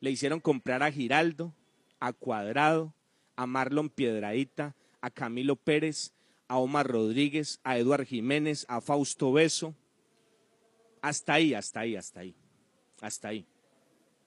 le 0.00 0.10
hicieron 0.10 0.40
comprar 0.40 0.82
a 0.82 0.90
Giraldo, 0.90 1.52
a 1.98 2.12
Cuadrado, 2.12 2.92
a 3.36 3.46
Marlon 3.46 3.88
Piedradita, 3.88 4.74
a 5.00 5.10
Camilo 5.10 5.56
Pérez, 5.56 6.12
a 6.48 6.58
Omar 6.58 6.86
Rodríguez, 6.88 7.60
a 7.62 7.78
Eduard 7.78 8.04
Jiménez, 8.06 8.66
a 8.68 8.80
Fausto 8.80 9.32
Beso, 9.32 9.74
hasta 11.00 11.34
ahí, 11.34 11.54
hasta 11.54 11.80
ahí, 11.80 11.96
hasta 11.96 12.20
ahí, 12.20 12.34
hasta 13.00 13.28
ahí. 13.28 13.46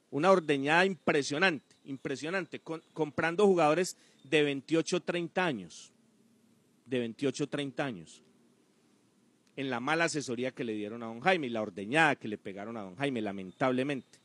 Una 0.09 0.31
ordeñada 0.31 0.85
impresionante, 0.85 1.72
impresionante, 1.85 2.59
con- 2.59 2.83
comprando 2.93 3.45
jugadores 3.45 3.97
de 4.23 4.43
28, 4.43 5.01
30 5.01 5.45
años, 5.45 5.91
de 6.85 6.99
28, 6.99 7.47
30 7.47 7.85
años, 7.85 8.21
en 9.55 9.69
la 9.69 9.79
mala 9.79 10.05
asesoría 10.05 10.51
que 10.51 10.63
le 10.63 10.73
dieron 10.73 11.03
a 11.03 11.07
don 11.07 11.19
Jaime 11.21 11.47
y 11.47 11.49
la 11.51 11.61
ordeñada 11.61 12.15
que 12.15 12.27
le 12.27 12.37
pegaron 12.37 12.75
a 12.77 12.81
don 12.81 12.95
Jaime, 12.95 13.21
lamentablemente. 13.21 14.19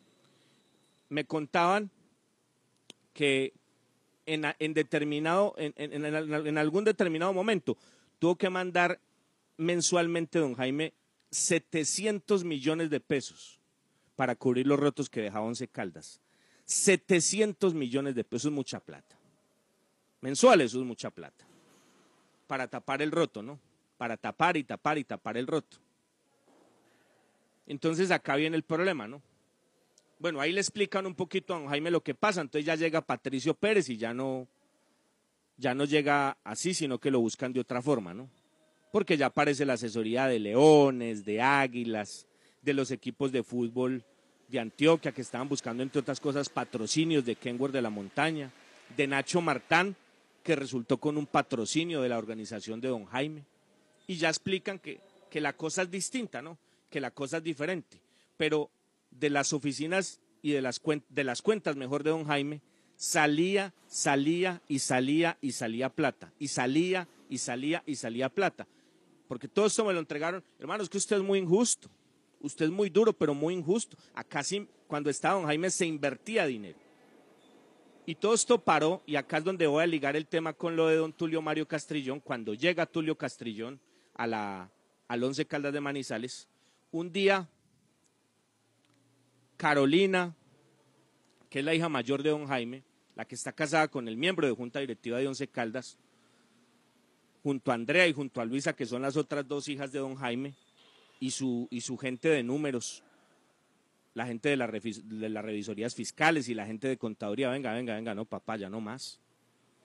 Me 1.11 1.24
contaban 1.24 1.90
que 3.12 3.52
en, 4.26 4.44
en 4.59 4.74
determinado, 4.74 5.54
en- 5.59 5.74
en- 5.76 6.04
en 6.04 6.59
algún 6.59 6.84
determinado 6.84 7.32
momento 7.32 7.76
tuvo 8.18 8.36
que 8.36 8.50
mandar 8.50 9.00
mensualmente 9.56 10.38
don 10.38 10.54
Jaime 10.54 10.92
700 11.30 12.44
millones 12.44 12.90
de 12.90 13.00
pesos 13.00 13.59
para 14.16 14.34
cubrir 14.34 14.66
los 14.66 14.78
rotos 14.78 15.09
que 15.11 15.20
dejaba 15.20 15.46
Once 15.46 15.66
Caldas. 15.68 16.20
700 16.69 17.73
millones 17.73 18.14
de 18.14 18.25
pesos 18.25 18.51
es 18.51 18.55
mucha 18.55 18.79
plata. 18.79 19.16
Mensuales 20.21 20.66
eso 20.66 20.81
es 20.81 20.87
mucha 20.87 21.11
plata. 21.11 21.47
Para 22.47 22.69
tapar 22.69 23.01
el 23.01 23.11
roto, 23.11 23.43
¿no? 23.43 23.59
Para 23.97 24.19
tapar 24.19 24.59
y 24.59 24.64
tapar 24.64 24.99
y 24.99 25.05
tapar 25.05 25.39
el 25.39 25.47
roto. 25.47 25.79
Entonces 27.66 28.11
acá 28.11 28.37
viene 28.37 28.55
el 28.55 28.64
problema, 28.64 29.09
¿no? 29.09 29.23
Bueno, 30.19 30.43
ahí 30.43 30.53
le 30.53 30.61
explican 30.61 31.07
un 31.07 31.14
poquito 31.14 31.55
a 31.55 31.59
don 31.59 31.69
Jaime 31.69 31.91
lo 31.91 32.03
que 32.03 32.14
pasa, 32.14 32.43
entonces 32.43 32.66
ya 32.66 32.75
llega 32.75 33.01
Patricio 33.01 33.55
Pérez 33.55 33.89
y 33.89 33.97
ya 33.97 34.12
no, 34.12 34.47
ya 35.57 35.75
no 35.75 35.87
llega 35.87 36.37
así, 36.45 36.75
sino 36.75 36.99
que 36.99 37.11
lo 37.11 37.21
buscan 37.21 37.55
de 37.55 37.61
otra 37.61 37.81
forma, 37.81 38.12
¿no? 38.12 38.29
Porque 38.93 39.16
ya 39.16 39.27
aparece 39.27 39.64
la 39.64 39.75
asesoría 39.75 40.27
de 40.27 40.39
Leones, 40.39 41.25
de 41.25 41.41
Águilas, 41.41 42.27
de 42.61 42.75
los 42.75 42.91
equipos 42.91 43.33
de 43.33 43.43
fútbol 43.43 44.05
de 44.49 44.59
Antioquia 44.59 45.12
que 45.12 45.22
estaban 45.22 45.49
buscando, 45.49 45.82
entre 45.82 46.01
otras 46.01 46.20
cosas, 46.20 46.49
patrocinios 46.49 47.24
de 47.24 47.36
Kenworth 47.36 47.72
de 47.72 47.82
la 47.82 47.90
Montaña, 47.90 48.51
de 48.96 49.07
Nacho 49.07 49.40
Martán, 49.40 49.94
que 50.42 50.57
resultó 50.57 50.96
con 50.96 51.18
un 51.18 51.26
patrocinio 51.26 52.01
de 52.01 52.09
la 52.09 52.18
organización 52.18 52.80
de 52.80 52.88
Don 52.88 53.05
Jaime. 53.07 53.44
Y 54.07 54.16
ya 54.16 54.30
explican 54.30 54.78
que, 54.78 55.01
que 55.30 55.40
la 55.40 55.53
cosa 55.53 55.82
es 55.82 55.90
distinta, 55.90 56.40
¿no? 56.40 56.59
Que 56.90 57.01
la 57.01 57.11
cosa 57.11 57.36
es 57.36 57.42
diferente. 57.42 58.01
Pero 58.38 58.70
de 59.11 59.28
las 59.28 59.53
oficinas 59.53 60.20
y 60.40 60.53
de 60.53 60.62
las, 60.62 60.80
de 61.11 61.24
las 61.24 61.42
cuentas, 61.42 61.76
mejor, 61.76 62.03
de 62.03 62.11
Don 62.11 62.24
Jaime, 62.24 62.62
salía, 62.96 63.74
salía 63.86 64.62
y 64.68 64.78
salía 64.78 65.36
y 65.42 65.53
salía 65.53 65.90
plata. 65.90 66.32
Y 66.38 66.49
salía 66.49 67.07
y 67.28 67.38
salía 67.38 67.82
y 67.84 67.96
salía 67.96 68.30
plata. 68.30 68.66
Porque 69.28 69.49
todo 69.49 69.66
esto 69.66 69.84
me 69.84 69.92
lo 69.92 69.99
entregaron. 69.99 70.42
Hermano, 70.59 70.82
es 70.82 70.88
que 70.88 70.96
usted 70.96 71.16
es 71.16 71.22
muy 71.22 71.38
injusto. 71.38 71.90
Usted 72.41 72.66
es 72.66 72.70
muy 72.70 72.91
duro, 72.91 73.12
pero 73.12 73.34
muy 73.34 73.55
injusto. 73.55 73.97
Acá 74.14 74.43
sí, 74.43 74.68
cuando 74.86 75.11
estaba 75.11 75.34
don 75.34 75.47
Jaime, 75.47 75.70
se 75.70 75.86
invertía 75.86 76.47
dinero. 76.47 76.78
Y 78.07 78.14
todo 78.14 78.32
esto 78.32 78.59
paró, 78.59 79.03
y 79.07 79.16
acá 79.16 79.39
es 79.39 79.45
donde 79.45 79.66
voy 79.66 79.82
a 79.82 79.86
ligar 79.86 80.16
el 80.16 80.26
tema 80.26 80.55
con 80.55 80.76
lo 80.76 80.86
de 80.86 80.97
don 80.97 81.12
Tulio 81.12 81.43
Mario 81.43 81.68
Castrillón. 81.68 82.20
Cuando 82.20 82.55
llega 82.55 82.86
Tulio 82.86 83.18
Castrillón 83.18 83.80
a 84.14 84.26
la, 84.26 84.70
al 85.09 85.24
Once 85.24 85.45
Caldas 85.47 85.74
de 85.74 85.80
Manizales, 85.80 86.49
un 86.91 87.12
día 87.12 87.49
Carolina, 89.59 90.34
que 91.51 91.59
es 91.59 91.64
la 91.64 91.74
hija 91.74 91.89
mayor 91.89 92.22
de 92.22 92.30
don 92.30 92.47
Jaime, 92.47 92.82
la 93.14 93.24
que 93.24 93.34
está 93.34 93.53
casada 93.53 93.89
con 93.89 94.09
el 94.09 94.16
miembro 94.16 94.47
de 94.47 94.55
Junta 94.55 94.78
Directiva 94.80 95.18
de 95.18 95.26
Once 95.26 95.47
Caldas, 95.49 95.99
junto 97.43 97.72
a 97.72 97.74
Andrea 97.74 98.07
y 98.07 98.12
junto 98.12 98.41
a 98.41 98.45
Luisa, 98.45 98.72
que 98.72 98.86
son 98.86 99.03
las 99.03 99.16
otras 99.16 99.47
dos 99.47 99.68
hijas 99.68 99.93
de 99.93 99.99
don 99.99 100.14
Jaime, 100.14 100.55
y 101.21 101.31
su, 101.31 101.69
y 101.71 101.81
su 101.81 101.97
gente 101.97 102.29
de 102.29 102.43
números, 102.43 103.03
la 104.14 104.27
gente 104.27 104.49
de, 104.49 104.57
la 104.57 104.69
las 104.69 105.45
revisorías 105.45 105.95
fiscales 105.95 106.49
y 106.49 106.55
la 106.55 106.66
gente 106.66 106.89
de 106.89 106.97
contaduría, 106.97 107.51
venga, 107.51 107.73
venga, 107.73 107.95
venga, 107.95 108.14
no, 108.14 108.25
papá, 108.25 108.57
ya 108.57 108.69
no 108.69 108.81
más. 108.81 109.21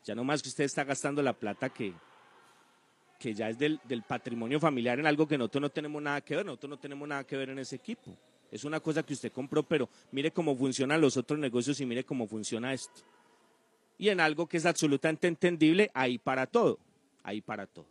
Ya 0.03 0.15
no 0.15 0.23
más 0.23 0.41
que 0.41 0.49
usted 0.49 0.65
está 0.65 0.83
gastando 0.83 1.21
la 1.21 1.33
plata 1.33 1.69
que, 1.69 1.93
que 3.19 3.33
ya 3.33 3.49
es 3.49 3.57
del, 3.57 3.79
del 3.85 4.03
patrimonio 4.03 4.59
familiar 4.59 4.99
en 4.99 5.05
algo 5.05 5.27
que 5.27 5.37
nosotros 5.37 5.61
no 5.61 5.69
tenemos 5.69 6.01
nada 6.01 6.21
que 6.21 6.35
ver, 6.35 6.45
nosotros 6.45 6.71
no 6.71 6.77
tenemos 6.77 7.07
nada 7.07 7.23
que 7.23 7.37
ver 7.37 7.49
en 7.49 7.59
ese 7.59 7.77
equipo. 7.77 8.17
Es 8.51 8.65
una 8.65 8.79
cosa 8.79 9.01
que 9.01 9.13
usted 9.13 9.31
compró, 9.31 9.63
pero 9.63 9.89
mire 10.11 10.31
cómo 10.31 10.55
funcionan 10.55 11.01
los 11.01 11.17
otros 11.17 11.39
negocios 11.39 11.79
y 11.79 11.85
mire 11.85 12.03
cómo 12.03 12.27
funciona 12.27 12.73
esto. 12.73 13.01
Y 13.97 14.09
en 14.09 14.19
algo 14.19 14.47
que 14.47 14.57
es 14.57 14.65
absolutamente 14.65 15.27
entendible, 15.27 15.89
ahí 15.93 16.17
para 16.17 16.45
todo, 16.45 16.79
ahí 17.23 17.41
para 17.41 17.65
todo. 17.65 17.87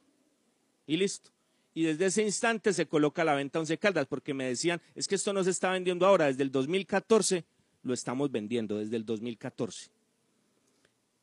Y 0.87 0.97
listo. 0.97 1.31
Y 1.75 1.85
desde 1.85 2.07
ese 2.07 2.23
instante 2.23 2.73
se 2.73 2.87
coloca 2.87 3.25
la 3.25 3.35
venta 3.35 3.59
Once 3.59 3.79
Caldas, 3.79 4.07
porque 4.07 4.35
me 4.35 4.45
decían, 4.45 4.81
es 4.95 5.09
que 5.09 5.15
esto 5.15 5.33
no 5.33 5.43
se 5.43 5.51
está 5.51 5.71
vendiendo 5.71 6.07
ahora, 6.07 6.27
desde 6.27 6.43
el 6.43 6.51
2014 6.53 7.45
lo 7.83 7.95
estamos 7.95 8.31
vendiendo, 8.31 8.79
desde 8.79 8.97
el 8.97 9.05
2014. 9.07 9.91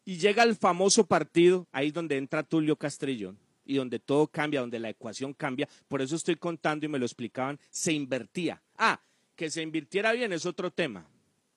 Y 0.06 0.18
llega 0.18 0.44
el 0.44 0.56
famoso 0.56 1.06
partido, 1.06 1.68
ahí 1.72 1.92
donde 1.92 2.18
entra 2.18 2.42
Tulio 2.44 2.76
Castrillón, 2.76 3.38
y 3.66 3.76
donde 3.76 4.00
todo 4.00 4.26
cambia, 4.28 4.62
donde 4.62 4.80
la 4.80 4.90
ecuación 4.90 5.34
cambia. 5.34 5.70
Por 5.88 6.02
eso 6.02 6.16
estoy 6.16 6.36
contando 6.36 6.86
y 6.86 6.90
me 6.90 6.98
lo 6.98 7.06
explicaban, 7.06 7.60
se 7.70 7.94
invertía. 7.94 8.62
Ah, 8.78 9.00
que 9.36 9.52
se 9.52 9.62
invirtiera 9.62 10.12
bien 10.14 10.34
es 10.34 10.46
otro 10.48 10.72
tema. 10.72 11.06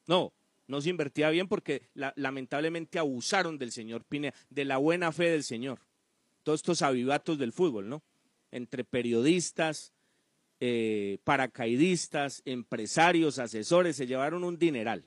No, 0.07 0.33
no 0.69 0.81
se 0.83 0.91
invertía 0.91 1.31
bien 1.31 1.49
porque 1.49 1.89
la- 1.95 2.13
lamentablemente 2.17 2.99
abusaron 2.99 3.57
del 3.57 3.73
señor 3.73 4.05
Pineda, 4.05 4.35
de 4.51 4.67
la 4.67 4.77
buena 4.77 5.11
fe 5.13 5.31
del 5.31 5.43
señor. 5.45 5.79
Todos 6.43 6.61
estos 6.61 6.83
avivatos 6.83 7.39
del 7.39 7.53
fútbol, 7.53 7.89
¿no? 7.89 8.03
Entre 8.53 8.85
periodistas, 8.85 9.93
eh, 10.61 11.19
paracaidistas, 11.25 12.43
empresarios, 12.45 13.41
asesores, 13.41 13.97
se 13.97 14.07
llevaron 14.07 14.45
un 14.45 14.59
dineral. 14.59 15.05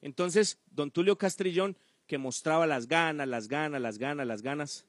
Entonces, 0.00 0.58
don 0.70 0.90
Tulio 0.90 1.18
Castrillón, 1.18 1.76
que 2.06 2.16
mostraba 2.16 2.66
las 2.66 2.88
ganas, 2.88 3.28
las 3.28 3.48
ganas, 3.48 3.82
las 3.82 3.98
ganas, 3.98 4.26
las 4.26 4.40
ganas, 4.40 4.86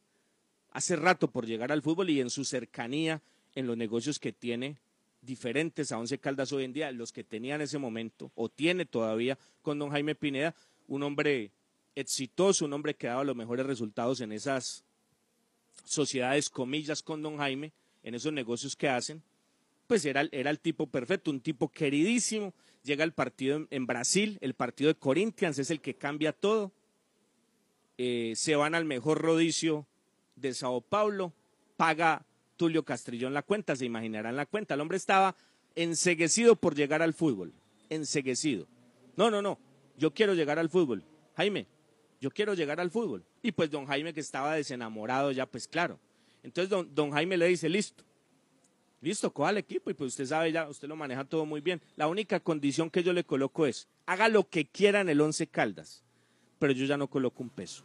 hace 0.71 0.95
rato 0.95 1.29
por 1.29 1.45
llegar 1.45 1.73
al 1.73 1.81
fútbol 1.81 2.09
y 2.09 2.21
en 2.21 2.29
su 2.29 2.45
cercanía 2.45 3.21
en 3.53 3.67
los 3.67 3.75
negocios 3.77 4.19
que 4.19 4.31
tiene 4.31 4.77
diferentes 5.21 5.91
a 5.91 5.97
Once 5.97 6.17
Caldas 6.19 6.51
hoy 6.53 6.65
en 6.65 6.73
día, 6.73 6.91
los 6.91 7.11
que 7.11 7.23
tenía 7.23 7.55
en 7.55 7.61
ese 7.61 7.77
momento, 7.77 8.31
o 8.35 8.47
tiene 8.49 8.85
todavía 8.85 9.37
con 9.61 9.79
don 9.79 9.89
Jaime 9.89 10.15
Pineda, 10.15 10.55
un 10.87 11.03
hombre 11.03 11.51
exitoso, 11.95 12.65
un 12.65 12.73
hombre 12.73 12.95
que 12.95 13.07
daba 13.07 13.23
los 13.23 13.35
mejores 13.35 13.65
resultados 13.65 14.21
en 14.21 14.31
esas 14.31 14.83
sociedades, 15.83 16.49
comillas, 16.49 17.03
con 17.03 17.21
don 17.21 17.37
Jaime, 17.37 17.71
en 18.03 18.15
esos 18.15 18.31
negocios 18.31 18.75
que 18.75 18.87
hacen, 18.87 19.21
pues 19.87 20.05
era, 20.05 20.27
era 20.31 20.49
el 20.49 20.59
tipo 20.59 20.87
perfecto, 20.87 21.29
un 21.31 21.41
tipo 21.41 21.69
queridísimo. 21.69 22.53
Llega 22.83 23.03
el 23.03 23.13
partido 23.13 23.57
en, 23.57 23.67
en 23.71 23.85
Brasil, 23.85 24.37
el 24.41 24.53
partido 24.53 24.87
de 24.87 24.99
Corinthians 24.99 25.57
es 25.59 25.69
el 25.71 25.81
que 25.81 25.95
cambia 25.95 26.31
todo. 26.33 26.71
eh, 27.97 28.33
se 28.35 28.55
van 28.55 28.75
al 28.75 28.85
mejor 28.85 29.21
rodicio 29.21 29.85
de 30.35 30.53
Sao 30.53 30.81
Paulo, 30.81 31.33
paga 31.77 32.25
Tulio 32.57 32.83
Castrillón 32.83 33.33
la 33.33 33.41
cuenta, 33.41 33.75
se 33.75 33.85
imaginarán 33.85 34.35
la 34.35 34.45
cuenta. 34.45 34.73
El 34.73 34.81
hombre 34.81 34.97
estaba 34.97 35.35
enseguecido 35.75 36.55
por 36.55 36.75
llegar 36.75 37.01
al 37.01 37.13
fútbol, 37.13 37.53
enseguecido. 37.89 38.67
No, 39.15 39.29
no, 39.31 39.41
no, 39.41 39.57
yo 39.97 40.13
quiero 40.13 40.33
llegar 40.33 40.59
al 40.59 40.69
fútbol. 40.69 41.03
Jaime, 41.35 41.67
yo 42.25 42.31
quiero 42.31 42.55
llegar 42.55 42.79
al 42.79 42.89
fútbol. 42.89 43.23
Y 43.43 43.51
pues 43.51 43.69
don 43.69 43.85
Jaime 43.85 44.11
que 44.11 44.19
estaba 44.19 44.55
desenamorado 44.55 45.31
ya, 45.31 45.45
pues 45.45 45.67
claro. 45.67 45.99
Entonces 46.41 46.71
don, 46.71 46.89
don 46.95 47.11
Jaime 47.11 47.37
le 47.37 47.45
dice, 47.45 47.69
listo, 47.69 48.03
listo, 48.99 49.31
coja 49.31 49.51
el 49.51 49.59
equipo 49.59 49.91
y 49.91 49.93
pues 49.93 50.07
usted 50.07 50.25
sabe 50.25 50.51
ya, 50.51 50.67
usted 50.67 50.87
lo 50.87 50.95
maneja 50.95 51.23
todo 51.23 51.45
muy 51.45 51.61
bien. 51.61 51.83
La 51.95 52.07
única 52.07 52.39
condición 52.39 52.89
que 52.89 53.03
yo 53.03 53.13
le 53.13 53.25
coloco 53.25 53.67
es, 53.67 53.87
haga 54.07 54.27
lo 54.27 54.49
que 54.49 54.65
quiera 54.65 55.01
en 55.01 55.09
el 55.09 55.21
Once 55.21 55.45
Caldas, 55.45 56.03
pero 56.57 56.73
yo 56.73 56.87
ya 56.87 56.97
no 56.97 57.11
coloco 57.11 57.43
un 57.43 57.51
peso. 57.51 57.83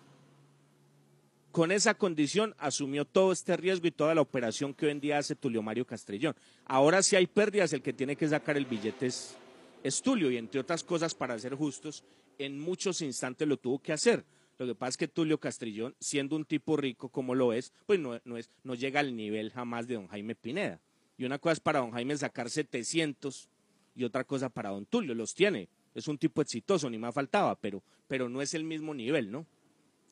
Con 1.52 1.70
esa 1.70 1.92
condición 1.92 2.54
asumió 2.56 3.04
todo 3.04 3.32
este 3.32 3.58
riesgo 3.58 3.88
y 3.88 3.90
toda 3.90 4.14
la 4.14 4.22
operación 4.22 4.72
que 4.72 4.86
hoy 4.86 4.92
en 4.92 5.00
día 5.00 5.18
hace 5.18 5.36
Tulio 5.36 5.60
Mario 5.60 5.86
Castrillón. 5.86 6.34
Ahora 6.64 7.02
si 7.02 7.14
hay 7.14 7.26
pérdidas, 7.26 7.74
el 7.74 7.82
que 7.82 7.92
tiene 7.92 8.16
que 8.16 8.26
sacar 8.26 8.56
el 8.56 8.64
billete 8.64 9.04
es, 9.04 9.36
es 9.82 10.00
Tulio 10.00 10.30
y 10.30 10.38
entre 10.38 10.60
otras 10.60 10.82
cosas, 10.82 11.14
para 11.14 11.38
ser 11.38 11.54
justos, 11.54 12.02
en 12.40 12.58
muchos 12.58 13.02
instantes 13.02 13.46
lo 13.46 13.58
tuvo 13.58 13.78
que 13.80 13.92
hacer. 13.92 14.24
Lo 14.58 14.66
que 14.66 14.74
pasa 14.74 14.90
es 14.90 14.96
que 14.96 15.08
Tulio 15.08 15.38
Castrillón, 15.38 15.94
siendo 16.00 16.36
un 16.36 16.44
tipo 16.44 16.76
rico 16.76 17.08
como 17.08 17.34
lo 17.34 17.52
es, 17.52 17.72
pues 17.86 18.00
no, 18.00 18.18
no, 18.24 18.36
es, 18.36 18.50
no 18.64 18.74
llega 18.74 19.00
al 19.00 19.14
nivel 19.14 19.50
jamás 19.50 19.86
de 19.86 19.94
don 19.94 20.08
Jaime 20.08 20.34
Pineda. 20.34 20.80
Y 21.16 21.24
una 21.24 21.38
cosa 21.38 21.52
es 21.54 21.60
para 21.60 21.80
don 21.80 21.92
Jaime 21.92 22.16
sacar 22.16 22.48
700 22.48 23.48
y 23.94 24.04
otra 24.04 24.24
cosa 24.24 24.48
para 24.48 24.70
don 24.70 24.86
Tulio. 24.86 25.14
Los 25.14 25.34
tiene. 25.34 25.68
Es 25.94 26.08
un 26.08 26.18
tipo 26.18 26.40
exitoso, 26.40 26.88
ni 26.88 26.98
más 26.98 27.14
faltaba, 27.14 27.54
pero, 27.56 27.82
pero 28.08 28.28
no 28.28 28.40
es 28.40 28.54
el 28.54 28.64
mismo 28.64 28.94
nivel, 28.94 29.30
¿no? 29.30 29.46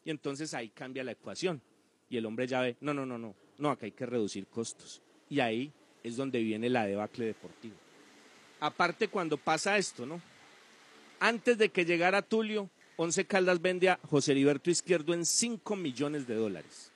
Y 0.05 0.11
entonces 0.11 0.53
ahí 0.55 0.69
cambia 0.69 1.05
la 1.05 1.13
ecuación. 1.13 1.63
Y 2.11 2.17
el 2.17 2.27
hombre 2.27 2.47
ya 2.47 2.61
ve, 2.61 2.77
no, 2.81 2.93
no, 2.93 3.07
no, 3.07 3.17
no, 3.17 3.35
no, 3.59 3.71
acá 3.71 3.87
hay 3.87 3.93
que 3.93 4.07
reducir 4.07 4.47
costos. 4.47 5.01
Y 5.31 5.41
ahí 5.41 5.73
es 6.03 6.17
donde 6.17 6.43
viene 6.43 6.69
la 6.69 6.87
debacle 6.87 7.27
deportiva. 7.27 7.77
Aparte 8.61 9.09
cuando 9.09 9.37
pasa 9.37 9.79
esto, 9.79 10.05
¿no? 10.05 10.21
Antes 11.21 11.59
de 11.59 11.71
que 11.71 11.85
llegara 11.85 12.23
Tulio, 12.23 12.71
Once 12.97 13.25
Caldas 13.25 13.61
vende 13.61 13.89
a 13.89 13.99
José 14.09 14.33
Heriberto 14.33 14.71
Izquierdo 14.71 15.15
en 15.15 15.25
5 15.25 15.77
millones 15.77 16.27
de 16.27 16.35
dólares. 16.35 16.93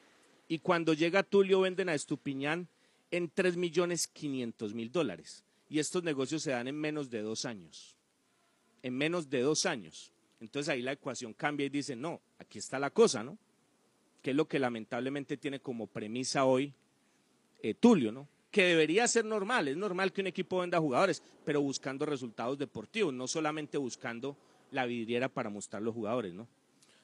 Y 0.48 0.58
cuando 0.58 0.94
llega 0.94 1.22
Tulio 1.22 1.60
venden 1.60 1.88
a 1.88 1.94
Estupiñán 1.94 2.68
en 3.10 3.28
3 3.28 3.56
millones 3.56 4.08
500 4.08 4.74
mil 4.74 4.90
dólares. 4.92 5.44
Y 5.68 5.78
estos 5.78 6.02
negocios 6.02 6.42
se 6.42 6.50
dan 6.50 6.68
en 6.68 6.76
menos 6.76 7.10
de 7.10 7.22
dos 7.22 7.44
años. 7.44 7.96
En 8.82 8.96
menos 8.96 9.30
de 9.30 9.40
dos 9.40 9.66
años. 9.66 10.12
Entonces 10.40 10.68
ahí 10.68 10.82
la 10.82 10.92
ecuación 10.92 11.34
cambia 11.34 11.66
y 11.66 11.70
dice, 11.70 11.96
no, 11.96 12.20
aquí 12.38 12.58
está 12.58 12.78
la 12.78 12.90
cosa, 12.90 13.22
¿no? 13.22 13.38
Que 14.22 14.30
es 14.30 14.36
lo 14.36 14.46
que 14.46 14.58
lamentablemente 14.58 15.36
tiene 15.36 15.60
como 15.60 15.86
premisa 15.86 16.44
hoy 16.44 16.74
eh, 17.62 17.74
Tulio, 17.74 18.12
¿no? 18.12 18.28
Que 18.52 18.64
debería 18.64 19.08
ser 19.08 19.24
normal, 19.24 19.66
es 19.66 19.76
normal 19.76 20.12
que 20.12 20.20
un 20.20 20.28
equipo 20.28 20.58
venda 20.58 20.78
jugadores, 20.78 21.22
pero 21.44 21.60
buscando 21.60 22.06
resultados 22.06 22.58
deportivos, 22.58 23.12
no 23.12 23.26
solamente 23.26 23.78
buscando 23.78 24.36
la 24.70 24.86
vidriera 24.86 25.28
para 25.28 25.50
mostrar 25.50 25.82
los 25.82 25.94
jugadores, 25.94 26.34
¿no? 26.34 26.46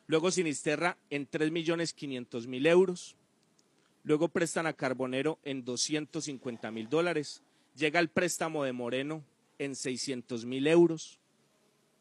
Luego 0.07 0.30
Sinisterra 0.30 0.96
en 1.11 1.26
3 1.26 1.51
millones 1.51 1.92
500 1.92 2.46
mil 2.46 2.66
euros. 2.66 3.16
Luego 4.05 4.28
prestan 4.28 4.66
a 4.66 4.72
Carbonero 4.72 5.38
en 5.42 5.64
250 5.64 6.70
mil 6.70 6.88
dólares. 6.88 7.42
Llega 7.76 7.99
el 7.99 8.09
préstamo 8.09 8.64
de 8.64 8.72
Moreno 8.72 9.24
en 9.59 9.74
600 9.74 10.44
mil 10.44 10.66
euros. 10.66 11.18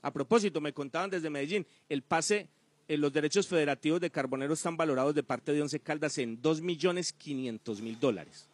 A 0.02 0.12
propósito, 0.12 0.62
me 0.62 0.74
contaban 0.74 1.10
desde 1.10 1.30
Medellín, 1.30 1.66
el 1.89 2.02
pase, 2.02 2.48
en 2.88 3.02
los 3.02 3.12
derechos 3.12 3.48
federativos 3.48 4.00
de 4.00 4.10
Carbonero 4.10 4.54
están 4.54 4.78
valorados 4.78 5.14
de 5.14 5.24
parte 5.24 5.52
de 5.52 5.62
Once 5.62 5.80
Caldas 5.80 6.18
en 6.18 6.41
2 6.41 6.62
millones 6.62 7.12
500 7.12 7.82
mil 7.82 8.00
dólares. 8.00 8.48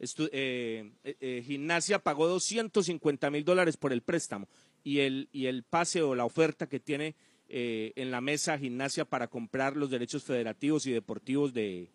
Estu 0.00 0.28
eh, 0.32 0.90
eh, 1.04 1.42
Gimnasia 1.46 1.98
pagó 1.98 2.26
250 2.26 3.30
mil 3.30 3.44
dólares 3.44 3.76
por 3.76 3.92
el 3.92 4.00
préstamo 4.00 4.48
y 4.82 5.00
el, 5.00 5.28
y 5.30 5.46
el 5.46 5.62
pase 5.62 6.00
o 6.02 6.14
la 6.14 6.24
oferta 6.24 6.66
que 6.66 6.80
tiene 6.80 7.14
eh, 7.48 7.92
en 7.96 8.10
la 8.10 8.22
mesa 8.22 8.58
Gimnasia 8.58 9.04
para 9.04 9.28
comprar 9.28 9.76
los 9.76 9.90
derechos 9.90 10.24
federativos 10.24 10.86
y 10.86 10.92
deportivos 10.92 11.52
de, 11.52 11.90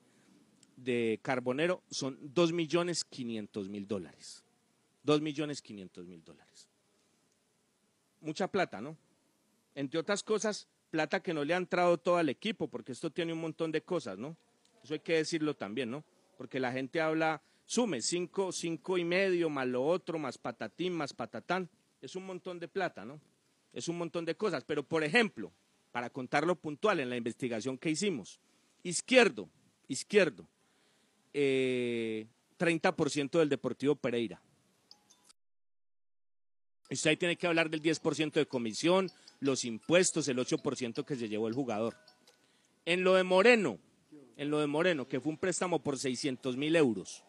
de 0.77 1.19
Carbonero 1.23 1.81
son 1.89 2.19
2 2.21 2.53
millones 2.53 3.03
500 3.05 3.69
mil 3.69 3.87
dólares. 3.87 4.43
2 5.03 5.21
millones 5.21 5.61
500 5.61 6.05
mil 6.05 6.23
dólares. 6.23 6.69
Mucha 8.21 8.47
plata, 8.47 8.81
¿no? 8.81 8.97
Entre 9.75 9.99
otras 9.99 10.23
cosas, 10.23 10.67
plata 10.91 11.21
que 11.21 11.33
no 11.33 11.43
le 11.43 11.53
ha 11.53 11.57
entrado 11.57 11.97
todo 11.97 12.17
al 12.17 12.29
equipo, 12.29 12.67
porque 12.67 12.91
esto 12.91 13.09
tiene 13.09 13.33
un 13.33 13.41
montón 13.41 13.71
de 13.71 13.81
cosas, 13.81 14.17
¿no? 14.17 14.37
Eso 14.83 14.93
hay 14.93 14.99
que 14.99 15.13
decirlo 15.13 15.55
también, 15.55 15.89
¿no? 15.89 16.03
Porque 16.37 16.59
la 16.59 16.71
gente 16.71 17.01
habla, 17.01 17.41
sume 17.65 18.01
cinco, 18.01 18.51
cinco 18.51 18.97
y 18.97 19.03
medio, 19.03 19.49
más 19.49 19.67
lo 19.67 19.85
otro, 19.85 20.19
más 20.19 20.37
patatín, 20.37 20.93
más 20.93 21.13
patatán. 21.13 21.69
Es 22.01 22.15
un 22.15 22.25
montón 22.25 22.59
de 22.59 22.67
plata, 22.67 23.05
¿no? 23.05 23.19
Es 23.73 23.87
un 23.87 23.97
montón 23.97 24.25
de 24.25 24.35
cosas. 24.35 24.63
Pero, 24.63 24.83
por 24.83 25.03
ejemplo, 25.03 25.51
para 25.91 26.09
contarlo 26.09 26.55
puntual 26.55 26.99
en 26.99 27.09
la 27.09 27.17
investigación 27.17 27.77
que 27.77 27.89
hicimos, 27.89 28.39
izquierdo, 28.83 29.49
izquierdo, 29.87 30.47
eh, 31.33 32.27
30% 32.57 33.39
del 33.39 33.49
Deportivo 33.49 33.95
Pereira. 33.95 34.41
Usted 36.89 37.09
ahí 37.09 37.17
tiene 37.17 37.35
que 37.35 37.47
hablar 37.47 37.69
del 37.69 37.81
10% 37.81 38.33
de 38.33 38.45
comisión, 38.45 39.09
los 39.39 39.65
impuestos, 39.65 40.27
el 40.27 40.37
8% 40.37 41.03
que 41.03 41.15
se 41.15 41.27
llevó 41.27 41.47
el 41.47 41.53
jugador. 41.53 41.95
En 42.85 43.03
lo 43.03 43.15
de 43.15 43.23
Moreno, 43.23 43.79
en 44.37 44.49
lo 44.49 44.59
de 44.59 44.67
Moreno, 44.67 45.07
que 45.07 45.19
fue 45.19 45.31
un 45.31 45.37
préstamo 45.37 45.79
por 45.81 45.97
600 45.97 46.57
mil 46.57 46.75
euros, 46.75 47.23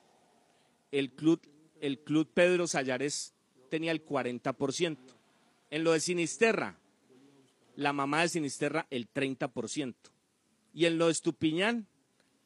el 0.99 1.11
club, 1.11 1.41
el 1.81 1.99
club 2.01 2.31
Pedro 2.33 2.67
Sayares 2.67 3.35
tenía 3.69 3.93
el 3.93 4.05
40%. 4.05 4.97
En 5.71 5.85
lo 5.85 5.93
de 5.93 6.01
Sinisterra, 6.01 6.79
la 7.75 7.93
mamá 7.93 8.23
de 8.23 8.29
Sinisterra 8.29 8.87
el 8.91 9.13
30%. 9.13 9.95
Y 10.73 10.87
en 10.87 10.99
lo 10.99 11.07
de 11.07 11.13
Estupiñán, 11.13 11.87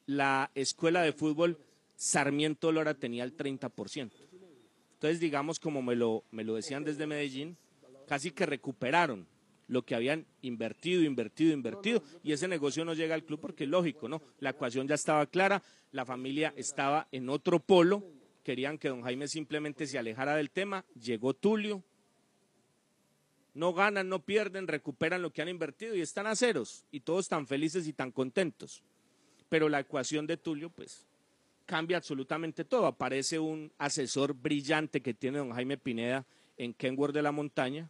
la 0.05 0.51
escuela 0.55 1.01
de 1.01 1.13
fútbol 1.13 1.59
Sarmiento 1.95 2.71
Lora 2.71 2.93
tenía 2.93 3.23
el 3.23 3.37
30%. 3.37 4.11
Entonces, 4.93 5.19
digamos, 5.19 5.59
como 5.59 5.81
me 5.81 5.95
lo, 5.95 6.23
me 6.31 6.43
lo 6.43 6.55
decían 6.55 6.83
desde 6.83 7.07
Medellín, 7.07 7.57
casi 8.07 8.31
que 8.31 8.45
recuperaron 8.45 9.27
lo 9.67 9.83
que 9.83 9.95
habían 9.95 10.25
invertido, 10.41 11.03
invertido, 11.03 11.53
invertido, 11.53 12.03
y 12.23 12.33
ese 12.33 12.47
negocio 12.47 12.83
no 12.83 12.93
llega 12.93 13.15
al 13.15 13.23
club 13.23 13.39
porque 13.39 13.63
es 13.63 13.69
lógico, 13.69 14.09
¿no? 14.09 14.21
La 14.39 14.49
ecuación 14.49 14.87
ya 14.87 14.95
estaba 14.95 15.25
clara, 15.27 15.63
la 15.91 16.05
familia 16.05 16.53
estaba 16.57 17.07
en 17.11 17.29
otro 17.29 17.59
polo, 17.59 18.03
querían 18.43 18.77
que 18.77 18.89
don 18.89 19.03
Jaime 19.03 19.27
simplemente 19.27 19.87
se 19.87 19.97
alejara 19.97 20.35
del 20.35 20.49
tema, 20.49 20.85
llegó 20.99 21.33
Tulio, 21.33 21.83
no 23.53 23.73
ganan, 23.73 24.07
no 24.07 24.23
pierden, 24.23 24.67
recuperan 24.67 25.21
lo 25.21 25.31
que 25.31 25.41
han 25.41 25.49
invertido 25.49 25.95
y 25.95 26.01
están 26.01 26.27
a 26.27 26.35
ceros, 26.35 26.85
y 26.91 27.01
todos 27.01 27.27
tan 27.27 27.47
felices 27.47 27.87
y 27.87 27.93
tan 27.93 28.11
contentos. 28.11 28.81
Pero 29.49 29.67
la 29.67 29.81
ecuación 29.81 30.25
de 30.25 30.37
Tulio, 30.37 30.69
pues, 30.69 31.05
cambia 31.65 31.97
absolutamente 31.97 32.65
todo. 32.65 32.85
Aparece 32.85 33.39
un 33.39 33.71
asesor 33.77 34.33
brillante 34.33 35.01
que 35.01 35.13
tiene 35.13 35.39
don 35.39 35.51
Jaime 35.51 35.77
Pineda 35.77 36.25
en 36.57 36.73
Kenworth 36.73 37.13
de 37.13 37.21
la 37.21 37.31
Montaña 37.31 37.89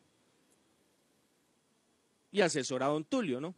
y 2.31 2.41
asesora 2.41 2.87
a 2.87 2.89
don 2.89 3.03
Tulio, 3.03 3.41
¿no? 3.41 3.53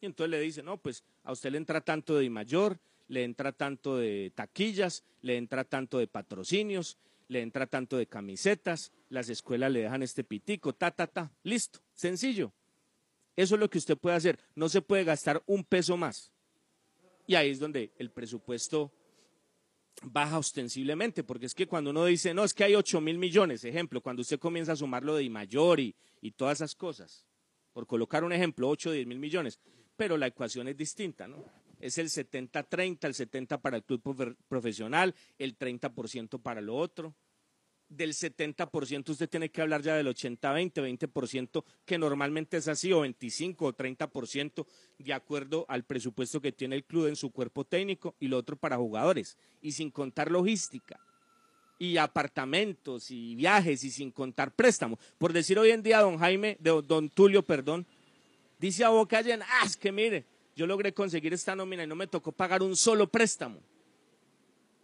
Y 0.00 0.06
entonces 0.06 0.30
le 0.30 0.40
dice, 0.40 0.62
no, 0.62 0.76
pues 0.76 1.04
a 1.24 1.32
usted 1.32 1.50
le 1.50 1.58
entra 1.58 1.80
tanto 1.80 2.16
de 2.16 2.30
mayor, 2.30 2.78
le 3.08 3.24
entra 3.24 3.52
tanto 3.52 3.96
de 3.96 4.32
taquillas, 4.34 5.04
le 5.22 5.36
entra 5.36 5.64
tanto 5.64 5.98
de 5.98 6.06
patrocinios, 6.06 6.98
le 7.28 7.42
entra 7.42 7.66
tanto 7.66 7.96
de 7.96 8.06
camisetas, 8.06 8.92
las 9.10 9.28
escuelas 9.28 9.72
le 9.72 9.80
dejan 9.80 10.02
este 10.02 10.24
pitico, 10.24 10.74
ta, 10.74 10.90
ta, 10.90 11.06
ta, 11.06 11.30
listo, 11.42 11.80
sencillo. 11.94 12.52
Eso 13.36 13.54
es 13.54 13.60
lo 13.60 13.70
que 13.70 13.78
usted 13.78 13.96
puede 13.96 14.16
hacer, 14.16 14.38
no 14.54 14.68
se 14.68 14.82
puede 14.82 15.04
gastar 15.04 15.42
un 15.46 15.64
peso 15.64 15.96
más. 15.96 16.32
Y 17.26 17.34
ahí 17.34 17.50
es 17.50 17.58
donde 17.58 17.92
el 17.98 18.10
presupuesto 18.10 18.90
baja 20.02 20.38
ostensiblemente, 20.38 21.24
porque 21.24 21.46
es 21.46 21.54
que 21.54 21.66
cuando 21.66 21.90
uno 21.90 22.04
dice, 22.04 22.32
no, 22.32 22.44
es 22.44 22.54
que 22.54 22.64
hay 22.64 22.74
8 22.74 23.00
mil 23.00 23.18
millones, 23.18 23.64
ejemplo, 23.64 24.00
cuando 24.00 24.22
usted 24.22 24.38
comienza 24.38 24.72
a 24.72 24.76
sumar 24.76 25.02
lo 25.02 25.14
de 25.14 25.28
mayor 25.28 25.80
y, 25.80 25.94
y 26.20 26.32
todas 26.32 26.58
esas 26.58 26.74
cosas, 26.74 27.26
por 27.72 27.86
colocar 27.86 28.24
un 28.24 28.32
ejemplo, 28.32 28.68
8 28.68 28.90
o 28.90 28.92
10 28.92 29.06
mil 29.06 29.18
millones, 29.18 29.60
pero 29.96 30.16
la 30.16 30.26
ecuación 30.26 30.68
es 30.68 30.76
distinta, 30.76 31.28
¿no? 31.28 31.44
Es 31.80 31.98
el 31.98 32.08
70-30, 32.08 33.04
el 33.04 33.14
70 33.14 33.60
para 33.60 33.76
el 33.76 33.84
club 33.84 34.36
profesional, 34.48 35.14
el 35.38 35.56
30% 35.56 36.40
para 36.40 36.60
lo 36.60 36.76
otro. 36.76 37.14
Del 37.88 38.12
70% 38.12 39.08
usted 39.08 39.30
tiene 39.30 39.50
que 39.50 39.62
hablar 39.62 39.80
ya 39.80 39.96
del 39.96 40.08
80-20, 40.08 40.72
20%, 40.74 41.64
que 41.86 41.96
normalmente 41.96 42.58
es 42.58 42.68
así, 42.68 42.92
o 42.92 43.00
25 43.00 43.64
o 43.64 43.72
30%, 43.72 44.66
de 44.98 45.12
acuerdo 45.14 45.64
al 45.68 45.84
presupuesto 45.84 46.40
que 46.42 46.52
tiene 46.52 46.76
el 46.76 46.84
club 46.84 47.06
en 47.06 47.16
su 47.16 47.30
cuerpo 47.30 47.64
técnico, 47.64 48.14
y 48.20 48.28
lo 48.28 48.36
otro 48.36 48.56
para 48.56 48.76
jugadores, 48.76 49.38
y 49.62 49.72
sin 49.72 49.90
contar 49.90 50.30
logística, 50.30 51.00
y 51.78 51.96
apartamentos, 51.96 53.10
y 53.10 53.34
viajes, 53.34 53.82
y 53.84 53.90
sin 53.90 54.10
contar 54.10 54.54
préstamos. 54.54 54.98
Por 55.16 55.32
decir 55.32 55.58
hoy 55.58 55.70
en 55.70 55.82
día, 55.82 56.00
don 56.00 56.18
Jaime, 56.18 56.58
don 56.60 57.08
Tulio, 57.08 57.42
perdón, 57.42 57.86
dice 58.58 58.84
a 58.84 58.90
boca 58.90 59.22
llena, 59.22 59.46
ah, 59.48 59.64
es 59.64 59.78
que 59.78 59.92
mire, 59.92 60.26
yo 60.58 60.66
logré 60.66 60.92
conseguir 60.92 61.32
esta 61.32 61.54
nómina 61.54 61.84
y 61.84 61.86
no 61.86 61.94
me 61.94 62.08
tocó 62.08 62.32
pagar 62.32 62.64
un 62.64 62.74
solo 62.74 63.06
préstamo. 63.06 63.60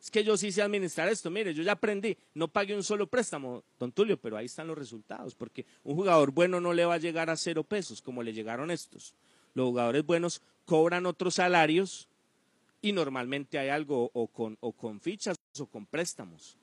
Es 0.00 0.08
que 0.08 0.22
yo 0.22 0.36
sí 0.36 0.52
sé 0.52 0.62
administrar 0.62 1.08
esto, 1.08 1.32
mire, 1.32 1.52
yo 1.52 1.64
ya 1.64 1.72
aprendí, 1.72 2.16
no 2.32 2.46
pagué 2.46 2.76
un 2.76 2.84
solo 2.84 3.08
préstamo, 3.08 3.64
don 3.76 3.90
Tulio, 3.90 4.16
pero 4.16 4.36
ahí 4.36 4.46
están 4.46 4.68
los 4.68 4.78
resultados, 4.78 5.34
porque 5.34 5.66
un 5.82 5.96
jugador 5.96 6.30
bueno 6.30 6.60
no 6.60 6.72
le 6.72 6.84
va 6.84 6.94
a 6.94 6.98
llegar 6.98 7.28
a 7.28 7.36
cero 7.36 7.64
pesos 7.64 8.00
como 8.00 8.22
le 8.22 8.32
llegaron 8.32 8.70
estos. 8.70 9.14
Los 9.54 9.66
jugadores 9.66 10.06
buenos 10.06 10.42
cobran 10.64 11.06
otros 11.06 11.34
salarios 11.34 12.06
y 12.80 12.92
normalmente 12.92 13.58
hay 13.58 13.70
algo 13.70 14.12
o 14.14 14.28
con, 14.28 14.56
o 14.60 14.70
con 14.70 15.00
fichas 15.00 15.36
o 15.58 15.66
con 15.66 15.86
préstamos, 15.86 16.56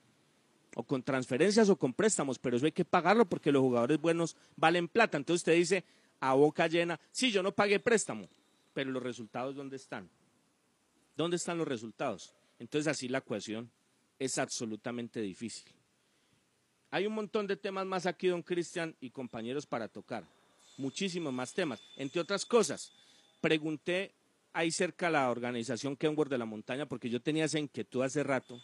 o 0.76 0.84
con 0.84 1.04
transferencias 1.04 1.68
o 1.68 1.76
con 1.76 1.94
préstamos, 1.94 2.40
pero 2.40 2.56
eso 2.56 2.66
hay 2.66 2.72
que 2.72 2.86
pagarlo 2.86 3.26
porque 3.26 3.52
los 3.52 3.62
jugadores 3.62 4.00
buenos 4.00 4.38
valen 4.56 4.88
plata. 4.88 5.18
Entonces 5.18 5.42
usted 5.42 5.56
dice 5.56 5.84
a 6.22 6.34
boca 6.34 6.68
llena, 6.68 6.98
sí, 7.12 7.30
yo 7.30 7.44
no 7.44 7.52
pagué 7.52 7.78
préstamo, 7.82 8.30
pero 8.74 8.92
los 8.92 9.04
resultados 9.04 9.56
¿dónde 9.56 9.76
están? 9.76 10.10
¿Dónde 11.16 11.38
están 11.38 11.58
los 11.58 11.68
resultados? 11.68 12.34
Entonces 12.60 12.88
así 12.88 13.08
la 13.08 13.20
ecuación 13.20 13.72
es 14.20 14.38
absolutamente 14.38 15.22
difícil. 15.22 15.66
Hay 16.92 17.08
un 17.08 17.14
montón 17.14 17.48
de 17.48 17.56
temas 17.56 17.86
más 17.86 18.06
aquí, 18.06 18.28
don 18.28 18.44
Cristian 18.44 18.96
y 19.00 19.10
compañeros, 19.10 19.66
para 19.66 19.88
tocar. 19.88 20.26
Muchísimos 20.78 21.32
más 21.32 21.54
temas. 21.54 21.82
Entre 21.96 22.20
otras 22.22 22.46
cosas, 22.46 22.92
pregunté 23.40 24.14
ahí 24.54 24.72
cerca 24.72 25.10
la 25.10 25.30
organización 25.30 25.96
Kenworth 25.96 26.30
de 26.30 26.38
la 26.38 26.46
Montaña, 26.46 26.86
porque 26.86 27.10
yo 27.10 27.22
tenía 27.22 27.46
esa 27.46 27.60
inquietud 27.60 28.04
hace 28.04 28.24
rato, 28.24 28.62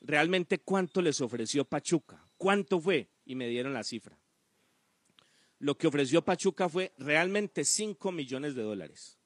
realmente 0.00 0.58
cuánto 0.58 1.02
les 1.02 1.20
ofreció 1.20 1.64
Pachuca, 1.64 2.18
cuánto 2.38 2.80
fue, 2.80 3.08
y 3.26 3.34
me 3.34 3.48
dieron 3.48 3.74
la 3.74 3.84
cifra. 3.84 4.16
Lo 5.64 5.78
que 5.78 5.86
ofreció 5.86 6.22
Pachuca 6.22 6.68
fue 6.68 6.92
realmente 6.98 7.64
5 7.64 8.12
millones 8.12 8.54
de 8.54 8.62
dólares. 8.62 9.16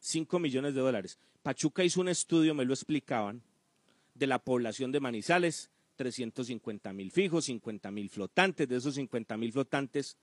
5 0.00 0.40
millones 0.40 0.74
de 0.74 0.80
dólares. 0.80 1.20
Pachuca 1.40 1.84
hizo 1.84 2.00
un 2.00 2.08
estudio, 2.08 2.52
me 2.52 2.64
lo 2.64 2.74
explicaban, 2.74 3.44
de 4.12 4.26
la 4.26 4.40
población 4.40 4.90
de 4.90 4.98
Manizales, 4.98 5.70
350 5.94 6.92
mil 6.92 7.12
fijos, 7.12 7.44
50 7.44 7.92
mil 7.92 8.10
flotantes, 8.10 8.68
de 8.68 8.74
esos 8.74 8.96
50 8.96 9.36
mil 9.36 9.52
flotantes, 9.52 10.16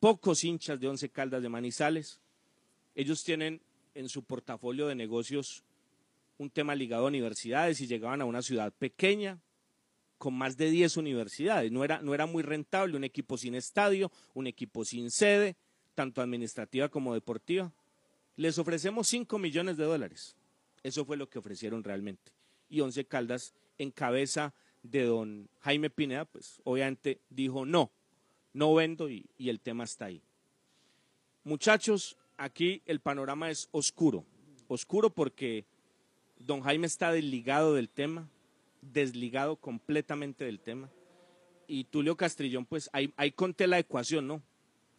pocos 0.00 0.44
hinchas 0.44 0.78
de 0.78 0.88
Once 0.88 1.08
Caldas 1.08 1.40
de 1.40 1.48
Manizales. 1.48 2.20
Ellos 2.94 3.24
tienen 3.24 3.62
en 3.94 4.10
su 4.10 4.22
portafolio 4.22 4.86
de 4.86 4.96
negocios 4.96 5.64
un 6.36 6.50
tema 6.50 6.74
ligado 6.74 7.06
a 7.06 7.08
universidades 7.08 7.80
y 7.80 7.86
llegaban 7.86 8.20
a 8.20 8.26
una 8.26 8.42
ciudad 8.42 8.70
pequeña 8.70 9.38
con 10.18 10.34
más 10.34 10.56
de 10.56 10.70
10 10.70 10.96
universidades. 10.96 11.70
No 11.70 11.84
era, 11.84 12.00
no 12.00 12.14
era 12.14 12.26
muy 12.26 12.42
rentable 12.42 12.96
un 12.96 13.04
equipo 13.04 13.36
sin 13.36 13.54
estadio, 13.54 14.10
un 14.34 14.46
equipo 14.46 14.84
sin 14.84 15.10
sede, 15.10 15.56
tanto 15.94 16.20
administrativa 16.20 16.88
como 16.88 17.14
deportiva. 17.14 17.72
Les 18.36 18.58
ofrecemos 18.58 19.08
5 19.08 19.38
millones 19.38 19.76
de 19.76 19.84
dólares. 19.84 20.36
Eso 20.82 21.04
fue 21.04 21.16
lo 21.16 21.28
que 21.28 21.38
ofrecieron 21.38 21.82
realmente. 21.82 22.32
Y 22.68 22.80
Once 22.80 23.04
Caldas, 23.04 23.54
en 23.78 23.90
cabeza 23.90 24.54
de 24.82 25.04
don 25.04 25.48
Jaime 25.60 25.90
Pineda, 25.90 26.24
pues 26.24 26.60
obviamente 26.64 27.20
dijo 27.30 27.66
no, 27.66 27.90
no 28.52 28.74
vendo 28.74 29.10
y, 29.10 29.26
y 29.38 29.48
el 29.48 29.60
tema 29.60 29.84
está 29.84 30.06
ahí. 30.06 30.22
Muchachos, 31.44 32.16
aquí 32.36 32.82
el 32.86 33.00
panorama 33.00 33.50
es 33.50 33.68
oscuro. 33.72 34.24
Oscuro 34.68 35.10
porque 35.10 35.64
don 36.38 36.60
Jaime 36.62 36.86
está 36.86 37.12
desligado 37.12 37.74
del 37.74 37.88
tema, 37.88 38.28
desligado 38.92 39.56
completamente 39.56 40.44
del 40.44 40.60
tema. 40.60 40.90
Y 41.68 41.84
Tulio 41.84 42.16
Castrillón, 42.16 42.64
pues 42.64 42.88
ahí, 42.92 43.12
ahí 43.16 43.32
conté 43.32 43.66
la 43.66 43.78
ecuación, 43.78 44.26
¿no? 44.26 44.42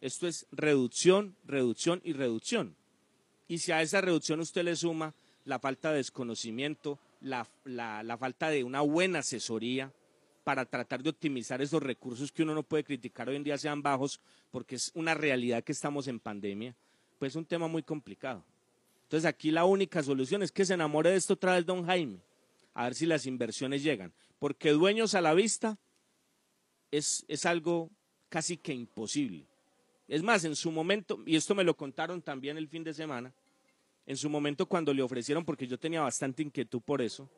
Esto 0.00 0.26
es 0.28 0.46
reducción, 0.52 1.34
reducción 1.44 2.00
y 2.04 2.12
reducción. 2.12 2.76
Y 3.48 3.58
si 3.58 3.72
a 3.72 3.82
esa 3.82 4.00
reducción 4.00 4.40
usted 4.40 4.62
le 4.62 4.76
suma 4.76 5.14
la 5.44 5.58
falta 5.58 5.90
de 5.90 5.96
desconocimiento, 5.96 6.98
la, 7.20 7.48
la, 7.64 8.02
la, 8.02 8.16
falta 8.18 8.50
de 8.50 8.62
una 8.62 8.82
buena 8.82 9.20
asesoría 9.20 9.92
para 10.44 10.66
tratar 10.66 11.02
de 11.02 11.10
optimizar 11.10 11.60
esos 11.62 11.82
recursos 11.82 12.30
que 12.30 12.42
uno 12.42 12.54
no 12.54 12.62
puede 12.62 12.84
criticar 12.84 13.28
hoy 13.28 13.36
en 13.36 13.44
día 13.44 13.58
sean 13.58 13.82
bajos, 13.82 14.20
porque 14.50 14.76
es 14.76 14.92
una 14.94 15.14
realidad 15.14 15.64
que 15.64 15.72
estamos 15.72 16.06
en 16.06 16.20
pandemia, 16.20 16.76
pues 17.18 17.32
es 17.32 17.36
un 17.36 17.46
tema 17.46 17.66
muy 17.66 17.82
complicado. 17.82 18.44
Entonces 19.04 19.26
aquí 19.26 19.50
la 19.50 19.64
única 19.64 20.02
solución 20.02 20.42
es 20.42 20.52
que 20.52 20.66
se 20.66 20.74
enamore 20.74 21.10
de 21.10 21.16
esto 21.16 21.34
otra 21.34 21.54
vez 21.54 21.64
don 21.64 21.84
Jaime, 21.86 22.20
a 22.78 22.84
ver 22.84 22.94
si 22.94 23.06
las 23.06 23.26
inversiones 23.26 23.82
llegan, 23.82 24.12
porque 24.38 24.70
dueños 24.70 25.16
a 25.16 25.20
la 25.20 25.34
vista 25.34 25.76
es, 26.92 27.24
es 27.26 27.44
algo 27.44 27.90
casi 28.28 28.56
que 28.56 28.72
imposible. 28.72 29.48
Es 30.06 30.22
más, 30.22 30.44
en 30.44 30.54
su 30.54 30.70
momento, 30.70 31.18
y 31.26 31.34
esto 31.34 31.56
me 31.56 31.64
lo 31.64 31.76
contaron 31.76 32.22
también 32.22 32.56
el 32.56 32.68
fin 32.68 32.84
de 32.84 32.94
semana, 32.94 33.34
en 34.06 34.16
su 34.16 34.30
momento 34.30 34.66
cuando 34.66 34.94
le 34.94 35.02
ofrecieron, 35.02 35.44
porque 35.44 35.66
yo 35.66 35.76
tenía 35.76 36.02
bastante 36.02 36.40
inquietud 36.40 36.80
por 36.80 37.02
eso, 37.02 37.28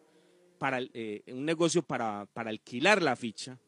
para 0.58 0.80
eh, 0.92 1.22
un 1.28 1.46
negocio 1.46 1.80
para, 1.80 2.26
para, 2.34 2.50
alquilar 2.50 3.00
la 3.00 3.16
ficha, 3.16 3.58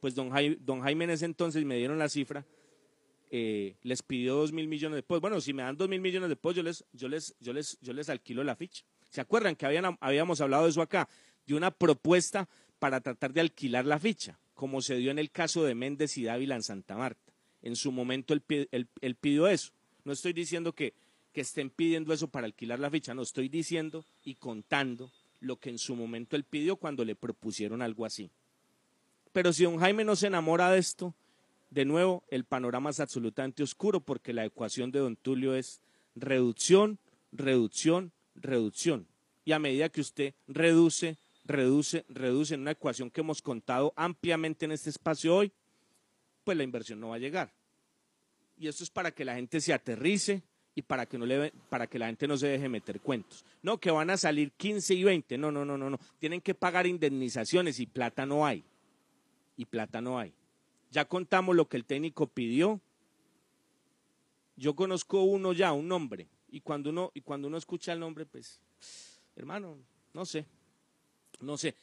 pues 0.00 0.14
don 0.14 0.28
Jaime, 0.28 0.58
don 0.60 0.82
Jaime 0.82 1.04
en 1.04 1.10
ese 1.12 1.24
entonces 1.24 1.64
me 1.64 1.78
dieron 1.78 1.98
la 1.98 2.10
cifra, 2.10 2.44
eh, 3.30 3.74
les 3.84 4.02
pidió 4.02 4.34
dos 4.34 4.52
mil 4.52 4.68
millones 4.68 4.96
de 4.96 5.02
pesos. 5.02 5.22
Bueno, 5.22 5.40
si 5.40 5.54
me 5.54 5.62
dan 5.62 5.78
dos 5.78 5.88
mil 5.88 6.02
millones 6.02 6.28
de 6.28 6.36
pesos, 6.36 6.56
yo 6.56 6.62
les, 6.62 6.84
yo 6.92 7.08
les, 7.08 7.34
yo 7.40 7.54
les, 7.54 7.80
yo 7.80 7.94
les 7.94 8.10
alquilo 8.10 8.44
la 8.44 8.54
ficha. 8.54 8.84
¿Se 9.12 9.20
acuerdan 9.20 9.56
que 9.56 9.66
habíamos 9.66 10.40
hablado 10.40 10.64
de 10.64 10.70
eso 10.70 10.80
acá? 10.80 11.06
De 11.46 11.54
una 11.54 11.70
propuesta 11.70 12.48
para 12.78 13.02
tratar 13.02 13.34
de 13.34 13.42
alquilar 13.42 13.84
la 13.84 13.98
ficha, 13.98 14.38
como 14.54 14.80
se 14.80 14.96
dio 14.96 15.10
en 15.10 15.18
el 15.18 15.30
caso 15.30 15.64
de 15.64 15.74
Méndez 15.74 16.16
y 16.16 16.24
Dávila 16.24 16.54
en 16.54 16.62
Santa 16.62 16.96
Marta. 16.96 17.20
En 17.60 17.76
su 17.76 17.92
momento 17.92 18.32
él 18.32 19.16
pidió 19.20 19.48
eso. 19.48 19.70
No 20.04 20.14
estoy 20.14 20.32
diciendo 20.32 20.72
que, 20.72 20.94
que 21.34 21.42
estén 21.42 21.68
pidiendo 21.68 22.14
eso 22.14 22.28
para 22.28 22.46
alquilar 22.46 22.80
la 22.80 22.90
ficha, 22.90 23.12
no 23.12 23.20
estoy 23.20 23.50
diciendo 23.50 24.06
y 24.24 24.36
contando 24.36 25.12
lo 25.40 25.56
que 25.56 25.68
en 25.68 25.78
su 25.78 25.94
momento 25.94 26.34
él 26.34 26.44
pidió 26.44 26.76
cuando 26.76 27.04
le 27.04 27.14
propusieron 27.14 27.82
algo 27.82 28.06
así. 28.06 28.30
Pero 29.34 29.52
si 29.52 29.64
don 29.64 29.78
Jaime 29.78 30.04
no 30.04 30.16
se 30.16 30.28
enamora 30.28 30.70
de 30.70 30.78
esto, 30.78 31.14
de 31.68 31.84
nuevo 31.84 32.24
el 32.30 32.44
panorama 32.44 32.88
es 32.88 33.00
absolutamente 33.00 33.62
oscuro 33.62 34.00
porque 34.00 34.32
la 34.32 34.46
ecuación 34.46 34.90
de 34.90 35.00
don 35.00 35.16
Tulio 35.16 35.54
es 35.54 35.82
reducción, 36.14 36.98
reducción, 37.30 38.10
reducción. 38.34 39.06
Y 39.44 39.52
a 39.52 39.58
medida 39.58 39.88
que 39.88 40.00
usted 40.00 40.34
reduce, 40.46 41.18
reduce, 41.44 42.04
reduce 42.08 42.54
en 42.54 42.60
una 42.60 42.72
ecuación 42.72 43.10
que 43.10 43.20
hemos 43.20 43.42
contado 43.42 43.92
ampliamente 43.96 44.64
en 44.64 44.72
este 44.72 44.90
espacio 44.90 45.34
hoy, 45.36 45.52
pues 46.44 46.56
la 46.56 46.64
inversión 46.64 47.00
no 47.00 47.08
va 47.08 47.16
a 47.16 47.18
llegar. 47.18 47.52
Y 48.58 48.68
esto 48.68 48.84
es 48.84 48.90
para 48.90 49.10
que 49.10 49.24
la 49.24 49.34
gente 49.34 49.60
se 49.60 49.72
aterrice 49.72 50.42
y 50.74 50.82
para 50.82 51.06
que, 51.06 51.18
no 51.18 51.26
le, 51.26 51.52
para 51.68 51.86
que 51.86 51.98
la 51.98 52.06
gente 52.06 52.26
no 52.26 52.36
se 52.36 52.46
deje 52.46 52.68
meter 52.68 53.00
cuentos. 53.00 53.44
No, 53.62 53.78
que 53.78 53.90
van 53.90 54.10
a 54.10 54.16
salir 54.16 54.52
15 54.52 54.94
y 54.94 55.04
20. 55.04 55.38
No, 55.38 55.50
no, 55.50 55.64
no, 55.64 55.76
no, 55.76 55.90
no. 55.90 55.98
Tienen 56.18 56.40
que 56.40 56.54
pagar 56.54 56.86
indemnizaciones 56.86 57.78
y 57.80 57.86
plata 57.86 58.24
no 58.24 58.46
hay. 58.46 58.64
Y 59.56 59.66
plata 59.66 60.00
no 60.00 60.18
hay. 60.18 60.32
Ya 60.90 61.04
contamos 61.06 61.56
lo 61.56 61.68
que 61.68 61.76
el 61.76 61.84
técnico 61.84 62.26
pidió. 62.26 62.80
Yo 64.56 64.74
conozco 64.74 65.22
uno 65.22 65.52
ya, 65.52 65.72
un 65.72 65.88
nombre. 65.88 66.28
Y 66.52 66.60
cuando 66.60 66.90
uno, 66.90 67.10
y 67.14 67.22
cuando 67.22 67.48
uno 67.48 67.56
escucha 67.56 67.94
el 67.94 67.98
nombre, 67.98 68.26
pues, 68.26 68.60
hermano, 69.34 69.78
no 70.12 70.26
sé. 70.26 70.44
No 71.40 71.56
sé. 71.56 71.74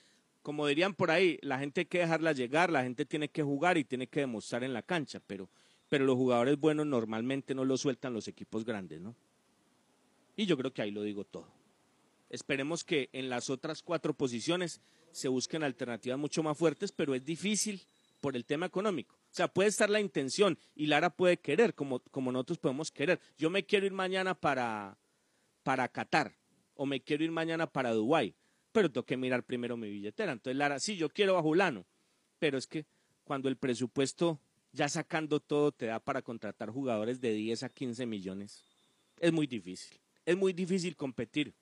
Como 0.44 0.68
dirían 0.68 0.94
por 0.94 1.10
ahí, 1.10 1.40
la 1.42 1.58
gente 1.58 1.82
hay 1.82 1.86
que 1.86 2.00
dejarla 2.00 2.32
llegar, 2.34 2.72
la 2.72 2.84
gente 2.84 3.04
tiene 3.06 3.30
que 3.30 3.42
jugar 3.44 3.78
y 3.78 3.84
tiene 3.84 4.08
que 4.08 4.22
demostrar 4.22 4.64
en 4.64 4.74
la 4.74 4.84
cancha, 4.84 5.20
pero, 5.26 5.50
pero 5.90 6.06
los 6.06 6.16
jugadores 6.16 6.58
buenos 6.58 6.86
normalmente 6.86 7.56
no 7.56 7.66
lo 7.66 7.78
sueltan 7.78 8.14
los 8.14 8.28
equipos 8.28 8.64
grandes, 8.64 9.02
¿no? 9.02 9.16
Y 10.38 10.46
yo 10.46 10.56
creo 10.56 10.72
que 10.72 10.84
ahí 10.84 10.92
lo 10.92 11.02
digo 11.02 11.26
todo. 11.26 11.48
Esperemos 12.30 12.84
que 12.84 13.10
en 13.12 13.28
las 13.28 13.50
otras 13.50 13.82
cuatro 13.82 14.14
posiciones 14.14 14.82
se 15.12 15.28
busquen 15.28 15.64
alternativas 15.64 16.20
mucho 16.20 16.44
más 16.44 16.58
fuertes, 16.58 16.92
pero 16.92 17.16
es 17.16 17.26
difícil 17.26 17.82
por 18.22 18.36
el 18.36 18.46
tema 18.46 18.68
económico. 18.68 19.19
O 19.32 19.36
sea, 19.36 19.48
puede 19.48 19.70
estar 19.70 19.90
la 19.90 20.00
intención 20.00 20.58
y 20.76 20.88
Lara 20.88 21.10
puede 21.10 21.38
querer, 21.38 21.76
como, 21.76 22.00
como 22.12 22.32
nosotros 22.32 22.58
podemos 22.58 22.92
querer. 22.92 23.20
Yo 23.38 23.50
me 23.50 23.66
quiero 23.66 23.86
ir 23.86 23.94
mañana 23.94 24.34
para, 24.34 24.98
para 25.64 25.88
Qatar 25.88 26.36
o 26.74 26.86
me 26.86 27.02
quiero 27.02 27.24
ir 27.24 27.32
mañana 27.32 27.68
para 27.68 27.94
Dubái, 27.94 28.36
pero 28.72 28.92
tengo 28.92 29.06
que 29.06 29.18
mirar 29.18 29.44
primero 29.44 29.78
mi 29.78 29.90
billetera. 29.90 30.32
Entonces 30.32 30.58
Lara, 30.58 30.80
sí, 30.80 30.98
yo 30.98 31.10
quiero 31.10 31.38
a 31.38 31.42
Julano, 31.42 31.86
pero 32.40 32.58
es 32.58 32.66
que 32.66 32.86
cuando 33.24 33.50
el 33.50 33.58
presupuesto 33.58 34.40
ya 34.72 34.90
sacando 34.90 35.40
todo 35.40 35.72
te 35.72 35.88
da 35.88 36.00
para 36.00 36.22
contratar 36.22 36.70
jugadores 36.70 37.22
de 37.22 37.34
10 37.34 37.64
a 37.64 37.70
15 37.70 38.06
millones, 38.06 38.64
es 39.20 39.32
muy 39.32 39.48
difícil. 39.48 40.00
Es 40.26 40.38
muy 40.38 40.54
difícil 40.54 40.96
competir 40.96 41.54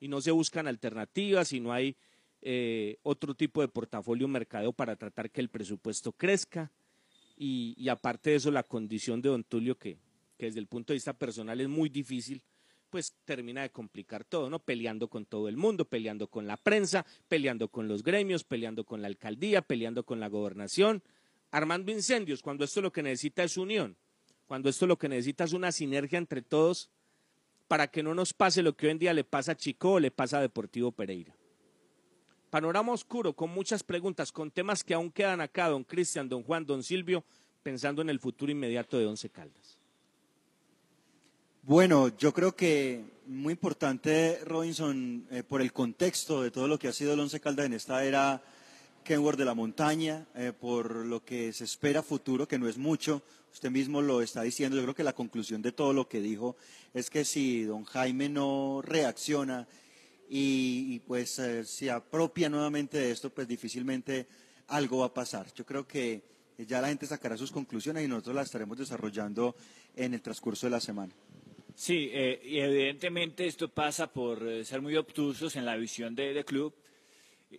y 0.00 0.08
no 0.08 0.20
se 0.20 0.30
buscan 0.30 0.66
alternativas 0.66 1.52
y 1.52 1.60
no 1.60 1.72
hay 1.72 1.96
eh, 2.42 2.98
otro 3.02 3.34
tipo 3.34 3.60
de 3.60 3.68
portafolio 3.68 4.28
mercadeo 4.28 4.72
para 4.72 4.96
tratar 4.96 5.30
que 5.30 5.40
el 5.40 5.48
presupuesto 5.48 6.12
crezca. 6.12 6.70
Y, 7.36 7.74
y, 7.76 7.88
aparte 7.88 8.30
de 8.30 8.36
eso, 8.36 8.50
la 8.50 8.62
condición 8.62 9.20
de 9.20 9.28
Don 9.28 9.44
Tulio, 9.44 9.76
que, 9.76 9.98
que 10.38 10.46
desde 10.46 10.60
el 10.60 10.66
punto 10.66 10.92
de 10.92 10.96
vista 10.96 11.12
personal 11.12 11.60
es 11.60 11.68
muy 11.68 11.88
difícil, 11.88 12.42
pues 12.94 13.12
termina 13.24 13.62
de 13.62 13.70
complicar 13.70 14.24
todo, 14.24 14.48
¿no? 14.48 14.60
Peleando 14.60 15.08
con 15.08 15.26
todo 15.26 15.48
el 15.48 15.56
mundo, 15.56 15.84
peleando 15.84 16.28
con 16.28 16.46
la 16.46 16.56
prensa, 16.56 17.04
peleando 17.26 17.66
con 17.66 17.88
los 17.88 18.04
gremios, 18.04 18.44
peleando 18.44 18.84
con 18.84 19.02
la 19.02 19.08
alcaldía, 19.08 19.62
peleando 19.62 20.04
con 20.04 20.20
la 20.20 20.28
gobernación, 20.28 21.02
armando 21.50 21.90
incendios, 21.90 22.40
cuando 22.40 22.64
esto 22.64 22.80
lo 22.80 22.92
que 22.92 23.02
necesita 23.02 23.42
es 23.42 23.56
unión, 23.56 23.96
cuando 24.46 24.68
esto 24.68 24.86
lo 24.86 24.96
que 24.96 25.08
necesita 25.08 25.42
es 25.42 25.52
una 25.54 25.72
sinergia 25.72 26.18
entre 26.18 26.40
todos 26.40 26.88
para 27.66 27.88
que 27.88 28.04
no 28.04 28.14
nos 28.14 28.32
pase 28.32 28.62
lo 28.62 28.76
que 28.76 28.86
hoy 28.86 28.92
en 28.92 28.98
día 29.00 29.12
le 29.12 29.24
pasa 29.24 29.52
a 29.52 29.56
Chico 29.56 29.94
o 29.94 30.00
le 30.00 30.12
pasa 30.12 30.38
a 30.38 30.42
Deportivo 30.42 30.92
Pereira. 30.92 31.34
Panorama 32.54 32.92
oscuro, 32.92 33.32
con 33.32 33.50
muchas 33.50 33.82
preguntas, 33.82 34.30
con 34.30 34.48
temas 34.48 34.84
que 34.84 34.94
aún 34.94 35.10
quedan 35.10 35.40
acá, 35.40 35.68
don 35.68 35.82
Cristian, 35.82 36.28
don 36.28 36.44
Juan, 36.44 36.64
don 36.64 36.84
Silvio, 36.84 37.24
pensando 37.64 38.00
en 38.00 38.08
el 38.08 38.20
futuro 38.20 38.52
inmediato 38.52 38.96
de 38.96 39.06
Once 39.06 39.28
Caldas. 39.28 39.76
Bueno, 41.64 42.16
yo 42.16 42.32
creo 42.32 42.54
que 42.54 43.06
muy 43.26 43.54
importante, 43.54 44.38
Robinson, 44.44 45.26
eh, 45.32 45.42
por 45.42 45.62
el 45.62 45.72
contexto 45.72 46.42
de 46.42 46.52
todo 46.52 46.68
lo 46.68 46.78
que 46.78 46.86
ha 46.86 46.92
sido 46.92 47.14
el 47.14 47.18
Once 47.18 47.40
Caldas 47.40 47.66
en 47.66 47.72
esta 47.72 48.04
era 48.04 48.40
Kenworth 49.02 49.36
de 49.36 49.46
la 49.46 49.54
montaña, 49.54 50.24
eh, 50.36 50.52
por 50.52 50.94
lo 50.94 51.24
que 51.24 51.52
se 51.52 51.64
espera 51.64 52.04
futuro, 52.04 52.46
que 52.46 52.60
no 52.60 52.68
es 52.68 52.78
mucho. 52.78 53.24
Usted 53.52 53.72
mismo 53.72 54.00
lo 54.00 54.22
está 54.22 54.42
diciendo. 54.42 54.76
Yo 54.76 54.84
creo 54.84 54.94
que 54.94 55.02
la 55.02 55.12
conclusión 55.12 55.60
de 55.60 55.72
todo 55.72 55.92
lo 55.92 56.08
que 56.08 56.20
dijo 56.20 56.54
es 56.92 57.10
que 57.10 57.24
si 57.24 57.64
don 57.64 57.82
Jaime 57.82 58.28
no 58.28 58.80
reacciona 58.80 59.66
y, 60.28 60.94
y 60.94 60.98
pues 61.00 61.38
eh, 61.38 61.64
se 61.64 61.90
apropia 61.90 62.48
nuevamente 62.48 62.98
de 62.98 63.10
esto, 63.10 63.30
pues 63.30 63.46
difícilmente 63.46 64.26
algo 64.68 64.98
va 64.98 65.06
a 65.06 65.14
pasar. 65.14 65.46
Yo 65.54 65.64
creo 65.64 65.86
que 65.86 66.22
ya 66.58 66.80
la 66.80 66.88
gente 66.88 67.06
sacará 67.06 67.36
sus 67.36 67.50
conclusiones 67.50 68.04
y 68.04 68.08
nosotros 68.08 68.36
las 68.36 68.46
estaremos 68.46 68.78
desarrollando 68.78 69.54
en 69.96 70.14
el 70.14 70.22
transcurso 70.22 70.66
de 70.66 70.70
la 70.70 70.80
semana. 70.80 71.12
Sí, 71.74 72.10
eh, 72.12 72.40
y 72.44 72.60
evidentemente 72.60 73.46
esto 73.46 73.68
pasa 73.68 74.06
por 74.06 74.46
eh, 74.46 74.64
ser 74.64 74.80
muy 74.80 74.96
obtusos 74.96 75.56
en 75.56 75.64
la 75.64 75.76
visión 75.76 76.14
de, 76.14 76.32
de 76.32 76.44
club, 76.44 76.72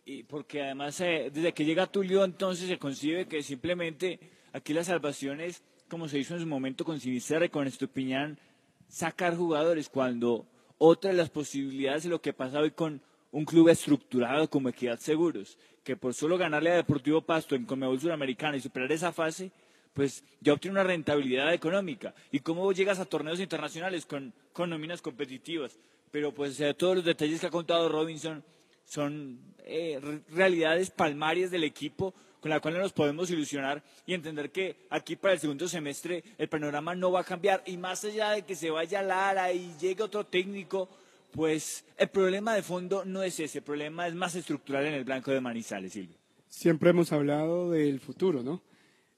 y 0.06 0.24
porque 0.24 0.62
además 0.62 1.00
eh, 1.02 1.30
desde 1.34 1.54
que 1.54 1.66
llega 1.66 1.88
Tulio 1.88 2.24
entonces 2.24 2.68
se 2.68 2.78
concibe 2.78 3.28
que 3.28 3.44
simplemente 3.44 4.20
aquí 4.54 4.74
la 4.74 4.84
salvación 4.84 5.42
es, 5.42 5.64
como 5.90 6.08
se 6.08 6.18
hizo 6.18 6.34
en 6.36 6.42
su 6.42 6.48
momento 6.48 6.86
con 6.86 7.00
Sinisterra 7.00 7.46
y 7.46 7.50
con 7.50 7.68
Estupiñán, 7.68 8.40
sacar 8.88 9.36
jugadores 9.36 9.90
cuando 9.90 10.46
otra 10.78 11.12
de 11.12 11.18
las 11.18 11.30
posibilidades 11.30 12.04
de 12.04 12.10
lo 12.10 12.22
que 12.22 12.34
pasa 12.34 12.60
hoy 12.60 12.72
con 12.72 13.02
un 13.32 13.46
club 13.46 13.70
estructurado 13.70 14.50
como 14.50 14.70
Equidad 14.70 15.00
Seguros, 15.00 15.58
que 15.84 15.96
por 15.98 16.14
solo 16.14 16.38
ganarle 16.38 16.72
a 16.72 16.76
Deportivo 16.76 17.22
Pasto 17.22 17.56
en 17.56 17.66
Conmebol 17.66 18.00
Suramericana 18.00 18.58
y 18.58 18.62
superar 18.62 18.92
esa 18.92 19.12
fase, 19.12 19.52
pues 19.94 20.24
ya 20.42 20.54
obtiene 20.54 20.74
una 20.74 20.84
rentabilidad 20.84 21.54
económica. 21.54 22.14
¿Y 22.32 22.40
cómo 22.40 22.72
llegas 22.72 23.00
a 23.00 23.06
torneos 23.06 23.40
internacionales 23.40 24.06
con, 24.06 24.34
con 24.54 24.70
nóminas 24.70 25.02
competitivas? 25.02 25.78
Pero 26.12 26.34
pues 26.34 26.62
todos 26.78 26.96
los 26.98 27.06
detalles 27.06 27.40
que 27.40 27.48
ha 27.48 27.52
contado 27.52 27.90
Robinson 27.90 28.44
son 28.86 29.40
eh, 29.66 30.00
re- 30.02 30.22
realidades 30.30 30.92
palmarias 30.92 31.52
del 31.52 31.64
equipo 31.64 32.14
con 32.46 32.52
la 32.52 32.60
cual 32.60 32.76
no 32.76 32.82
nos 32.82 32.94
podemos 32.94 33.28
ilusionar 33.32 33.82
y 34.06 34.14
entender 34.14 34.52
que 34.52 34.76
aquí 34.92 35.16
para 35.16 35.34
el 35.34 35.40
segundo 35.40 35.68
semestre 35.68 36.24
el 36.38 36.48
panorama 36.48 36.94
no 36.94 37.12
va 37.12 37.22
a 37.22 37.24
cambiar 37.24 37.64
y 37.66 37.76
más 37.76 38.06
allá 38.06 38.34
de 38.34 38.44
que 38.44 38.54
se 38.54 38.70
vaya 38.70 39.02
Lara 39.02 39.52
y 39.52 39.74
llegue 39.82 40.04
otro 40.04 40.28
técnico, 40.28 40.88
pues 41.32 41.84
el 41.98 42.08
problema 42.10 42.54
de 42.54 42.62
fondo 42.62 43.04
no 43.04 43.24
es 43.24 43.40
ese, 43.40 43.58
el 43.58 43.64
problema 43.64 44.08
es 44.08 44.14
más 44.14 44.36
estructural 44.36 44.86
en 44.86 44.94
el 44.94 45.04
blanco 45.04 45.32
de 45.32 45.42
Manizales, 45.42 45.94
Silvio. 45.94 46.18
Siempre 46.48 46.92
hemos 46.92 47.12
hablado 47.12 47.72
del 47.72 48.00
futuro, 48.00 48.44
¿no? 48.44 48.62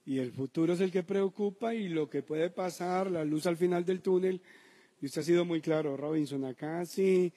Y 0.06 0.20
el 0.20 0.32
futuro 0.32 0.72
es 0.72 0.80
el 0.80 0.90
que 0.90 1.04
preocupa 1.04 1.76
y 1.76 1.90
lo 1.90 2.10
que 2.10 2.24
puede 2.24 2.50
pasar, 2.50 3.12
la 3.12 3.26
luz 3.26 3.46
al 3.46 3.58
final 3.58 3.84
del 3.84 4.00
túnel. 4.00 4.40
Y 5.02 5.08
usted 5.08 5.20
ha 5.20 5.26
sido 5.26 5.44
muy 5.44 5.60
claro, 5.60 5.98
Robinson, 5.98 6.46
acá 6.46 6.86
sí, 6.86 7.34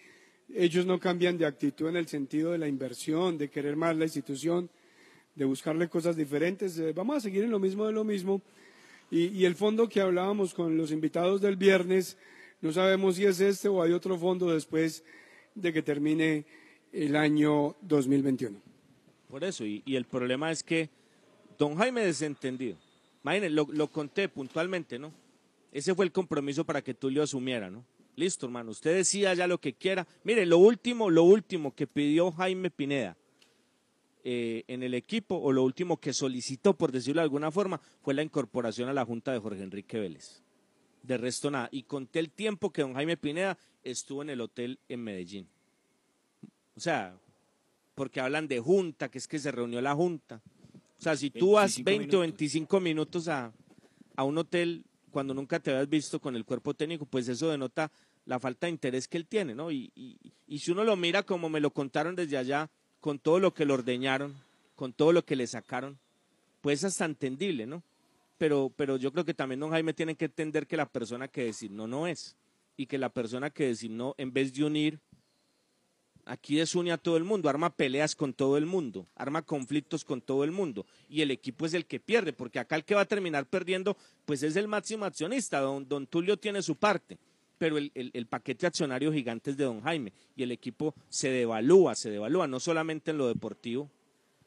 ellos 0.55 0.86
no 0.86 1.01
cambian 1.01 1.36
de 1.36 1.47
actitud 1.47 1.88
en 1.88 1.97
el 1.97 2.07
sentido 2.07 2.53
de 2.53 2.59
la 2.59 2.68
inversión, 2.68 3.36
de 3.36 3.51
querer 3.51 3.74
más 3.74 3.97
la 3.97 4.05
institución, 4.05 4.70
de 5.35 5.45
buscarle 5.45 5.89
cosas 5.89 6.16
diferentes. 6.16 6.78
Eh, 6.78 6.93
vamos 6.93 7.16
a 7.16 7.20
seguir 7.20 7.45
en 7.45 7.51
lo 7.51 7.59
mismo 7.59 7.87
de 7.87 7.93
lo 7.93 8.05
mismo. 8.05 8.43
Y, 9.11 9.28
y 9.28 9.45
el 9.45 9.55
fondo 9.55 9.89
que 9.89 10.01
hablábamos 10.01 10.55
con 10.55 10.76
los 10.76 10.93
invitados 10.93 11.41
del 11.41 11.57
viernes, 11.57 12.16
no 12.61 12.72
sabemos 12.72 13.16
si 13.16 13.24
es 13.24 13.41
este 13.41 13.68
o 13.68 13.83
hay 13.83 13.93
otro 13.93 14.18
fondo 14.18 14.53
después 14.53 15.03
de 15.55 15.72
que 15.72 15.83
termine 15.83 16.45
el 16.93 17.16
año 17.16 17.76
2021. 17.83 18.61
Por 19.28 19.45
eso, 19.45 19.64
y, 19.64 19.83
y 19.85 19.97
el 19.97 20.05
problema 20.05 20.51
es 20.51 20.62
que 20.62 20.91
don 21.59 21.76
Jaime 21.76 22.05
desentendido. 22.05 22.76
Imagínense, 23.22 23.55
lo, 23.55 23.66
lo 23.70 23.89
conté 23.89 24.28
puntualmente, 24.28 24.99
¿no? 24.99 25.12
Ese 25.72 25.95
fue 25.95 26.05
el 26.05 26.12
compromiso 26.12 26.64
para 26.64 26.83
que 26.83 26.95
Tulio 26.95 27.22
asumiera, 27.22 27.70
¿no? 27.70 27.85
Listo, 28.16 28.47
hermano, 28.47 28.72
usted 28.72 28.97
decía 28.97 29.33
ya 29.35 29.47
lo 29.47 29.59
que 29.59 29.72
quiera. 29.72 30.07
Mire, 30.24 30.45
lo 30.47 30.59
último, 30.59 31.11
lo 31.11 31.22
último 31.22 31.74
que 31.74 31.87
pidió 31.87 32.33
Jaime 32.33 32.70
Pineda 32.70 33.16
eh, 34.25 34.64
en 34.68 34.83
el 34.83 34.95
equipo, 34.95 35.37
o 35.37 35.53
lo 35.53 35.62
último 35.62 35.99
que 35.99 36.12
solicitó, 36.12 36.75
por 36.75 36.93
decirlo 36.93 37.21
de 37.21 37.25
alguna 37.25 37.51
forma, 37.51 37.81
fue 38.03 38.14
la 38.14 38.23
incorporación 38.23 38.89
a 38.89 38.93
la 38.93 39.05
Junta 39.05 39.33
de 39.33 39.39
Jorge 39.39 39.62
Enrique 39.62 39.99
Vélez. 39.99 40.43
De 41.03 41.16
resto 41.16 41.51
nada. 41.51 41.68
Y 41.73 41.85
conté 41.85 42.18
el 42.18 42.31
tiempo 42.31 42.73
que 42.73 42.83
don 42.83 42.95
Jaime 42.95 43.16
Pineda 43.16 43.57
estuvo 43.83 44.23
en 44.23 44.31
el 44.31 44.41
hotel 44.41 44.79
en 44.89 45.03
Medellín. 45.03 45.49
O 46.77 46.81
sea, 46.81 47.18
porque 47.95 48.21
hablan 48.21 48.49
de 48.49 48.61
junta, 48.61 49.11
que 49.11 49.18
es 49.18 49.27
que 49.27 49.39
se 49.39 49.51
reunió 49.51 49.81
la 49.81 49.95
junta. 49.95 50.43
O 50.99 51.03
sea, 51.03 51.16
si 51.16 51.31
tú 51.31 51.53
vas 51.53 51.83
25 51.83 51.85
20 51.85 52.16
o 52.16 52.21
minutos. 52.21 52.39
25 52.39 52.81
minutos 52.81 53.29
a, 53.29 53.53
a 54.16 54.25
un 54.25 54.39
hotel 54.39 54.85
cuando 55.11 55.35
nunca 55.35 55.61
te 55.61 55.71
habías 55.71 55.89
visto 55.89 56.21
con 56.21 56.37
el 56.37 56.45
cuerpo 56.45 56.75
técnico, 56.75 57.07
pues 57.07 57.29
eso 57.29 57.49
denota 57.49 57.91
la 58.27 58.39
falta 58.39 58.66
de 58.66 58.73
interés 58.73 59.09
que 59.09 59.16
él 59.16 59.27
tiene, 59.27 59.55
¿no? 59.55 59.71
Y, 59.71 59.91
y, 59.95 60.18
y 60.47 60.59
si 60.59 60.71
uno 60.71 60.85
lo 60.85 60.97
mira 60.97 61.23
como 61.23 61.49
me 61.49 61.61
lo 61.61 61.73
contaron 61.73 62.14
desde 62.14 62.37
allá, 62.37 62.71
con 63.01 63.18
todo 63.18 63.38
lo 63.38 63.55
que 63.55 63.64
lo 63.64 63.74
ordeñaron, 63.74 64.34
con 64.76 64.92
todo 64.92 65.12
lo 65.12 65.24
que 65.24 65.36
le 65.36 65.46
sacaron, 65.46 65.98
pues 66.61 66.80
es 66.80 66.84
hasta 66.84 67.05
entendible, 67.05 67.66
¿no? 67.66 67.82
Pero, 68.38 68.72
pero 68.76 68.96
yo 68.96 69.12
creo 69.12 69.24
que 69.24 69.34
también 69.34 69.61
don 69.61 69.70
Jaime 69.70 69.92
tiene 69.92 70.14
que 70.14 70.26
entender 70.26 70.66
que 70.66 70.76
la 70.76 70.86
persona 70.86 71.28
que 71.28 71.44
decir 71.44 71.70
no, 71.70 71.86
no 71.86 72.07
es. 72.07 72.36
Y 72.76 72.86
que 72.86 72.96
la 72.96 73.11
persona 73.11 73.51
que 73.51 73.66
decir 73.66 73.90
no, 73.90 74.14
en 74.16 74.32
vez 74.32 74.55
de 74.55 74.64
unir, 74.64 74.98
aquí 76.24 76.57
desune 76.57 76.92
a 76.92 76.98
todo 76.98 77.16
el 77.16 77.24
mundo, 77.24 77.48
arma 77.48 77.74
peleas 77.74 78.14
con 78.14 78.32
todo 78.32 78.57
el 78.57 78.64
mundo, 78.64 79.07
arma 79.14 79.42
conflictos 79.42 80.05
con 80.05 80.22
todo 80.22 80.44
el 80.44 80.53
mundo. 80.53 80.86
Y 81.09 81.20
el 81.20 81.30
equipo 81.30 81.66
es 81.66 81.74
el 81.74 81.84
que 81.84 82.01
pierde, 82.01 82.32
porque 82.32 82.59
acá 82.59 82.76
el 82.76 82.84
que 82.84 82.94
va 82.94 83.03
a 83.03 83.07
terminar 83.07 83.46
perdiendo, 83.46 83.96
pues 84.24 84.42
es 84.42 84.57
el 84.57 84.68
máximo 84.68 85.05
accionista. 85.05 85.61
Don, 85.61 85.86
don 85.86 86.07
Tulio 86.07 86.38
tiene 86.38 86.62
su 86.62 86.76
parte, 86.76 87.18
pero 87.61 87.77
el, 87.77 87.93
el- 87.95 88.11
el 88.15 88.25
paquete 88.27 88.67
accionario 88.67 89.13
gigante 89.13 89.51
es 89.51 89.59
de 89.59 89.65
don 89.65 89.83
Jaime. 89.83 90.15
Y 90.35 90.43
el 90.43 90.51
equipo 90.51 90.95
se 91.11 91.29
devalúa, 91.29 91.95
se 91.95 92.09
devalúa, 92.11 92.47
no 92.47 92.59
solamente 92.59 93.11
en 93.11 93.19
lo 93.19 93.29
deportivo, 93.29 93.91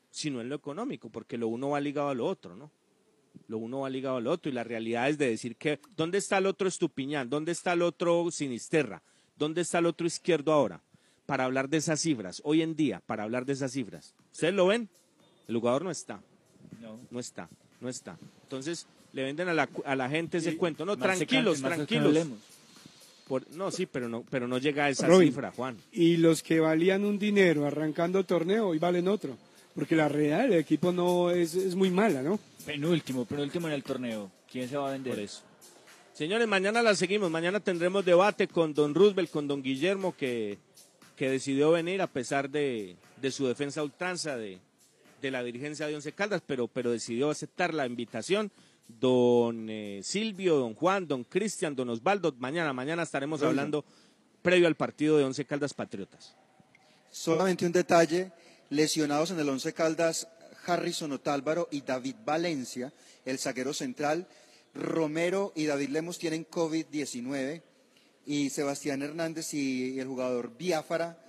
sino 0.10 0.42
en 0.42 0.50
lo 0.50 0.56
económico, 0.56 1.10
porque 1.10 1.38
lo 1.38 1.48
uno 1.48 1.70
va 1.70 1.80
ligado 1.80 2.10
a 2.10 2.16
lo 2.16 2.26
otro, 2.26 2.56
¿no? 2.56 2.72
Lo 3.48 3.60
uno 3.60 3.82
va 3.82 3.90
ligado 3.92 4.18
al 4.18 4.26
otro 4.26 4.50
y 4.52 4.54
la 4.56 4.64
realidad 4.64 5.10
es 5.10 5.20
de 5.20 5.30
decir 5.30 5.56
que 5.58 5.80
¿dónde 5.96 6.18
está 6.18 6.40
el 6.40 6.48
otro 6.48 6.68
Estupiñán? 6.68 7.30
¿Dónde 7.30 7.52
está 7.52 7.74
el 7.74 7.84
otro 7.84 8.32
Sinisterra? 8.32 9.04
¿Dónde 9.38 9.62
está 9.62 9.78
el 9.78 9.86
otro 9.86 10.08
izquierdo 10.08 10.52
ahora? 10.52 10.82
Para 11.28 11.46
hablar 11.46 11.70
de 11.70 11.78
esas 11.78 12.00
cifras, 12.02 12.42
hoy 12.44 12.64
en 12.64 12.76
día, 12.76 13.02
para 13.06 13.24
hablar 13.24 13.46
de 13.46 13.54
esas 13.54 13.72
cifras. 13.74 14.16
¿Ustedes 14.32 14.56
lo 14.56 14.66
ven? 14.68 14.90
El 15.48 15.56
jugador 15.56 15.84
no 15.84 15.92
está. 15.92 16.20
No. 16.82 17.00
No 17.12 17.20
está, 17.20 17.48
no 17.80 17.90
está. 17.90 18.18
Entonces 18.44 18.88
le 19.14 19.24
venden 19.24 19.50
a 19.50 19.54
la, 19.54 19.70
a 19.86 19.96
la 19.96 20.10
gente 20.10 20.40
ese 20.40 20.50
cuento. 20.58 20.84
No, 20.86 20.96
tranquilos, 20.98 21.60
tranquilos. 21.78 22.14
Por- 23.34 23.50
no, 23.56 23.72
sí, 23.72 23.88
pero 23.88 24.08
no, 24.08 24.24
pero 24.30 24.48
no 24.48 24.60
llega 24.60 24.86
a 24.86 24.90
esa 24.90 25.08
Robin, 25.08 25.30
cifra, 25.30 25.52
Juan. 25.52 25.76
Y 25.92 26.18
los 26.18 26.44
que 26.44 26.60
valían 26.60 27.04
un 27.04 27.18
dinero 27.18 27.66
arrancando 27.66 28.24
torneo, 28.24 28.68
hoy 28.68 28.78
valen 28.78 29.08
otro. 29.08 29.36
Porque 29.74 29.96
la 29.96 30.08
realidad 30.08 30.44
del 30.44 30.54
equipo 30.54 30.92
no 30.92 31.32
es, 31.32 31.56
es 31.56 31.74
muy 31.74 31.90
mala, 31.90 32.22
¿no? 32.22 32.40
Penúltimo, 32.64 33.26
penúltimo 33.26 33.68
en 33.68 33.74
el 33.74 33.82
torneo. 33.84 34.30
¿Quién 34.52 34.70
se 34.70 34.78
va 34.78 34.90
a 34.90 34.92
vender? 34.92 35.16
Por 35.16 35.24
eso. 35.24 35.42
Señores, 36.14 36.48
mañana 36.48 36.84
la 36.84 36.94
seguimos. 36.94 37.32
Mañana 37.32 37.60
tendremos 37.60 38.06
debate 38.06 38.48
con 38.48 38.76
don 38.76 38.94
Roosevelt, 38.94 39.32
con 39.32 39.48
don 39.48 39.64
Guillermo, 39.64 40.16
que, 40.16 40.60
que 41.16 41.28
decidió 41.28 41.72
venir 41.72 42.04
a 42.04 42.08
pesar 42.08 42.52
de, 42.52 42.98
de 43.20 43.32
su 43.32 43.48
defensa 43.48 43.82
ultranza 43.82 44.38
de, 44.38 44.60
de 45.24 45.32
la 45.32 45.44
dirigencia 45.44 45.88
de 45.88 45.96
Once 45.96 46.12
Caldas, 46.12 46.44
pero, 46.46 46.68
pero 46.68 46.92
decidió 46.92 47.32
aceptar 47.32 47.74
la 47.74 47.88
invitación. 47.88 48.52
Don 49.00 49.70
eh, 49.70 50.02
Silvio, 50.04 50.58
don 50.58 50.74
Juan, 50.74 51.08
don 51.08 51.24
Cristian, 51.24 51.76
don 51.76 51.90
Osvaldo. 51.90 52.34
Mañana, 52.38 52.74
mañana 52.74 53.04
estaremos 53.04 53.42
hablando 53.44 53.86
previo 54.42 54.68
al 54.68 54.76
partido 54.76 55.18
de 55.18 55.24
Once 55.24 55.46
Caldas 55.46 55.74
Patriotas. 55.74 56.36
Solamente 57.12 57.66
un 57.66 57.72
detalle, 57.72 58.32
lesionados 58.70 59.32
en 59.32 59.40
el 59.40 59.50
Once 59.50 59.74
Caldas, 59.74 60.28
Harrison 60.66 61.12
Otálvaro 61.12 61.68
y 61.72 61.82
David 61.82 62.16
Valencia, 62.26 62.94
el 63.26 63.40
zaguero 63.40 63.74
central. 63.74 64.28
Romero 64.74 65.54
y 65.56 65.66
David 65.66 65.90
Lemos 65.90 66.18
tienen 66.18 66.48
COVID-19 66.48 67.62
y 68.26 68.50
Sebastián 68.50 69.02
Hernández 69.02 69.54
y 69.54 70.00
el 70.00 70.08
jugador 70.08 70.58
Biafara 70.58 71.20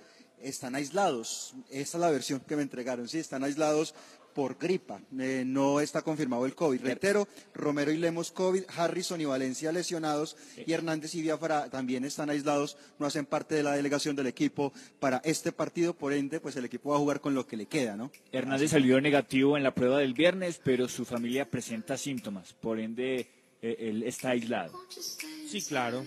están 0.41 0.75
aislados. 0.75 1.53
Esta 1.69 1.97
es 1.97 2.01
la 2.01 2.11
versión 2.11 2.39
que 2.39 2.55
me 2.55 2.63
entregaron, 2.63 3.07
sí, 3.07 3.19
están 3.19 3.43
aislados 3.43 3.93
por 4.35 4.57
gripa. 4.59 4.99
Eh, 5.17 5.43
no 5.45 5.79
está 5.79 6.01
confirmado 6.01 6.45
el 6.45 6.53
COVID. 6.53 6.81
Reitero, 6.81 7.27
Romero 7.53 7.91
y 7.91 7.97
Lemos 7.97 8.31
COVID, 8.31 8.63
Harrison 8.75 9.21
y 9.21 9.25
Valencia 9.25 9.71
lesionados 9.71 10.35
y 10.67 10.73
Hernández 10.73 11.15
y 11.15 11.21
Biafara 11.21 11.69
también 11.69 12.03
están 12.03 12.29
aislados, 12.29 12.77
no 12.99 13.05
hacen 13.05 13.25
parte 13.25 13.55
de 13.55 13.63
la 13.63 13.71
delegación 13.71 14.15
del 14.15 14.27
equipo 14.27 14.73
para 14.99 15.21
este 15.23 15.53
partido, 15.53 15.93
por 15.93 16.11
ende, 16.11 16.41
pues 16.41 16.57
el 16.57 16.65
equipo 16.65 16.89
va 16.89 16.97
a 16.97 16.99
jugar 16.99 17.21
con 17.21 17.33
lo 17.33 17.47
que 17.47 17.55
le 17.55 17.65
queda, 17.65 17.95
¿no? 17.95 18.11
Hernández 18.33 18.71
salió 18.71 18.99
negativo 18.99 19.55
en 19.55 19.63
la 19.63 19.73
prueba 19.73 19.99
del 19.99 20.13
viernes, 20.13 20.59
pero 20.63 20.89
su 20.89 21.05
familia 21.05 21.49
presenta 21.49 21.97
síntomas, 21.97 22.53
por 22.53 22.79
ende 22.79 23.29
eh, 23.61 23.77
él 23.79 24.03
está 24.03 24.31
aislado. 24.31 24.77
Sí, 24.89 25.61
claro. 25.61 26.05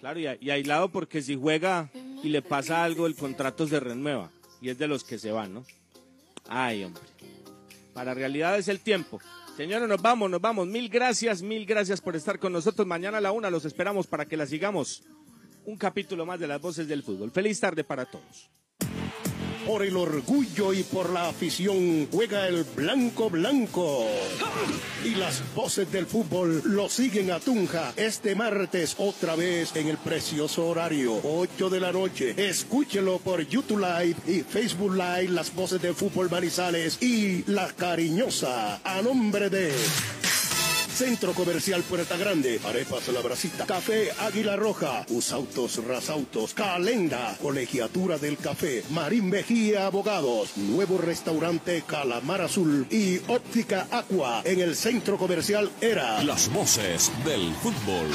Claro, 0.00 0.18
y, 0.18 0.26
y 0.40 0.50
aislado 0.50 0.90
porque 0.90 1.22
si 1.22 1.36
juega 1.36 1.90
y 2.24 2.28
le 2.28 2.42
pasa 2.42 2.82
algo, 2.82 3.06
el 3.06 3.14
contrato 3.14 3.68
se 3.68 3.78
renueva. 3.78 4.32
Y 4.60 4.70
es 4.70 4.78
de 4.78 4.88
los 4.88 5.04
que 5.04 5.18
se 5.18 5.30
van, 5.30 5.54
¿no? 5.54 5.64
Ay, 6.48 6.82
hombre. 6.82 7.02
Para 7.98 8.14
realidad 8.14 8.56
es 8.56 8.68
el 8.68 8.78
tiempo. 8.78 9.20
Señores, 9.56 9.88
nos 9.88 10.00
vamos, 10.00 10.30
nos 10.30 10.40
vamos. 10.40 10.68
Mil 10.68 10.88
gracias, 10.88 11.42
mil 11.42 11.66
gracias 11.66 12.00
por 12.00 12.14
estar 12.14 12.38
con 12.38 12.52
nosotros. 12.52 12.86
Mañana 12.86 13.18
a 13.18 13.20
la 13.20 13.32
una 13.32 13.50
los 13.50 13.64
esperamos 13.64 14.06
para 14.06 14.24
que 14.24 14.36
la 14.36 14.46
sigamos. 14.46 15.02
Un 15.64 15.76
capítulo 15.76 16.24
más 16.24 16.38
de 16.38 16.46
las 16.46 16.60
voces 16.60 16.86
del 16.86 17.02
fútbol. 17.02 17.32
Feliz 17.32 17.58
tarde 17.58 17.82
para 17.82 18.04
todos. 18.04 18.48
Por 19.68 19.82
el 19.82 19.98
orgullo 19.98 20.72
y 20.72 20.82
por 20.82 21.10
la 21.10 21.28
afición 21.28 22.08
juega 22.10 22.48
el 22.48 22.64
blanco 22.64 23.28
blanco. 23.28 24.06
Y 25.04 25.10
las 25.10 25.42
voces 25.54 25.92
del 25.92 26.06
fútbol 26.06 26.62
lo 26.64 26.88
siguen 26.88 27.30
a 27.30 27.38
Tunja 27.38 27.92
este 27.94 28.34
martes 28.34 28.94
otra 28.96 29.36
vez 29.36 29.76
en 29.76 29.88
el 29.88 29.98
precioso 29.98 30.66
horario 30.68 31.20
8 31.22 31.68
de 31.68 31.80
la 31.80 31.92
noche. 31.92 32.34
Escúchelo 32.48 33.18
por 33.18 33.46
YouTube 33.46 33.80
Live 33.80 34.16
y 34.26 34.40
Facebook 34.40 34.94
Live 34.94 35.28
las 35.28 35.54
voces 35.54 35.82
del 35.82 35.94
fútbol 35.94 36.30
Manizales 36.30 37.02
y 37.02 37.44
La 37.46 37.68
Cariñosa 37.68 38.80
a 38.82 39.02
nombre 39.02 39.50
de 39.50 39.74
Centro 40.98 41.32
Comercial 41.32 41.84
Puerta 41.84 42.16
Grande, 42.16 42.60
Arepas 42.66 43.06
La 43.06 43.20
Brasita, 43.20 43.66
Café 43.66 44.10
Águila 44.18 44.56
Roja, 44.56 45.06
Usautos 45.10 45.76
Rasautos, 45.86 46.54
Calenda, 46.54 47.36
Colegiatura 47.40 48.18
del 48.18 48.36
Café, 48.36 48.82
Marín 48.90 49.30
Mejía 49.30 49.86
Abogados, 49.86 50.56
Nuevo 50.56 50.98
Restaurante 50.98 51.84
Calamar 51.86 52.40
Azul 52.40 52.88
y 52.90 53.18
Óptica 53.28 53.86
Aqua 53.92 54.42
en 54.44 54.58
el 54.58 54.74
Centro 54.74 55.18
Comercial 55.18 55.70
Era. 55.80 56.20
Las 56.24 56.52
voces 56.52 57.12
del 57.24 57.54
fútbol. 57.62 58.08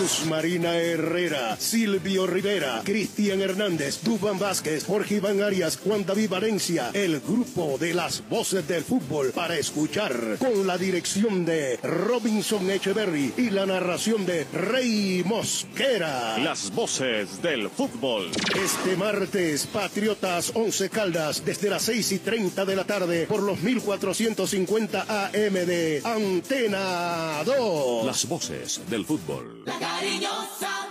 Luz 0.00 0.26
Marina 0.26 0.76
Herrera, 0.76 1.56
Silvio 1.56 2.26
Rivera, 2.26 2.82
Cristian 2.84 3.40
Hernández, 3.40 4.00
Duban 4.02 4.38
Vázquez, 4.38 4.84
Jorge 4.84 5.16
Iván 5.16 5.40
Arias, 5.42 5.76
Juan 5.76 6.04
David 6.04 6.30
Valencia, 6.30 6.90
el 6.92 7.20
grupo 7.20 7.78
de 7.78 7.94
las 7.94 8.28
voces 8.28 8.66
del 8.66 8.82
fútbol 8.82 9.30
para 9.32 9.56
escuchar 9.56 10.36
con 10.38 10.66
la 10.66 10.78
dirección 10.78 11.44
de 11.44 11.63
Robinson 11.82 12.70
Echeverry 12.70 13.32
y 13.36 13.50
la 13.50 13.66
narración 13.66 14.26
de 14.26 14.44
Rey 14.52 15.22
Mosquera. 15.24 16.38
Las 16.38 16.72
voces 16.72 17.42
del 17.42 17.68
fútbol. 17.70 18.30
Este 18.54 18.96
martes, 18.96 19.66
Patriotas 19.66 20.52
11 20.54 20.90
Caldas, 20.90 21.44
desde 21.44 21.70
las 21.70 21.82
6 21.82 22.12
y 22.12 22.18
30 22.18 22.64
de 22.64 22.76
la 22.76 22.84
tarde, 22.84 23.26
por 23.26 23.42
los 23.42 23.60
1450 23.60 25.02
AM 25.02 25.54
de 25.54 26.00
Antena 26.04 27.42
2. 27.44 28.06
Las 28.06 28.28
voces 28.28 28.80
del 28.88 29.04
fútbol. 29.04 29.62
La 29.66 29.78
cariñosa. 29.78 30.83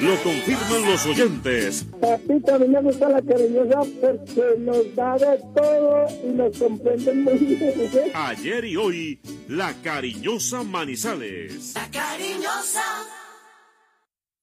Lo 0.00 0.14
confirman 0.22 0.84
los 0.84 1.06
oyentes. 1.06 1.86
Papito, 2.00 2.54
a 2.54 2.58
mí 2.58 2.68
me 2.68 2.82
gusta 2.82 3.08
la 3.08 3.22
cariñosa 3.22 3.80
porque 4.00 4.42
nos 4.58 4.94
da 4.94 5.16
de 5.16 5.38
todo 5.54 6.06
y 6.24 6.32
nos 6.34 6.58
comprende 6.58 7.14
muy 7.14 7.38
bien. 7.38 8.10
Ayer 8.14 8.64
y 8.66 8.76
hoy, 8.76 9.20
la 9.48 9.72
cariñosa 9.82 10.62
Manizales. 10.62 11.74
La 11.74 11.90
cariñosa. 11.90 12.82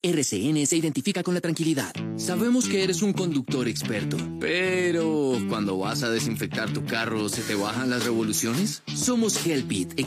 RCN 0.02 0.66
se 0.66 0.76
identifica 0.76 1.22
con 1.22 1.32
la 1.32 1.40
tranquilidad. 1.40 1.94
Sabemos 2.16 2.68
que 2.68 2.84
eres 2.84 3.00
un 3.00 3.14
conductor 3.14 3.66
experto, 3.66 4.18
pero 4.38 5.38
cuando 5.48 5.78
vas 5.78 6.02
a 6.02 6.10
desinfectar 6.10 6.70
tu 6.74 6.84
carro, 6.84 7.30
¿se 7.30 7.40
te 7.40 7.54
bajan 7.54 7.88
las 7.88 8.04
revoluciones? 8.04 8.82
Somos 8.94 9.46
Helpit. 9.46 9.98